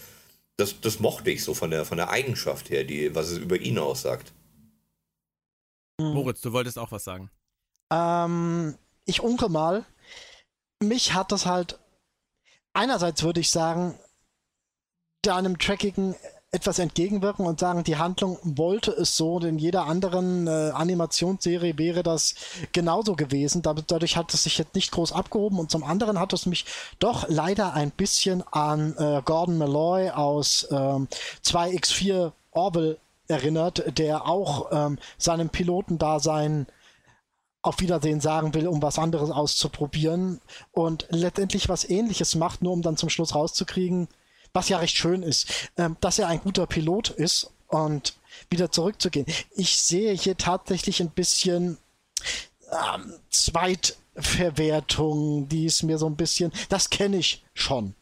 das. 0.58 0.82
Das 0.82 1.00
mochte 1.00 1.32
ich 1.32 1.44
so 1.44 1.54
von 1.54 1.72
der, 1.72 1.86
von 1.86 1.98
der 1.98 2.10
Eigenschaft 2.10 2.70
her, 2.70 2.84
die, 2.84 3.16
was 3.16 3.30
es 3.30 3.38
über 3.38 3.58
ihn 3.60 3.80
aussagt. 3.80 4.34
Hm. 6.02 6.14
Moritz, 6.14 6.42
du 6.42 6.54
wolltest 6.54 6.80
auch 6.80 6.92
was 6.92 7.04
sagen. 7.04 7.30
Ähm, 7.92 8.78
ich 9.06 9.22
unke 9.22 9.50
mal. 9.50 9.86
Mich 10.82 11.14
hat 11.14 11.32
das 11.32 11.46
halt. 11.46 11.80
Einerseits 12.74 13.22
würde 13.24 13.42
ich 13.42 13.52
sagen, 13.52 14.00
deinem 15.22 15.60
Trackigen 15.60 16.16
etwas 16.54 16.80
entgegenwirken 16.80 17.46
und 17.46 17.62
sagen, 17.62 17.84
die 17.84 17.96
Handlung 17.96 18.38
wollte 18.44 18.92
es 18.92 19.16
so, 19.16 19.40
denn 19.40 19.52
in 19.52 19.60
jeder 19.60 19.86
anderen 19.86 20.48
äh, 20.48 20.72
Animationsserie 20.74 21.78
wäre 21.78 22.04
das 22.04 22.36
genauso 22.74 23.16
gewesen. 23.16 23.62
Dadurch 23.62 24.18
hat 24.18 24.34
es 24.34 24.44
sich 24.44 24.58
jetzt 24.58 24.76
nicht 24.76 24.92
groß 24.92 25.14
abgehoben 25.14 25.60
und 25.60 25.72
zum 25.72 25.86
anderen 25.86 26.20
hat 26.20 26.34
es 26.34 26.46
mich 26.46 26.66
doch 27.00 27.26
leider 27.30 27.74
ein 27.74 27.92
bisschen 27.92 28.44
an 28.52 28.96
äh, 28.98 29.22
Gordon 29.24 29.58
Malloy 29.58 30.10
aus 30.10 30.68
ähm, 30.72 31.08
2x4 31.46 32.34
Orville 32.52 32.98
erinnert, 33.32 33.98
der 33.98 34.28
auch 34.28 34.67
ähm, 34.72 35.00
seinem 35.17 35.50
Pilotendasein 35.50 36.67
auf 37.63 37.80
Wiedersehen 37.80 38.22
sagen 38.22 38.54
will, 38.54 38.67
um 38.67 38.82
was 38.82 39.00
anderes 39.00 39.30
auszuprobieren 39.30 40.41
und 40.72 41.08
letztendlich 41.10 41.70
was 41.70 41.89
ähnliches 41.89 42.36
macht, 42.36 42.62
nur 42.62 42.74
um 42.74 42.82
dann 42.82 42.98
zum 42.98 43.10
Schluss 43.10 43.36
rauszukriegen, 43.36 44.10
was 44.54 44.67
ja 44.70 44.80
recht 44.80 44.98
schön 44.98 45.24
ist, 45.24 45.70
ähm, 45.78 45.96
dass 46.02 46.20
er 46.20 46.28
ein 46.28 46.41
guter 46.41 46.67
Pilot 46.67 47.10
ist 47.10 47.52
und 47.67 48.17
wieder 48.50 48.72
zurückzugehen. 48.72 49.26
Ich 49.56 49.82
sehe 49.82 50.13
hier 50.13 50.38
tatsächlich 50.38 51.02
ein 51.02 51.12
bisschen 51.12 51.78
ähm, 52.72 53.13
Zweitverwertung, 53.30 55.48
die 55.48 55.65
ist 55.65 55.84
mir 55.84 55.98
so 55.98 56.08
ein 56.08 56.15
bisschen, 56.15 56.52
das 56.70 56.89
kenne 56.89 57.17
ich 57.17 57.44
schon. 57.54 57.96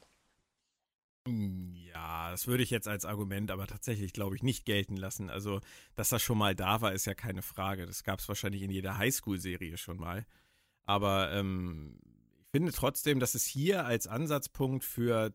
Das 2.32 2.48
würde 2.48 2.64
ich 2.64 2.70
jetzt 2.70 2.88
als 2.88 3.06
Argument 3.06 3.52
aber 3.52 3.68
tatsächlich, 3.68 4.14
glaube 4.14 4.36
ich, 4.36 4.44
nicht 4.44 4.66
gelten 4.66 4.98
lassen. 4.98 5.30
Also, 5.30 5.62
dass 5.96 6.10
das 6.10 6.22
schon 6.22 6.38
mal 6.38 6.56
da 6.56 6.82
war, 6.82 6.94
ist 6.94 7.06
ja 7.06 7.14
keine 7.14 7.42
Frage. 7.42 7.86
Das 7.86 8.04
gab 8.04 8.20
es 8.20 8.28
wahrscheinlich 8.28 8.62
in 8.62 8.72
jeder 8.72 8.98
Highschool-Serie 8.98 9.78
schon 9.78 9.98
mal. 9.98 10.26
Aber 10.86 11.32
ähm, 11.32 12.00
ich 12.40 12.48
finde 12.52 12.72
trotzdem, 12.72 13.20
dass 13.20 13.36
es 13.36 13.46
hier 13.46 13.86
als 13.86 14.08
Ansatzpunkt 14.08 14.84
für 14.84 15.34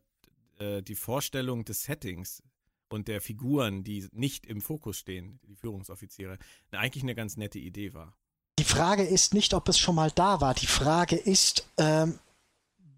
äh, 0.59 0.83
die 0.83 0.95
Vorstellung 0.95 1.65
des 1.65 1.85
Settings 1.85 2.43
und 2.89 3.09
der 3.09 3.21
Figuren, 3.21 3.85
die 3.85 4.09
nicht 4.13 4.47
im 4.47 4.61
Fokus 4.61 4.99
stehen, 4.99 5.41
die 5.47 5.55
Führungsoffiziere, 5.55 6.39
eigentlich 6.71 7.03
eine 7.03 7.15
ganz 7.15 7.37
nette 7.37 7.59
Idee 7.59 7.95
war. 7.95 8.17
Die 8.59 8.65
Frage 8.65 9.03
ist 9.03 9.35
nicht, 9.35 9.53
ob 9.53 9.69
es 9.69 9.79
schon 9.79 9.97
mal 9.97 10.11
da 10.13 10.41
war. 10.41 10.55
Die 10.55 10.67
Frage 10.67 11.17
ist, 11.17 11.69
ähm, 11.77 12.19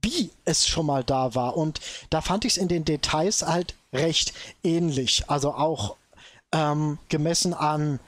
wie 0.07 0.31
es 0.45 0.69
schon 0.69 0.87
mal 0.87 1.03
da 1.03 1.35
war. 1.35 1.57
Und 1.57 1.81
da 2.11 2.21
fand 2.21 2.45
ich 2.45 2.53
es 2.53 2.59
in 2.59 2.69
den 2.69 2.85
Details 2.85 3.43
halt 3.43 3.75
recht 3.93 4.33
ähnlich. 4.63 5.25
Also 5.29 5.53
auch 5.53 5.97
ähm, 6.53 6.99
gemessen 7.09 7.53
an 7.53 7.99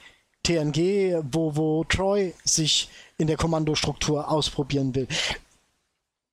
TNG, 0.45 1.21
wo, 1.33 1.57
wo 1.57 1.85
Troy 1.85 2.35
sich 2.45 2.89
in 3.19 3.27
der 3.27 3.37
Kommandostruktur 3.37 4.31
ausprobieren 4.31 4.95
will. 4.95 5.09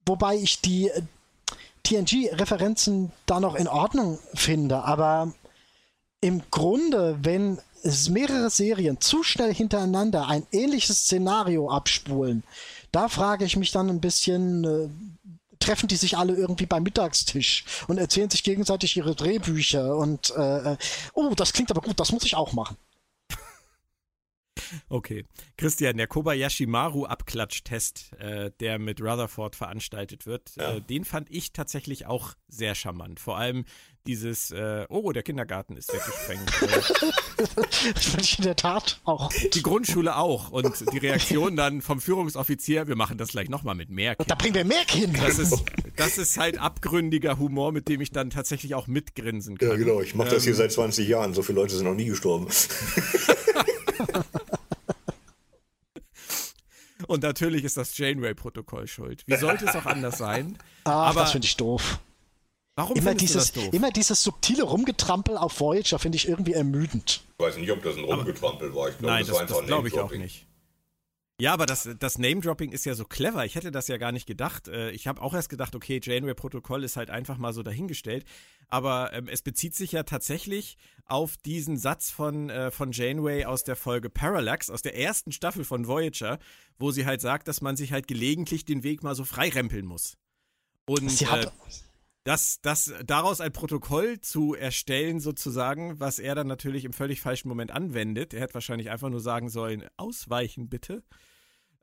Wobei 0.05 0.35
ich 0.35 0.61
die 0.61 0.89
äh, 0.89 1.01
TNG-Referenzen 1.83 3.11
da 3.25 3.39
noch 3.39 3.55
in 3.55 3.67
Ordnung 3.67 4.19
finde, 4.35 4.83
aber 4.83 5.33
im 6.21 6.43
Grunde, 6.51 7.17
wenn 7.23 7.59
es 7.83 8.09
mehrere 8.09 8.49
Serien 8.49 9.01
zu 9.01 9.23
schnell 9.23 9.53
hintereinander 9.53 10.27
ein 10.27 10.45
ähnliches 10.51 11.01
Szenario 11.01 11.69
abspulen, 11.69 12.43
da 12.91 13.09
frage 13.09 13.45
ich 13.45 13.57
mich 13.57 13.71
dann 13.71 13.89
ein 13.89 13.99
bisschen, 13.99 14.63
äh, 14.63 14.89
treffen 15.65 15.87
die 15.87 15.95
sich 15.95 16.17
alle 16.17 16.35
irgendwie 16.35 16.65
beim 16.65 16.83
Mittagstisch 16.83 17.65
und 17.87 17.97
erzählen 17.97 18.29
sich 18.29 18.43
gegenseitig 18.43 18.95
ihre 18.97 19.15
Drehbücher 19.15 19.95
und 19.95 20.31
äh, 20.37 20.73
äh, 20.73 20.77
oh, 21.13 21.33
das 21.35 21.53
klingt 21.53 21.71
aber 21.71 21.81
gut, 21.81 21.99
das 21.99 22.11
muss 22.11 22.23
ich 22.23 22.35
auch 22.35 22.53
machen. 22.53 22.77
Okay. 24.89 25.25
Christian, 25.57 25.97
der 25.97 26.07
Kobayashi 26.07 26.65
Maru 26.65 27.05
Abklatschtest, 27.05 28.13
äh, 28.19 28.51
der 28.59 28.79
mit 28.79 29.01
Rutherford 29.01 29.55
veranstaltet 29.55 30.25
wird, 30.25 30.51
ja. 30.57 30.75
äh, 30.75 30.81
den 30.81 31.05
fand 31.05 31.29
ich 31.29 31.53
tatsächlich 31.53 32.05
auch 32.05 32.33
sehr 32.47 32.75
charmant. 32.75 33.19
Vor 33.19 33.37
allem 33.37 33.65
dieses, 34.07 34.51
äh, 34.51 34.85
oh, 34.89 35.11
der 35.11 35.23
Kindergarten 35.23 35.77
ist 35.77 35.91
weggesprengt. 35.91 36.51
das 37.95 38.05
fand 38.05 38.21
ich 38.21 38.37
in 38.37 38.45
der 38.45 38.55
Tat 38.55 39.01
auch. 39.03 39.31
Die 39.53 39.63
Grundschule 39.63 40.15
auch. 40.15 40.51
Und 40.51 40.91
die 40.93 40.97
Reaktion 40.99 41.55
dann 41.55 41.81
vom 41.81 41.99
Führungsoffizier, 41.99 42.87
wir 42.87 42.95
machen 42.95 43.17
das 43.17 43.29
gleich 43.29 43.49
nochmal 43.49 43.73
mit 43.75 43.89
mehr 43.89 44.15
Kindern. 44.15 44.27
Da 44.27 44.35
bringen 44.35 44.55
wir 44.55 44.65
mehr 44.65 44.85
Kinder. 44.85 45.21
Das 45.21 45.39
ist, 45.39 45.63
das 45.95 46.17
ist 46.17 46.37
halt 46.37 46.59
abgründiger 46.59 47.39
Humor, 47.39 47.71
mit 47.71 47.87
dem 47.87 47.99
ich 48.01 48.11
dann 48.11 48.29
tatsächlich 48.29 48.75
auch 48.75 48.85
mitgrinsen 48.87 49.57
kann. 49.57 49.69
Ja, 49.69 49.75
genau. 49.75 50.01
Ich 50.01 50.13
mache 50.13 50.29
das 50.29 50.43
hier 50.43 50.51
ähm, 50.51 50.57
seit 50.57 50.71
20 50.71 51.07
Jahren. 51.07 51.33
So 51.33 51.41
viele 51.41 51.59
Leute 51.59 51.75
sind 51.75 51.85
noch 51.85 51.95
nie 51.95 52.05
gestorben. 52.05 52.47
Und 57.07 57.23
natürlich 57.23 57.63
ist 57.63 57.77
das 57.77 57.97
Janeway-Protokoll 57.97 58.87
schuld. 58.87 59.23
Wie 59.27 59.35
sollte 59.35 59.65
es 59.65 59.75
auch 59.75 59.85
anders 59.85 60.17
sein? 60.17 60.57
Ach, 60.85 61.09
Aber 61.09 61.21
das 61.21 61.31
finde 61.33 61.45
ich 61.47 61.57
doof. 61.57 61.99
Warum 62.77 62.97
immer 62.97 63.15
dieses, 63.15 63.51
Immer 63.71 63.91
dieses 63.91 64.21
subtile 64.21 64.63
Rumgetrampel 64.63 65.37
auf 65.37 65.59
Voyager 65.61 65.97
finde 65.97 66.17
ich 66.17 66.27
irgendwie 66.27 66.53
ermüdend. 66.53 67.23
Ich 67.37 67.45
weiß 67.45 67.57
nicht, 67.57 67.71
ob 67.71 67.81
das 67.83 67.95
ein 67.95 68.03
Rumgetrampel 68.03 68.75
war. 68.75 68.89
Ich 68.89 68.97
glaube, 68.97 69.13
nein, 69.13 69.25
das, 69.25 69.37
das, 69.37 69.47
das 69.47 69.65
glaube 69.65 69.87
ich 69.87 69.97
auch 69.97 70.11
nicht. 70.11 70.45
Ja, 71.39 71.53
aber 71.53 71.65
das, 71.65 71.89
das 71.99 72.17
Name-Dropping 72.17 72.71
ist 72.71 72.85
ja 72.85 72.95
so 72.95 73.03
clever. 73.03 73.43
Ich 73.45 73.55
hätte 73.55 73.69
das 73.69 73.89
ja 73.89 73.97
gar 73.97 74.13
nicht 74.13 74.25
gedacht. 74.25 74.69
Äh, 74.69 74.91
ich 74.91 75.07
habe 75.07 75.21
auch 75.21 75.33
erst 75.33 75.49
gedacht, 75.49 75.75
okay, 75.75 75.99
Janeway-Protokoll 76.01 76.83
ist 76.85 76.95
halt 76.95 77.09
einfach 77.09 77.37
mal 77.37 77.51
so 77.51 77.61
dahingestellt. 77.61 78.23
Aber 78.69 79.11
ähm, 79.11 79.27
es 79.27 79.41
bezieht 79.41 79.75
sich 79.75 79.91
ja 79.91 80.03
tatsächlich 80.03 80.77
auf 81.05 81.35
diesen 81.35 81.77
Satz 81.77 82.09
von, 82.09 82.49
äh, 82.49 82.71
von 82.71 82.93
Janeway 82.93 83.43
aus 83.43 83.65
der 83.65 83.75
Folge 83.75 84.09
Parallax, 84.09 84.69
aus 84.69 84.81
der 84.81 84.97
ersten 84.97 85.33
Staffel 85.33 85.65
von 85.65 85.87
Voyager, 85.87 86.39
wo 86.79 86.91
sie 86.91 87.05
halt 87.05 87.19
sagt, 87.19 87.49
dass 87.49 87.59
man 87.61 87.75
sich 87.75 87.91
halt 87.91 88.07
gelegentlich 88.07 88.63
den 88.63 88.83
Weg 88.83 89.03
mal 89.03 89.13
so 89.13 89.25
freirempeln 89.25 89.85
muss. 89.85 90.17
Und 90.85 91.11
sie 91.11 91.27
hat, 91.27 91.45
äh, 91.45 91.49
das, 92.25 92.59
das, 92.61 92.91
daraus 93.05 93.39
ein 93.39 93.53
Protokoll 93.53 94.19
zu 94.19 94.55
erstellen, 94.55 95.19
sozusagen, 95.19 95.99
was 95.99 96.17
er 96.17 96.33
dann 96.33 96.47
natürlich 96.47 96.83
im 96.83 96.91
völlig 96.91 97.21
falschen 97.21 97.47
Moment 97.47 97.69
anwendet. 97.69 98.33
Er 98.33 98.41
hätte 98.41 98.55
wahrscheinlich 98.55 98.89
einfach 98.89 99.09
nur 99.09 99.19
sagen 99.19 99.47
sollen, 99.47 99.85
ausweichen 99.95 100.67
bitte. 100.67 101.03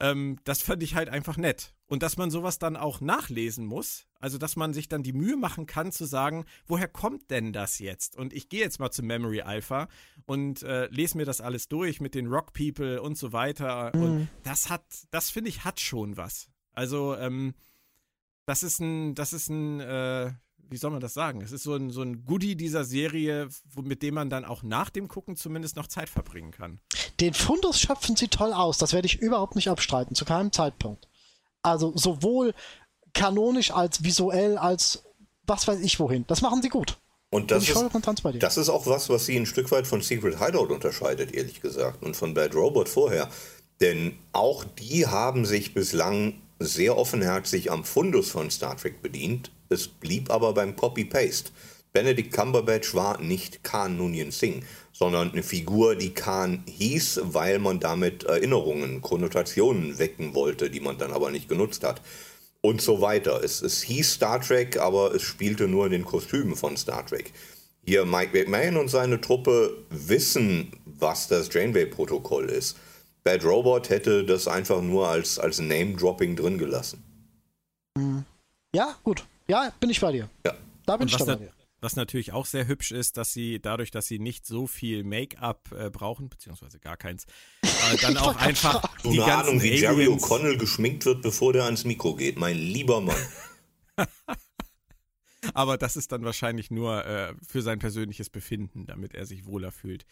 Ähm, 0.00 0.40
das 0.42 0.60
fand 0.60 0.82
ich 0.82 0.96
halt 0.96 1.08
einfach 1.08 1.36
nett. 1.36 1.74
Und 1.86 2.02
dass 2.02 2.16
man 2.16 2.32
sowas 2.32 2.58
dann 2.58 2.76
auch 2.76 3.00
nachlesen 3.00 3.66
muss, 3.66 4.08
also 4.18 4.36
dass 4.36 4.56
man 4.56 4.74
sich 4.74 4.88
dann 4.88 5.04
die 5.04 5.12
Mühe 5.12 5.36
machen 5.36 5.66
kann 5.66 5.92
zu 5.92 6.06
sagen, 6.06 6.44
woher 6.66 6.88
kommt 6.88 7.30
denn 7.30 7.52
das 7.52 7.78
jetzt? 7.78 8.16
Und 8.16 8.32
ich 8.32 8.48
gehe 8.48 8.62
jetzt 8.62 8.80
mal 8.80 8.90
zu 8.90 9.04
Memory 9.04 9.42
Alpha 9.42 9.86
und 10.26 10.64
äh, 10.64 10.86
lese 10.86 11.18
mir 11.18 11.24
das 11.24 11.40
alles 11.40 11.68
durch 11.68 12.00
mit 12.00 12.16
den 12.16 12.26
Rock 12.26 12.52
People 12.52 13.00
und 13.00 13.16
so 13.16 13.32
weiter. 13.32 13.92
Mhm. 13.94 14.02
Und 14.02 14.28
das 14.42 14.70
hat, 14.70 14.82
das 15.12 15.30
finde 15.30 15.50
ich, 15.50 15.64
hat 15.64 15.78
schon 15.78 16.16
was. 16.16 16.48
Also, 16.72 17.14
ähm, 17.14 17.54
das 18.46 18.62
ist 18.62 18.80
ein, 18.80 19.14
das 19.14 19.32
ist 19.32 19.48
ein, 19.48 19.80
äh, 19.80 20.32
wie 20.68 20.76
soll 20.76 20.90
man 20.90 21.00
das 21.00 21.14
sagen? 21.14 21.42
Es 21.42 21.52
ist 21.52 21.62
so 21.62 21.74
ein, 21.74 21.90
so 21.90 22.02
ein 22.02 22.24
Goodie 22.24 22.56
dieser 22.56 22.84
Serie, 22.84 23.48
wo, 23.70 23.82
mit 23.82 24.02
dem 24.02 24.14
man 24.14 24.30
dann 24.30 24.44
auch 24.44 24.62
nach 24.62 24.90
dem 24.90 25.08
Gucken 25.08 25.36
zumindest 25.36 25.76
noch 25.76 25.86
Zeit 25.86 26.08
verbringen 26.08 26.50
kann. 26.50 26.80
Den 27.20 27.34
Fundus 27.34 27.78
schöpfen 27.80 28.16
sie 28.16 28.28
toll 28.28 28.52
aus, 28.52 28.78
das 28.78 28.92
werde 28.92 29.06
ich 29.06 29.20
überhaupt 29.20 29.54
nicht 29.54 29.68
abstreiten, 29.68 30.14
zu 30.14 30.24
keinem 30.24 30.52
Zeitpunkt. 30.52 31.08
Also 31.62 31.92
sowohl 31.96 32.54
kanonisch 33.12 33.70
als 33.70 34.02
visuell 34.02 34.56
als 34.58 35.04
was 35.46 35.66
weiß 35.66 35.80
ich 35.80 35.98
wohin. 36.00 36.24
Das 36.26 36.40
machen 36.40 36.62
sie 36.62 36.68
gut. 36.68 36.98
Und 37.30 37.50
das 37.50 37.66
ist, 37.66 37.74
das 38.40 38.56
ist 38.58 38.68
auch 38.68 38.86
was, 38.86 39.08
was 39.08 39.24
sie 39.24 39.36
ein 39.36 39.46
Stück 39.46 39.70
weit 39.70 39.86
von 39.86 40.02
Secret 40.02 40.38
Hideout 40.38 40.66
unterscheidet, 40.66 41.32
ehrlich 41.32 41.62
gesagt, 41.62 42.02
und 42.02 42.14
von 42.14 42.34
Bad 42.34 42.54
Robot 42.54 42.90
vorher. 42.90 43.28
Denn 43.80 44.18
auch 44.32 44.64
die 44.64 45.06
haben 45.06 45.46
sich 45.46 45.72
bislang 45.72 46.34
sehr 46.64 46.96
offenherzig 46.96 47.70
am 47.70 47.84
Fundus 47.84 48.30
von 48.30 48.50
Star 48.50 48.76
Trek 48.76 49.02
bedient. 49.02 49.50
Es 49.68 49.88
blieb 49.88 50.30
aber 50.30 50.54
beim 50.54 50.76
Copy-Paste. 50.76 51.50
Benedict 51.92 52.32
Cumberbatch 52.32 52.94
war 52.94 53.20
nicht 53.20 53.62
Khan 53.64 53.98
Noonien 53.98 54.30
Singh, 54.30 54.64
sondern 54.92 55.32
eine 55.32 55.42
Figur, 55.42 55.94
die 55.94 56.14
Khan 56.14 56.64
hieß, 56.66 57.20
weil 57.24 57.58
man 57.58 57.80
damit 57.80 58.24
Erinnerungen, 58.24 59.02
Konnotationen 59.02 59.98
wecken 59.98 60.34
wollte, 60.34 60.70
die 60.70 60.80
man 60.80 60.96
dann 60.96 61.12
aber 61.12 61.30
nicht 61.30 61.48
genutzt 61.48 61.84
hat. 61.84 62.00
Und 62.62 62.80
so 62.80 63.00
weiter. 63.00 63.42
Es, 63.42 63.60
es 63.60 63.82
hieß 63.82 64.12
Star 64.14 64.40
Trek, 64.40 64.78
aber 64.78 65.14
es 65.14 65.22
spielte 65.22 65.68
nur 65.68 65.86
in 65.86 65.92
den 65.92 66.04
Kostümen 66.04 66.56
von 66.56 66.76
Star 66.76 67.04
Trek. 67.04 67.32
Hier 67.84 68.04
Mike 68.04 68.38
McMahon 68.38 68.76
und 68.76 68.88
seine 68.88 69.20
Truppe 69.20 69.76
wissen, 69.90 70.72
was 70.84 71.26
das 71.26 71.52
Janeway-Protokoll 71.52 72.48
ist. 72.48 72.76
Bad 73.24 73.44
Robot 73.44 73.88
hätte 73.88 74.24
das 74.24 74.48
einfach 74.48 74.82
nur 74.82 75.08
als, 75.08 75.38
als 75.38 75.60
Name-Dropping 75.60 76.36
drin 76.36 76.58
gelassen. 76.58 77.04
Ja, 78.74 78.96
gut. 79.04 79.24
Ja, 79.48 79.72
bin 79.80 79.90
ich 79.90 80.00
bei 80.00 80.12
dir. 80.12 80.28
Ja. 80.44 80.54
Da 80.86 80.96
bin 80.96 81.08
und 81.08 81.12
ich 81.12 81.24
bei 81.24 81.34
dir. 81.36 81.52
Was 81.80 81.96
natürlich 81.96 82.32
auch 82.32 82.46
sehr 82.46 82.68
hübsch 82.68 82.92
ist, 82.92 83.16
dass 83.16 83.32
sie 83.32 83.60
dadurch, 83.60 83.90
dass 83.90 84.06
sie 84.06 84.20
nicht 84.20 84.46
so 84.46 84.68
viel 84.68 85.02
Make-up 85.02 85.72
äh, 85.76 85.90
brauchen, 85.90 86.28
beziehungsweise 86.28 86.78
gar 86.78 86.96
keins, 86.96 87.26
äh, 87.62 87.96
dann 88.00 88.16
auch 88.18 88.36
einfach. 88.36 88.88
So 89.02 89.10
die 89.10 89.20
eine 89.20 89.34
Ahnung, 89.34 89.62
wie 89.62 89.74
Jerry 89.74 90.06
O'Connell 90.06 90.56
geschminkt 90.56 91.04
wird, 91.06 91.22
bevor 91.22 91.52
der 91.52 91.64
ans 91.64 91.84
Mikro 91.84 92.14
geht. 92.14 92.38
Mein 92.38 92.56
lieber 92.56 93.00
Mann. 93.00 93.16
Aber 95.54 95.76
das 95.76 95.96
ist 95.96 96.12
dann 96.12 96.24
wahrscheinlich 96.24 96.70
nur 96.70 97.04
äh, 97.04 97.34
für 97.46 97.62
sein 97.62 97.80
persönliches 97.80 98.30
Befinden, 98.30 98.86
damit 98.86 99.14
er 99.14 99.26
sich 99.26 99.44
wohler 99.44 99.72
fühlt. 99.72 100.06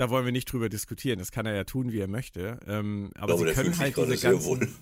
Da 0.00 0.08
wollen 0.08 0.24
wir 0.24 0.32
nicht 0.32 0.50
drüber 0.50 0.70
diskutieren. 0.70 1.18
Das 1.18 1.30
kann 1.30 1.44
er 1.44 1.54
ja 1.54 1.64
tun, 1.64 1.92
wie 1.92 2.00
er 2.00 2.08
möchte. 2.08 2.58
Ähm, 2.66 3.10
aber 3.16 3.36
glaube, 3.36 3.48
sie 3.48 3.54
können 3.54 3.78
halt 3.78 3.94
diese 3.98 4.16
ganzen, 4.16 4.74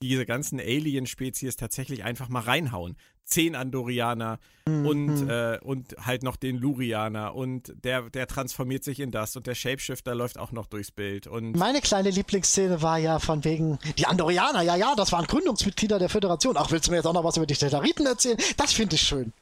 diese 0.00 0.24
ganzen 0.24 0.60
Alien-Spezies 0.60 1.56
tatsächlich 1.56 2.04
einfach 2.04 2.28
mal 2.28 2.38
reinhauen. 2.38 2.96
Zehn 3.24 3.56
Andorianer 3.56 4.38
mhm. 4.68 4.86
und, 4.86 5.28
äh, 5.28 5.58
und 5.62 5.96
halt 5.98 6.22
noch 6.22 6.36
den 6.36 6.58
Lurianer 6.58 7.34
und 7.34 7.74
der, 7.82 8.08
der 8.08 8.28
transformiert 8.28 8.84
sich 8.84 9.00
in 9.00 9.10
das 9.10 9.34
und 9.34 9.48
der 9.48 9.56
Shapeshifter 9.56 10.14
läuft 10.14 10.38
auch 10.38 10.52
noch 10.52 10.66
durchs 10.66 10.92
Bild. 10.92 11.26
Und 11.26 11.56
Meine 11.56 11.80
kleine 11.80 12.10
Lieblingsszene 12.10 12.82
war 12.82 12.98
ja 12.98 13.18
von 13.18 13.42
wegen, 13.42 13.80
die 13.98 14.06
Andorianer, 14.06 14.62
ja, 14.62 14.76
ja, 14.76 14.94
das 14.94 15.10
waren 15.10 15.26
Gründungsmitglieder 15.26 15.98
der 15.98 16.08
Föderation. 16.08 16.56
Ach, 16.56 16.70
willst 16.70 16.86
du 16.86 16.92
mir 16.92 16.98
jetzt 16.98 17.06
auch 17.06 17.14
noch 17.14 17.24
was 17.24 17.36
über 17.36 17.46
die 17.46 17.54
Tellariten 17.54 18.06
erzählen? 18.06 18.38
Das 18.56 18.72
finde 18.72 18.94
ich 18.94 19.02
schön. 19.02 19.32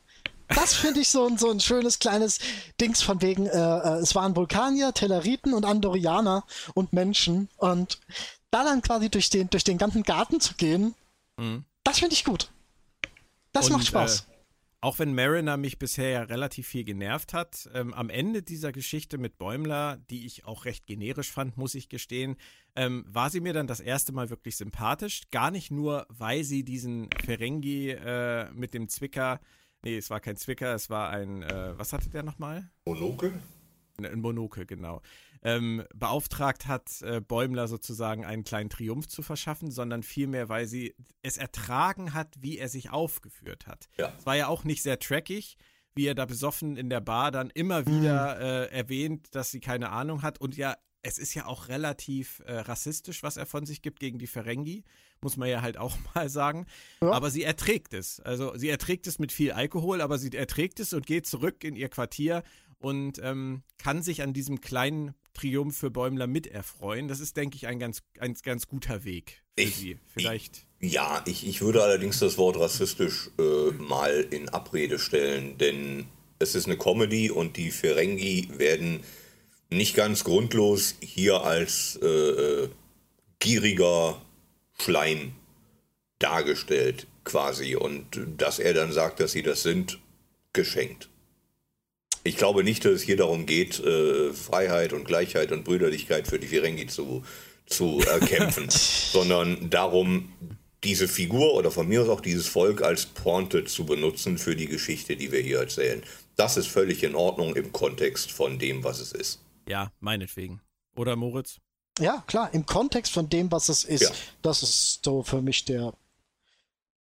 Das 0.49 0.75
finde 0.75 1.01
ich 1.01 1.09
so 1.09 1.27
ein, 1.27 1.39
so 1.39 1.51
ein 1.51 1.61
schönes 1.61 1.99
kleines 1.99 2.39
Dings 2.81 3.03
von 3.03 3.21
wegen, 3.23 3.47
äh, 3.47 3.51
äh, 3.51 3.99
es 4.01 4.15
waren 4.15 4.35
Vulkanier, 4.35 4.93
Telleriten 4.93 5.53
und 5.53 5.65
Andorianer 5.65 6.45
und 6.75 6.93
Menschen 6.93 7.49
und 7.57 8.01
da 8.51 8.65
dann 8.65 8.83
quasi 8.83 9.11
durch 9.11 9.31
den, 9.31 9.51
durch 9.51 9.65
den 9.65 9.79
ganzen 9.79 10.03
Garten 10.03 10.41
zu 10.41 10.55
gehen, 10.55 10.95
mhm. 11.37 11.65
das 11.85 11.99
finde 11.99 12.15
ich 12.15 12.25
gut. 12.25 12.51
Das 13.53 13.67
Und, 13.67 13.73
macht 13.73 13.87
Spaß. 13.87 14.21
Äh, 14.21 14.39
auch 14.81 15.01
wenn 15.01 15.15
Mariner 15.15 15.57
mich 15.57 15.79
bisher 15.79 16.11
ja 16.11 16.23
relativ 16.23 16.69
viel 16.69 16.85
genervt 16.85 17.33
hat, 17.33 17.69
ähm, 17.75 17.93
am 17.95 18.11
Ende 18.11 18.43
dieser 18.43 18.71
Geschichte 18.71 19.19
mit 19.19 19.37
Bäumler, 19.37 19.99
die 20.09 20.25
ich 20.25 20.45
auch 20.45 20.67
recht 20.67 20.87
generisch 20.87 21.33
fand, 21.33 21.57
muss 21.57 21.75
ich 21.75 21.89
gestehen, 21.89 22.37
ähm, 22.77 23.05
war 23.09 23.29
sie 23.29 23.41
mir 23.41 23.53
dann 23.53 23.67
das 23.67 23.81
erste 23.81 24.13
Mal 24.13 24.31
wirklich 24.31 24.57
sympathisch. 24.57 25.23
Gar 25.33 25.51
nicht 25.51 25.73
nur, 25.73 26.07
weil 26.09 26.45
sie 26.45 26.63
diesen 26.63 27.09
Ferengi 27.25 27.91
äh, 27.91 28.51
mit 28.53 28.73
dem 28.73 28.89
Zwicker, 28.89 29.41
nee, 29.89 29.99
es 29.99 30.11
war 30.11 30.21
kein 30.21 30.37
Zwicker, 30.37 30.75
es 30.75 30.91
war 30.91 31.11
ein, 31.11 31.43
äh, 31.43 31.79
was 31.79 31.93
hatte 31.93 32.11
der 32.11 32.23
nochmal? 32.23 32.71
Monokel? 32.85 33.33
Ein 33.99 34.21
Monokel, 34.21 34.65
genau 34.65 35.03
ähm, 35.43 35.85
beauftragt 35.95 36.67
hat, 36.67 37.03
äh, 37.03 37.21
Bäumler 37.21 37.69
sozusagen 37.69 38.25
einen 38.25 38.45
kleinen 38.45 38.71
Triumph 38.71 39.09
zu 39.09 39.23
verschaffen, 39.23 39.71
sondern 39.71 40.03
vielmehr, 40.03 40.49
weil 40.49 40.67
sie 40.67 40.95
es 41.23 41.37
ertragen 41.37 42.15
hat, 42.15 42.35
wie 42.41 42.59
er 42.59 42.69
sich 42.69 42.91
aufgeführt 42.91 43.67
hat. 43.67 43.89
Ja. 43.99 44.13
Es 44.19 44.27
war 44.27 44.37
ja 44.37 44.49
auch 44.49 44.65
nicht 44.65 44.83
sehr 44.83 44.99
trackig, 44.99 45.57
wie 45.95 46.07
er 46.07 46.15
da 46.15 46.27
besoffen 46.27 46.77
in 46.77 46.91
der 46.91 47.01
Bar 47.01 47.31
dann 47.31 47.51
immer 47.51 47.87
wieder 47.87 48.37
mhm. 48.37 48.43
äh, 48.43 48.65
erwähnt, 48.67 49.29
dass 49.33 49.51
sie 49.51 49.61
keine 49.61 49.91
Ahnung 49.91 50.23
hat 50.23 50.41
und 50.41 50.57
ja, 50.57 50.77
es 51.03 51.19
ist 51.19 51.35
ja 51.35 51.47
auch 51.47 51.69
relativ 51.69 52.43
äh, 52.47 52.55
rassistisch, 52.55 53.23
was 53.23 53.37
er 53.37 53.47
von 53.47 53.67
sich 53.67 53.83
gibt 53.83 54.01
gegen 54.01 54.19
die 54.19 54.27
Ferengi, 54.27 54.85
muss 55.21 55.37
man 55.37 55.49
ja 55.49 55.63
halt 55.63 55.79
auch 55.79 55.97
mal 56.15 56.29
sagen. 56.29 56.67
Ja. 57.01 57.13
Aber 57.13 57.31
sie 57.31 57.43
erträgt 57.43 57.95
es. 57.95 58.21
Also 58.21 58.57
sie 58.57 58.69
erträgt 58.69 59.07
es 59.07 59.19
mit 59.19 59.33
viel 59.33 59.53
Alkohol, 59.53 60.01
aber 60.01 60.19
sie 60.19 60.33
erträgt 60.33 60.81
es 60.81 60.93
und 60.93 61.07
geht 61.07 61.27
zurück 61.27 61.65
in 61.65 61.77
ihr 61.77 61.89
Quartier 61.89 62.43
und 62.79 63.21
ähm, 63.23 63.63
kann 63.79 64.03
sich 64.03 64.23
an 64.23 64.33
diesem 64.33 64.61
kleinen 64.61 65.15
Triumph 65.35 65.77
für 65.77 65.91
Bäumler 65.91 66.27
miterfreuen. 66.27 67.09
Das 67.09 67.21
ist, 67.21 67.37
denke 67.37 67.57
ich, 67.57 67.67
ein 67.67 67.79
ganz, 67.79 68.03
ein 68.19 68.35
ganz 68.35 68.67
guter 68.67 69.05
Weg 69.05 69.43
für 69.57 69.65
ich, 69.65 69.77
sie. 69.77 69.99
Vielleicht. 70.07 70.67
Ich, 70.81 70.93
ja, 70.93 71.23
ich, 71.27 71.47
ich 71.47 71.61
würde 71.61 71.83
allerdings 71.83 72.19
das 72.19 72.39
Wort 72.39 72.59
rassistisch 72.59 73.31
äh, 73.39 73.71
mal 73.73 74.27
in 74.31 74.49
Abrede 74.49 74.99
stellen, 74.99 75.59
denn 75.59 76.07
es 76.39 76.55
ist 76.55 76.67
eine 76.67 76.77
Comedy 76.77 77.31
und 77.31 77.57
die 77.57 77.71
Ferengi 77.71 78.49
werden 78.59 79.01
nicht 79.71 79.95
ganz 79.95 80.25
grundlos 80.25 80.95
hier 81.01 81.43
als 81.43 81.99
äh, 82.03 82.07
äh 82.07 82.69
gieriger 83.41 84.21
Schleim 84.81 85.33
dargestellt, 86.19 87.07
quasi. 87.25 87.77
Und 87.77 88.07
dass 88.37 88.59
er 88.59 88.75
dann 88.75 88.93
sagt, 88.93 89.21
dass 89.21 89.33
sie 89.33 89.43
das 89.43 89.63
sind, 89.63 89.99
geschenkt. 90.53 91.09
Ich 92.25 92.37
glaube 92.37 92.65
nicht, 92.65 92.85
dass 92.85 92.95
es 92.95 93.03
hier 93.03 93.17
darum 93.17 93.47
geht, 93.47 93.79
äh, 93.79 94.33
Freiheit 94.33 94.93
und 94.93 95.05
Gleichheit 95.05 95.53
und 95.53 95.65
Brüderlichkeit 95.65 96.27
für 96.27 96.39
die 96.39 96.49
Ferengi 96.49 96.87
zu, 96.87 97.25
zu 97.67 98.01
erkämpfen, 98.01 98.67
sondern 98.71 99.71
darum, 99.71 100.33
diese 100.85 101.09
Figur 101.09 101.55
oder 101.55 101.71
von 101.71 101.89
mir 101.89 102.03
aus 102.03 102.09
auch 102.09 102.21
dieses 102.21 102.47
Volk 102.47 102.83
als 102.83 103.07
Pointe 103.07 103.65
zu 103.65 103.85
benutzen 103.85 104.39
für 104.39 104.57
die 104.57 104.67
Geschichte, 104.67 105.17
die 105.17 105.33
wir 105.33 105.41
hier 105.41 105.59
erzählen. 105.59 106.03
Das 106.37 106.57
ist 106.57 106.69
völlig 106.69 107.03
in 107.03 107.15
Ordnung 107.15 107.57
im 107.57 107.73
Kontext 107.73 108.31
von 108.31 108.59
dem, 108.59 108.85
was 108.85 109.01
es 109.01 109.13
ist. 109.13 109.41
Ja, 109.69 109.93
meinetwegen. 110.01 110.61
Oder 110.97 111.17
Moritz? 111.17 111.61
Ja, 111.99 112.23
klar, 112.27 112.53
im 112.55 112.65
Kontext 112.65 113.13
von 113.13 113.29
dem, 113.29 113.51
was 113.51 113.69
es 113.69 113.85
ist. 113.85 114.03
Ja. 114.03 114.11
Das 114.43 114.63
ist 114.63 115.01
so 115.05 115.23
für 115.23 115.43
mich 115.43 115.65
der 115.65 115.95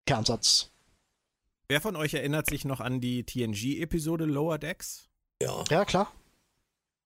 Kernsatz. 0.06 0.70
Wer 1.68 1.80
von 1.80 1.96
euch 1.96 2.14
erinnert 2.14 2.48
sich 2.48 2.64
noch 2.64 2.80
an 2.80 3.00
die 3.00 3.24
TNG-Episode 3.24 4.24
Lower 4.24 4.58
Decks? 4.58 5.08
Ja. 5.40 5.64
Ja, 5.68 5.84
klar. 5.84 6.12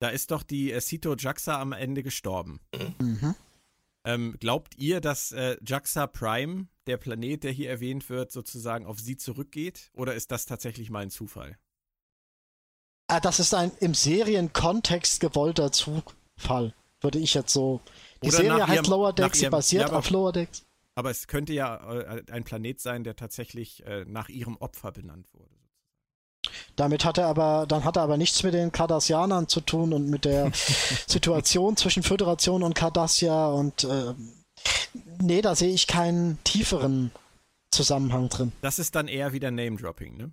Da 0.00 0.08
ist 0.08 0.30
doch 0.30 0.42
die 0.42 0.72
äh, 0.72 0.80
Sito 0.80 1.14
Jaxa 1.16 1.60
am 1.60 1.72
Ende 1.72 2.02
gestorben. 2.02 2.60
Mhm. 2.98 3.34
Ähm, 4.04 4.36
glaubt 4.38 4.76
ihr, 4.78 5.00
dass 5.00 5.32
äh, 5.32 5.56
Jaxa 5.66 6.06
Prime, 6.06 6.68
der 6.86 6.96
Planet, 6.96 7.44
der 7.44 7.52
hier 7.52 7.70
erwähnt 7.70 8.08
wird, 8.08 8.30
sozusagen 8.30 8.86
auf 8.86 9.00
sie 9.00 9.16
zurückgeht? 9.16 9.90
Oder 9.94 10.14
ist 10.14 10.30
das 10.30 10.46
tatsächlich 10.46 10.90
mal 10.90 11.00
ein 11.00 11.10
Zufall? 11.10 11.58
Ah, 13.08 13.20
das 13.20 13.40
ist 13.40 13.54
ein 13.54 13.72
im 13.80 13.94
Serienkontext 13.94 15.20
gewollter 15.20 15.72
Zufall, 15.72 16.74
würde 17.00 17.18
ich 17.18 17.32
jetzt 17.32 17.52
so. 17.52 17.80
Die 18.22 18.28
Oder 18.28 18.36
Serie 18.36 18.66
heißt 18.66 18.82
ihrem, 18.82 18.90
Lower 18.90 19.12
Decks, 19.14 19.40
ihrem, 19.40 19.50
basiert 19.50 19.90
ja, 19.90 19.96
auf 19.96 20.10
Lower 20.10 20.32
Decks. 20.32 20.66
Aber 20.94 21.10
es 21.10 21.26
könnte 21.26 21.54
ja 21.54 21.76
äh, 21.90 22.22
ein 22.30 22.44
Planet 22.44 22.80
sein, 22.80 23.04
der 23.04 23.16
tatsächlich 23.16 23.84
äh, 23.86 24.04
nach 24.06 24.28
ihrem 24.28 24.56
Opfer 24.58 24.92
benannt 24.92 25.26
wurde. 25.32 25.48
Damit 26.76 27.04
hat 27.04 27.18
er 27.18 27.26
aber, 27.26 27.66
dann 27.66 27.84
hat 27.84 27.96
er 27.96 28.02
aber 28.02 28.18
nichts 28.18 28.42
mit 28.42 28.52
den 28.52 28.72
Cardassianern 28.72 29.48
zu 29.48 29.60
tun 29.60 29.92
und 29.92 30.08
mit 30.08 30.24
der 30.24 30.52
Situation 31.06 31.76
zwischen 31.76 32.02
Föderation 32.02 32.62
und 32.62 32.74
Cardassia 32.74 33.48
und 33.48 33.84
äh, 33.84 34.14
nee, 35.20 35.40
da 35.40 35.54
sehe 35.54 35.72
ich 35.72 35.86
keinen 35.86 36.42
tieferen 36.44 37.10
Zusammenhang 37.70 38.28
drin. 38.28 38.52
Das 38.60 38.78
ist 38.78 38.94
dann 38.94 39.08
eher 39.08 39.32
wieder 39.32 39.50
Name-Dropping, 39.50 40.16
ne? 40.16 40.30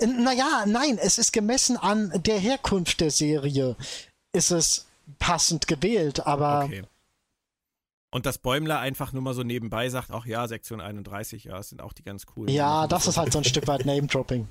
Naja, 0.00 0.64
nein, 0.66 0.98
es 0.98 1.18
ist 1.18 1.32
gemessen 1.32 1.76
an 1.76 2.10
der 2.24 2.38
Herkunft 2.38 3.00
der 3.00 3.10
Serie, 3.10 3.76
ist 4.32 4.50
es 4.50 4.86
passend 5.18 5.66
gewählt, 5.66 6.26
aber 6.26 6.64
okay. 6.64 6.84
Und 8.14 8.26
dass 8.26 8.38
Bäumler 8.38 8.78
einfach 8.78 9.12
nur 9.12 9.22
mal 9.22 9.34
so 9.34 9.42
nebenbei 9.42 9.88
sagt, 9.88 10.12
ach 10.12 10.24
ja, 10.24 10.46
Sektion 10.46 10.80
31, 10.80 11.44
ja, 11.44 11.56
das 11.56 11.70
sind 11.70 11.82
auch 11.82 11.92
die 11.92 12.04
ganz 12.04 12.26
coolen. 12.26 12.54
Ja, 12.54 12.86
das 12.86 13.08
ist 13.08 13.16
halt 13.16 13.32
so 13.32 13.38
ein 13.38 13.44
Stück 13.44 13.66
weit 13.66 13.84
Name-Dropping. 13.86 14.46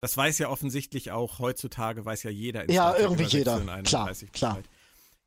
Das 0.00 0.16
weiß 0.16 0.38
ja 0.38 0.48
offensichtlich 0.48 1.10
auch 1.10 1.40
heutzutage, 1.40 2.04
weiß 2.04 2.22
ja 2.22 2.30
jeder. 2.30 2.62
In 2.62 2.74
ja, 2.74 2.96
irgendwie 2.96 3.24
jeder. 3.24 3.60
Klar, 3.82 4.12
klar. 4.32 4.58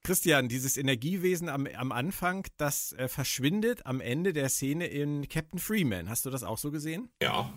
Christian, 0.04 0.48
dieses 0.48 0.78
Energiewesen 0.78 1.50
am, 1.50 1.68
am 1.68 1.92
Anfang, 1.92 2.48
das 2.56 2.94
äh, 2.94 3.10
verschwindet 3.10 3.86
am 3.86 4.00
Ende 4.00 4.32
der 4.32 4.48
Szene 4.48 4.88
in 4.88 5.28
Captain 5.28 5.60
Freeman. 5.60 6.10
Hast 6.10 6.26
du 6.26 6.30
das 6.30 6.44
auch 6.44 6.58
so 6.58 6.72
gesehen? 6.72 7.10
Ja. 7.22 7.52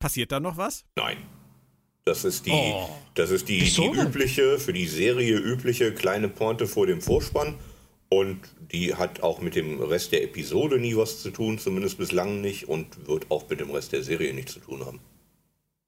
Passiert 0.00 0.32
da 0.32 0.40
noch 0.40 0.56
was? 0.56 0.84
Nein. 0.96 1.18
Das 2.04 2.24
ist 2.24 2.46
die, 2.46 2.50
Oh. 2.52 2.88
das 3.14 3.30
ist 3.30 3.48
die, 3.48 3.60
die 3.60 3.84
übliche, 3.86 4.58
für 4.58 4.72
die 4.72 4.86
Serie 4.88 5.36
übliche 5.36 5.92
kleine 5.92 6.28
Pointe 6.28 6.66
vor 6.66 6.86
dem 6.86 7.00
Vorspann. 7.00 7.54
Und 8.08 8.40
die 8.72 8.94
hat 8.96 9.22
auch 9.22 9.40
mit 9.40 9.54
dem 9.54 9.80
Rest 9.80 10.10
der 10.10 10.24
Episode 10.24 10.80
nie 10.80 10.96
was 10.96 11.22
zu 11.22 11.30
tun, 11.30 11.58
zumindest 11.58 11.98
bislang 11.98 12.40
nicht, 12.40 12.68
und 12.68 13.06
wird 13.06 13.30
auch 13.30 13.48
mit 13.48 13.60
dem 13.60 13.70
Rest 13.70 13.92
der 13.92 14.02
Serie 14.02 14.34
nichts 14.34 14.54
zu 14.54 14.60
tun 14.60 14.84
haben. 14.84 14.98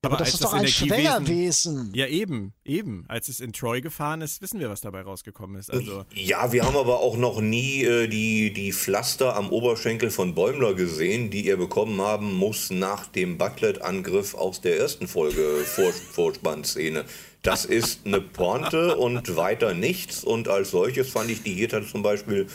Aber 0.04 0.16
das 0.16 0.28
als 0.28 0.34
ist 0.34 0.44
doch 0.44 0.52
ein 0.52 0.66
Schwängerwesen. 0.66 1.92
Ja, 1.94 2.08
eben, 2.08 2.52
eben. 2.64 3.04
Als 3.06 3.28
es 3.28 3.38
in 3.38 3.52
Troy 3.52 3.80
gefahren 3.80 4.20
ist, 4.20 4.42
wissen 4.42 4.58
wir, 4.58 4.68
was 4.68 4.80
dabei 4.80 5.02
rausgekommen 5.02 5.56
ist. 5.60 5.70
Also, 5.70 6.04
Ja, 6.12 6.52
wir 6.52 6.64
haben 6.64 6.76
aber 6.76 6.98
auch 6.98 7.16
noch 7.16 7.40
nie 7.40 7.84
äh, 7.84 8.08
die, 8.08 8.52
die 8.52 8.72
Pflaster 8.72 9.36
am 9.36 9.50
Oberschenkel 9.50 10.10
von 10.10 10.34
Bäumler 10.34 10.74
gesehen, 10.74 11.30
die 11.30 11.46
er 11.46 11.56
bekommen 11.56 12.00
haben 12.00 12.34
muss 12.34 12.70
nach 12.70 13.06
dem 13.06 13.38
Bucklet-Angriff 13.38 14.34
aus 14.34 14.60
der 14.60 14.76
ersten 14.76 15.06
Folge 15.06 15.58
Vor 15.64 15.92
Vorspannszene. 15.92 17.04
Das 17.42 17.64
ist 17.64 18.04
eine 18.04 18.20
Pointe 18.20 18.96
und 18.96 19.36
weiter 19.36 19.72
nichts. 19.72 20.24
Und 20.24 20.48
als 20.48 20.72
solches 20.72 21.10
fand 21.10 21.30
ich 21.30 21.44
die 21.44 21.54
hier 21.54 21.68
dann 21.68 21.86
zum 21.86 22.02
Beispiel 22.02 22.48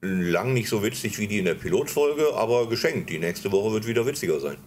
lang 0.00 0.52
nicht 0.52 0.68
so 0.68 0.84
witzig 0.84 1.18
wie 1.18 1.26
die 1.26 1.38
in 1.38 1.44
der 1.46 1.54
Pilotfolge, 1.54 2.34
aber 2.34 2.68
geschenkt. 2.68 3.10
Die 3.10 3.18
nächste 3.18 3.50
Woche 3.50 3.72
wird 3.72 3.86
wieder 3.88 4.06
witziger 4.06 4.38
sein. 4.38 4.58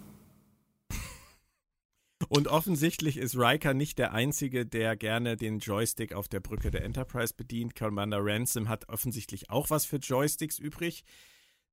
Und 2.29 2.47
offensichtlich 2.47 3.17
ist 3.17 3.37
Riker 3.37 3.73
nicht 3.73 3.99
der 3.99 4.13
Einzige, 4.13 4.65
der 4.65 4.95
gerne 4.95 5.37
den 5.37 5.59
Joystick 5.59 6.13
auf 6.13 6.27
der 6.27 6.39
Brücke 6.39 6.71
der 6.71 6.83
Enterprise 6.83 7.33
bedient. 7.35 7.75
Commander 7.75 8.19
Ransom 8.21 8.69
hat 8.69 8.89
offensichtlich 8.89 9.49
auch 9.49 9.69
was 9.69 9.85
für 9.85 9.97
Joysticks 9.97 10.57
übrig. 10.57 11.03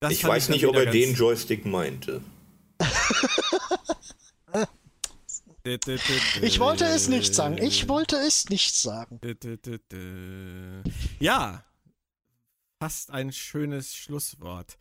Das 0.00 0.12
ich 0.12 0.24
weiß 0.24 0.50
nicht, 0.50 0.66
ob 0.66 0.76
er 0.76 0.86
den 0.86 1.14
Joystick 1.14 1.64
meinte. 1.64 2.20
Ich 6.42 6.60
wollte 6.60 6.84
es 6.84 7.08
nicht 7.08 7.34
sagen. 7.34 7.56
Ich 7.56 7.88
wollte 7.88 8.16
es 8.16 8.50
nicht 8.50 8.74
sagen. 8.74 9.18
Ja, 11.20 11.64
fast 12.78 13.10
ein 13.10 13.32
schönes 13.32 13.96
Schlusswort. 13.96 14.76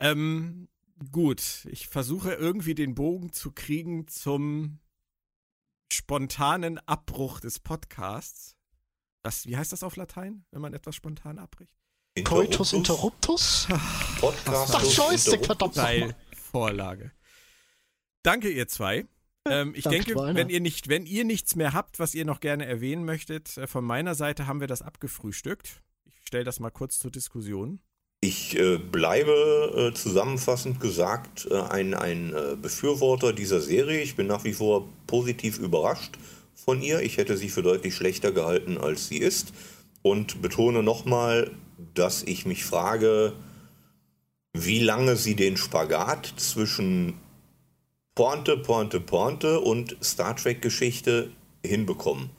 Ähm, 0.00 0.68
gut, 1.10 1.66
ich 1.70 1.86
versuche 1.86 2.32
irgendwie 2.32 2.74
den 2.74 2.94
Bogen 2.94 3.32
zu 3.32 3.52
kriegen 3.52 4.08
zum 4.08 4.78
spontanen 5.92 6.78
Abbruch 6.86 7.40
des 7.40 7.58
Podcasts. 7.60 8.56
Was, 9.22 9.46
wie 9.46 9.56
heißt 9.56 9.72
das 9.72 9.82
auf 9.82 9.96
Latein, 9.96 10.44
wenn 10.50 10.60
man 10.60 10.74
etwas 10.74 10.96
spontan 10.96 11.38
abbricht? 11.38 11.72
Coitus 12.24 12.72
interruptus? 12.72 13.66
Podcast 14.20 14.74
Ach, 14.74 14.84
Joystick, 14.84 15.46
verdammt 15.46 15.74
Geil. 15.74 16.14
Vorlage. 16.36 17.12
Danke, 18.22 18.50
ihr 18.50 18.68
zwei. 18.68 19.06
Ähm, 19.48 19.74
ich 19.74 19.84
danke, 19.84 20.04
denke, 20.04 20.34
wenn 20.34 20.48
ihr, 20.48 20.60
nicht, 20.60 20.88
wenn 20.88 21.06
ihr 21.06 21.24
nichts 21.24 21.56
mehr 21.56 21.72
habt, 21.72 21.98
was 21.98 22.14
ihr 22.14 22.24
noch 22.24 22.40
gerne 22.40 22.66
erwähnen 22.66 23.04
möchtet, 23.04 23.56
äh, 23.56 23.66
von 23.66 23.84
meiner 23.84 24.14
Seite 24.14 24.46
haben 24.46 24.60
wir 24.60 24.68
das 24.68 24.82
abgefrühstückt. 24.82 25.82
Ich 26.04 26.26
stelle 26.26 26.44
das 26.44 26.60
mal 26.60 26.70
kurz 26.70 26.98
zur 26.98 27.10
Diskussion. 27.10 27.80
Ich 28.24 28.56
äh, 28.56 28.78
bleibe 28.78 29.90
äh, 29.90 29.94
zusammenfassend 29.94 30.78
gesagt 30.78 31.48
äh, 31.50 31.60
ein, 31.60 31.92
ein 31.92 32.32
Befürworter 32.62 33.32
dieser 33.32 33.60
Serie. 33.60 34.00
Ich 34.00 34.14
bin 34.14 34.28
nach 34.28 34.44
wie 34.44 34.52
vor 34.52 34.88
positiv 35.08 35.58
überrascht 35.58 36.18
von 36.54 36.80
ihr. 36.80 37.00
Ich 37.00 37.16
hätte 37.16 37.36
sie 37.36 37.48
für 37.48 37.64
deutlich 37.64 37.96
schlechter 37.96 38.30
gehalten, 38.30 38.78
als 38.78 39.08
sie 39.08 39.18
ist. 39.18 39.52
Und 40.02 40.40
betone 40.40 40.84
nochmal, 40.84 41.50
dass 41.94 42.22
ich 42.22 42.46
mich 42.46 42.64
frage, 42.64 43.32
wie 44.52 44.78
lange 44.78 45.16
sie 45.16 45.34
den 45.34 45.56
Spagat 45.56 46.32
zwischen 46.36 47.14
Pointe, 48.14 48.56
Pointe, 48.56 49.00
Pointe 49.00 49.58
und 49.58 49.96
Star 50.00 50.36
Trek-Geschichte 50.36 51.32
hinbekommen. 51.66 52.30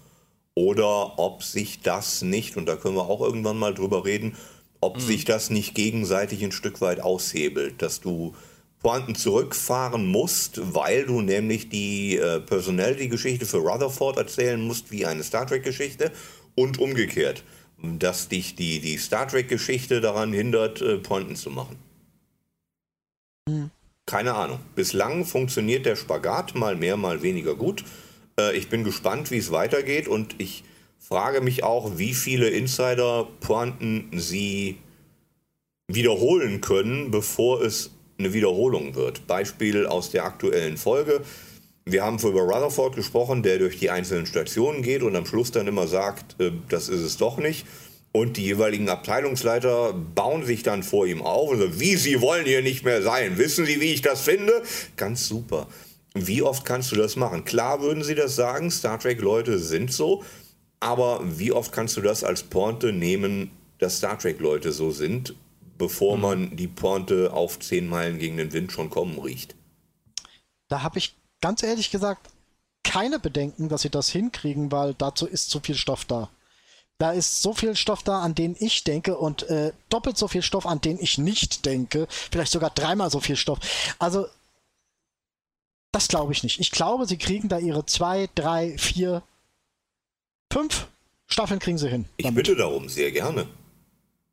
Oder 0.56 1.20
ob 1.20 1.44
sich 1.44 1.82
das 1.82 2.22
nicht, 2.22 2.56
und 2.56 2.68
da 2.68 2.78
können 2.78 2.96
wir 2.96 3.10
auch 3.10 3.20
irgendwann 3.20 3.58
mal 3.58 3.74
drüber 3.74 4.06
reden, 4.06 4.38
ob 4.84 5.00
sich 5.00 5.24
das 5.24 5.50
nicht 5.50 5.76
gegenseitig 5.76 6.44
ein 6.44 6.52
Stück 6.52 6.82
weit 6.82 7.00
aushebelt, 7.00 7.82
dass 7.82 8.02
du 8.02 8.36
Pointen 8.82 9.16
zurückfahren 9.16 10.06
musst, 10.06 10.60
weil 10.76 11.06
du 11.06 11.22
nämlich 11.22 11.70
die 11.70 12.18
äh, 12.18 12.42
Personality-Geschichte 12.42 13.46
für 13.46 13.60
Rutherford 13.60 14.18
erzählen 14.18 14.62
musst 14.62 14.92
wie 14.92 15.06
eine 15.06 15.24
Star 15.24 15.48
Trek-Geschichte 15.48 16.12
und 16.56 16.80
umgekehrt, 16.80 17.44
dass 17.82 18.28
dich 18.28 18.56
die, 18.56 18.82
die 18.82 18.98
Star 18.98 19.26
Trek-Geschichte 19.26 20.02
daran 20.02 20.34
hindert, 20.34 20.82
äh, 20.82 20.98
Pointen 20.98 21.38
zu 21.38 21.50
machen. 21.50 21.78
Keine 24.06 24.34
Ahnung. 24.34 24.60
Bislang 24.76 25.24
funktioniert 25.24 25.86
der 25.86 25.96
Spagat 25.96 26.56
mal 26.56 26.76
mehr, 26.76 26.98
mal 26.98 27.22
weniger 27.22 27.56
gut. 27.56 27.86
Äh, 28.38 28.58
ich 28.58 28.68
bin 28.68 28.84
gespannt, 28.84 29.32
wie 29.32 29.38
es 29.38 29.50
weitergeht 29.52 30.10
und 30.10 30.36
ich 30.40 30.66
frage 31.08 31.42
mich 31.42 31.64
auch, 31.64 31.98
wie 31.98 32.14
viele 32.14 32.50
Insider-Pointen 32.50 34.10
sie 34.14 34.78
wiederholen 35.88 36.62
können, 36.62 37.12
bevor 37.12 37.62
es 37.62 37.92
eine 38.18 38.34
Wiederholung 38.34 38.96
wird. 38.96 39.28
Beispiel 39.28 39.86
aus 39.86 40.12
der 40.12 40.24
aktuellen 40.24 40.78
Folge. 40.78 41.22
Wir 41.86 42.04
haben 42.04 42.18
über 42.20 42.42
Rutherford 42.42 42.96
gesprochen, 42.96 43.44
der 43.44 43.60
durch 43.60 43.78
die 43.78 43.90
einzelnen 43.90 44.26
Stationen 44.26 44.82
geht 44.82 45.04
und 45.04 45.16
am 45.18 45.26
Schluss 45.26 45.52
dann 45.52 45.68
immer 45.68 45.88
sagt, 45.88 46.40
äh, 46.40 46.52
das 46.70 46.88
ist 46.88 47.02
es 47.02 47.18
doch 47.18 47.38
nicht. 47.38 47.66
Und 48.14 48.38
die 48.38 48.46
jeweiligen 48.46 48.88
Abteilungsleiter 48.90 49.92
bauen 49.94 50.46
sich 50.46 50.64
dann 50.64 50.84
vor 50.84 51.06
ihm 51.06 51.22
auf 51.22 51.50
und 51.50 51.60
sagen, 51.60 51.80
wie, 51.80 51.96
Sie 51.98 52.22
wollen 52.22 52.46
hier 52.46 52.62
nicht 52.62 52.86
mehr 52.86 53.02
sein. 53.02 53.38
Wissen 53.38 53.66
Sie, 53.66 53.82
wie 53.82 53.92
ich 53.92 54.02
das 54.02 54.22
finde? 54.22 54.62
Ganz 54.96 55.28
super. 55.28 55.68
Wie 56.14 56.44
oft 56.44 56.64
kannst 56.64 56.92
du 56.92 56.96
das 56.96 57.16
machen? 57.16 57.44
Klar 57.44 57.82
würden 57.82 58.04
sie 58.04 58.14
das 58.14 58.36
sagen, 58.36 58.70
Star 58.70 59.00
Trek-Leute 59.00 59.58
sind 59.58 59.92
so, 59.92 60.24
aber 60.84 61.22
wie 61.24 61.54
oft 61.54 61.72
kannst 61.72 61.96
du 61.96 62.02
das 62.02 62.26
als 62.26 62.44
Pointe 62.44 62.92
nehmen, 62.92 63.52
dass 63.80 63.98
Star 63.98 64.20
Trek-Leute 64.20 64.74
so 64.74 64.92
sind, 64.92 65.34
bevor 65.78 66.18
man 66.18 66.58
die 66.58 66.68
Pointe 66.68 67.32
auf 67.32 67.58
zehn 67.60 67.88
Meilen 67.88 68.20
gegen 68.20 68.36
den 68.36 68.52
Wind 68.52 68.72
schon 68.72 68.90
kommen 68.90 69.18
riecht? 69.18 69.56
Da 70.68 70.84
habe 70.84 71.00
ich 71.00 71.16
ganz 71.40 71.64
ehrlich 71.64 71.90
gesagt 71.90 72.30
keine 72.84 73.18
Bedenken, 73.18 73.70
dass 73.70 73.84
sie 73.84 73.90
das 73.90 74.10
hinkriegen, 74.10 74.72
weil 74.72 74.94
dazu 74.94 75.26
ist 75.26 75.50
zu 75.50 75.62
viel 75.62 75.76
Stoff 75.76 76.04
da. 76.04 76.30
Da 76.98 77.12
ist 77.12 77.42
so 77.42 77.54
viel 77.54 77.76
Stoff 77.78 78.04
da, 78.04 78.22
an 78.22 78.36
den 78.36 78.56
ich 78.60 78.84
denke 78.84 79.18
und 79.18 79.44
äh, 79.44 79.72
doppelt 79.90 80.18
so 80.18 80.28
viel 80.28 80.42
Stoff, 80.42 80.66
an 80.66 80.82
den 80.82 81.00
ich 81.00 81.18
nicht 81.18 81.66
denke. 81.66 82.08
Vielleicht 82.10 82.52
sogar 82.52 82.70
dreimal 82.70 83.10
so 83.10 83.22
viel 83.22 83.38
Stoff. 83.38 83.60
Also, 84.00 84.28
das 85.94 86.10
glaube 86.10 86.34
ich 86.34 86.44
nicht. 86.44 86.60
Ich 86.60 86.72
glaube, 86.72 87.06
sie 87.06 87.18
kriegen 87.18 87.48
da 87.48 87.58
ihre 87.58 87.86
zwei, 87.86 88.30
drei, 88.36 88.78
vier, 88.78 89.24
fünf 90.54 90.88
Staffeln 91.28 91.60
kriegen 91.60 91.78
sie 91.78 91.90
hin. 91.90 92.06
Ich 92.18 92.26
damit. 92.26 92.46
bitte 92.46 92.56
darum, 92.56 92.88
sehr 92.88 93.12
gerne. 93.12 93.48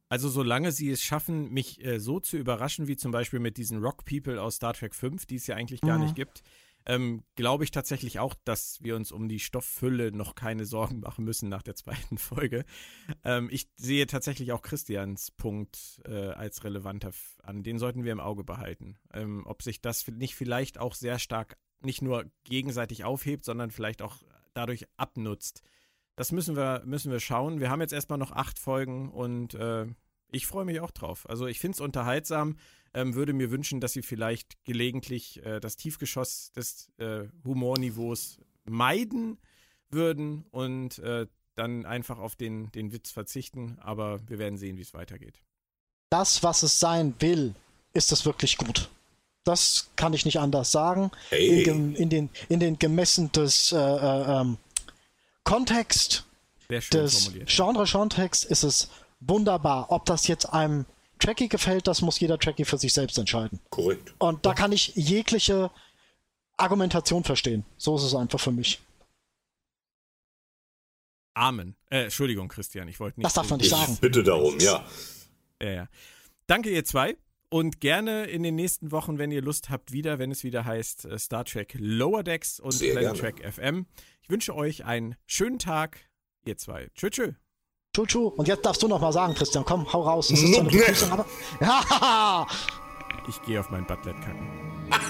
Also 0.08 0.28
solange 0.28 0.72
sie 0.72 0.90
es 0.90 1.02
schaffen, 1.02 1.50
mich 1.50 1.82
äh, 1.84 1.98
so 2.00 2.20
zu 2.20 2.36
überraschen, 2.36 2.88
wie 2.88 2.96
zum 2.96 3.10
Beispiel 3.12 3.38
mit 3.38 3.56
diesen 3.56 3.78
Rock 3.82 4.04
People 4.04 4.40
aus 4.40 4.56
Star 4.56 4.74
Trek 4.74 4.94
5, 4.94 5.24
die 5.26 5.36
es 5.36 5.46
ja 5.46 5.56
eigentlich 5.56 5.80
gar 5.80 5.96
Mhm. 5.98 6.04
nicht 6.04 6.16
gibt, 6.16 6.42
ähm, 6.86 7.22
glaube 7.36 7.64
ich 7.64 7.70
tatsächlich 7.70 8.18
auch, 8.18 8.34
dass 8.44 8.82
wir 8.82 8.96
uns 8.96 9.12
um 9.12 9.28
die 9.28 9.38
Stofffülle 9.38 10.12
noch 10.12 10.34
keine 10.34 10.64
Sorgen 10.66 11.00
machen 11.00 11.24
müssen 11.24 11.48
nach 11.48 11.62
der 11.62 11.74
zweiten 11.76 12.18
Folge. 12.18 12.64
Ähm, 13.24 13.48
ich 13.52 13.68
sehe 13.76 14.06
tatsächlich 14.06 14.52
auch 14.52 14.62
Christians 14.62 15.30
Punkt 15.30 16.00
äh, 16.06 16.30
als 16.32 16.64
relevanter 16.64 17.12
an. 17.44 17.62
Den 17.62 17.78
sollten 17.78 18.02
wir 18.04 18.12
im 18.12 18.20
Auge 18.20 18.44
behalten. 18.44 18.98
Ähm, 19.14 19.46
ob 19.46 19.62
sich 19.62 19.80
das 19.80 20.06
nicht 20.08 20.34
vielleicht 20.34 20.78
auch 20.78 20.94
sehr 20.94 21.18
stark 21.18 21.56
nicht 21.82 22.02
nur 22.02 22.24
gegenseitig 22.44 23.04
aufhebt, 23.04 23.44
sondern 23.44 23.70
vielleicht 23.70 24.02
auch 24.02 24.16
dadurch 24.54 24.86
abnutzt. 24.96 25.62
Das 26.16 26.32
müssen 26.32 26.56
wir, 26.56 26.82
müssen 26.84 27.10
wir 27.10 27.20
schauen. 27.20 27.60
Wir 27.60 27.70
haben 27.70 27.80
jetzt 27.80 27.92
erstmal 27.92 28.18
noch 28.18 28.32
acht 28.32 28.58
Folgen 28.58 29.10
und 29.10 29.54
äh, 29.54 29.86
ich 30.32 30.46
freue 30.46 30.64
mich 30.64 30.80
auch 30.80 30.90
drauf. 30.90 31.28
Also 31.28 31.46
ich 31.46 31.58
finde 31.58 31.76
es 31.76 31.80
unterhaltsam, 31.80 32.56
ähm, 32.94 33.14
würde 33.14 33.32
mir 33.32 33.50
wünschen, 33.50 33.80
dass 33.80 33.92
sie 33.92 34.02
vielleicht 34.02 34.64
gelegentlich 34.64 35.44
äh, 35.44 35.60
das 35.60 35.76
Tiefgeschoss 35.76 36.52
des 36.52 36.90
äh, 36.98 37.28
Humorniveaus 37.44 38.38
meiden 38.64 39.38
würden 39.90 40.44
und 40.50 40.98
äh, 40.98 41.26
dann 41.54 41.84
einfach 41.86 42.18
auf 42.18 42.36
den, 42.36 42.70
den 42.72 42.92
Witz 42.92 43.10
verzichten. 43.10 43.78
Aber 43.80 44.20
wir 44.28 44.38
werden 44.38 44.58
sehen, 44.58 44.76
wie 44.76 44.82
es 44.82 44.94
weitergeht. 44.94 45.40
Das, 46.10 46.42
was 46.42 46.62
es 46.62 46.80
sein 46.80 47.14
will, 47.20 47.54
ist 47.92 48.12
es 48.12 48.24
wirklich 48.24 48.56
gut. 48.56 48.88
Das 49.44 49.90
kann 49.96 50.12
ich 50.12 50.24
nicht 50.24 50.38
anders 50.38 50.70
sagen. 50.70 51.10
Hey. 51.28 51.62
In, 51.64 51.94
in, 51.94 52.08
den, 52.08 52.28
in 52.48 52.60
den 52.60 52.78
gemessen 52.78 53.32
des 53.32 53.72
äh, 53.72 53.76
äh, 53.76 54.40
ähm, 54.40 54.58
Kontext 55.50 56.24
des. 56.68 57.32
Genre-Kontext 57.46 58.44
ist 58.44 58.62
es 58.62 58.88
wunderbar. 59.18 59.90
Ob 59.90 60.04
das 60.04 60.28
jetzt 60.28 60.44
einem 60.44 60.86
Trekkie 61.18 61.48
gefällt, 61.48 61.88
das 61.88 62.02
muss 62.02 62.20
jeder 62.20 62.38
Trekkie 62.38 62.64
für 62.64 62.78
sich 62.78 62.92
selbst 62.92 63.18
entscheiden. 63.18 63.58
Korrekt. 63.68 64.14
Und 64.18 64.46
da 64.46 64.54
kann 64.54 64.70
ich 64.70 64.92
jegliche 64.94 65.72
Argumentation 66.56 67.24
verstehen. 67.24 67.64
So 67.78 67.96
ist 67.96 68.04
es 68.04 68.14
einfach 68.14 68.38
für 68.38 68.52
mich. 68.52 68.80
Amen. 71.34 71.74
Äh, 71.90 72.04
Entschuldigung, 72.04 72.46
Christian, 72.46 72.86
ich 72.86 73.00
wollte 73.00 73.18
nicht. 73.18 73.24
Das 73.24 73.34
darf 73.34 73.50
man 73.50 73.58
nicht 73.58 73.72
Ich 73.72 73.76
sagen. 73.76 73.98
bitte 74.00 74.22
darum, 74.22 74.56
ja. 74.60 74.84
Ja, 75.60 75.70
ja. 75.70 75.88
Danke, 76.46 76.70
ihr 76.70 76.84
zwei. 76.84 77.16
Und 77.52 77.80
gerne 77.80 78.26
in 78.26 78.44
den 78.44 78.54
nächsten 78.54 78.92
Wochen, 78.92 79.18
wenn 79.18 79.32
ihr 79.32 79.42
Lust 79.42 79.70
habt, 79.70 79.90
wieder, 79.90 80.20
wenn 80.20 80.30
es 80.30 80.44
wieder 80.44 80.64
heißt 80.64 81.04
äh, 81.06 81.18
Star 81.18 81.44
Trek 81.44 81.74
Lower 81.78 82.22
Decks 82.22 82.60
und 82.60 82.70
Sehr 82.70 82.92
Planet 82.92 83.20
gerne. 83.20 83.34
Trek 83.34 83.52
FM. 83.52 83.86
Ich 84.22 84.30
wünsche 84.30 84.54
euch 84.54 84.84
einen 84.84 85.16
schönen 85.26 85.58
Tag, 85.58 85.98
ihr 86.44 86.56
zwei. 86.56 86.88
Tschüss, 86.94 87.10
tschüss. 87.10 87.34
Tschu, 87.92 88.06
tschu. 88.06 88.28
Und 88.28 88.46
jetzt 88.46 88.64
darfst 88.64 88.80
du 88.84 88.86
noch 88.88 89.00
mal 89.00 89.12
sagen, 89.12 89.34
Christian, 89.34 89.64
komm, 89.64 89.92
hau 89.92 90.02
raus. 90.02 90.28
Das 90.28 90.40
ist 90.40 90.54
so 90.54 90.60
eine 90.60 90.70
Begrüßung, 90.70 91.10
aber. 91.10 91.26
Ja! 91.60 92.46
Ich 93.28 93.42
gehe 93.42 93.58
auf 93.58 93.68
mein 93.70 93.84
Butlet 93.86 94.14
kacken. 94.20 94.48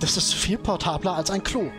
Das 0.00 0.16
ist 0.16 0.32
viel 0.32 0.58
portabler 0.58 1.14
als 1.14 1.28
ein 1.28 1.42
Klo. 1.42 1.72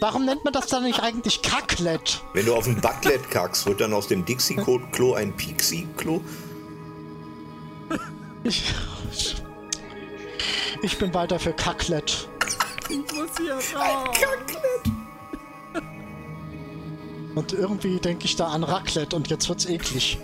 Warum 0.00 0.26
nennt 0.26 0.44
man 0.44 0.52
das 0.52 0.66
dann 0.66 0.84
nicht 0.84 1.00
eigentlich 1.00 1.42
Kacklet? 1.42 2.22
Wenn 2.34 2.46
du 2.46 2.54
auf 2.54 2.66
ein 2.66 2.80
Buttlet 2.80 3.30
kackst, 3.30 3.66
wird 3.66 3.80
dann 3.80 3.92
aus 3.92 4.06
dem 4.08 4.24
Dixie-Klo 4.24 5.14
ein 5.14 5.34
Pixie-Klo? 5.36 6.20
Ich, 8.44 8.74
ich 10.82 10.98
bin 10.98 11.12
weiter 11.14 11.38
für 11.38 11.52
Kacklet. 11.52 12.28
Ich 12.88 12.98
muss 12.98 13.30
hier 13.38 13.54
raus. 13.54 14.16
Und 17.34 17.52
irgendwie 17.52 17.98
denke 17.98 18.24
ich 18.24 18.36
da 18.36 18.48
an 18.48 18.64
Raclette 18.64 19.14
und 19.16 19.28
jetzt 19.28 19.48
wird's 19.48 19.66
eklig. 19.66 20.18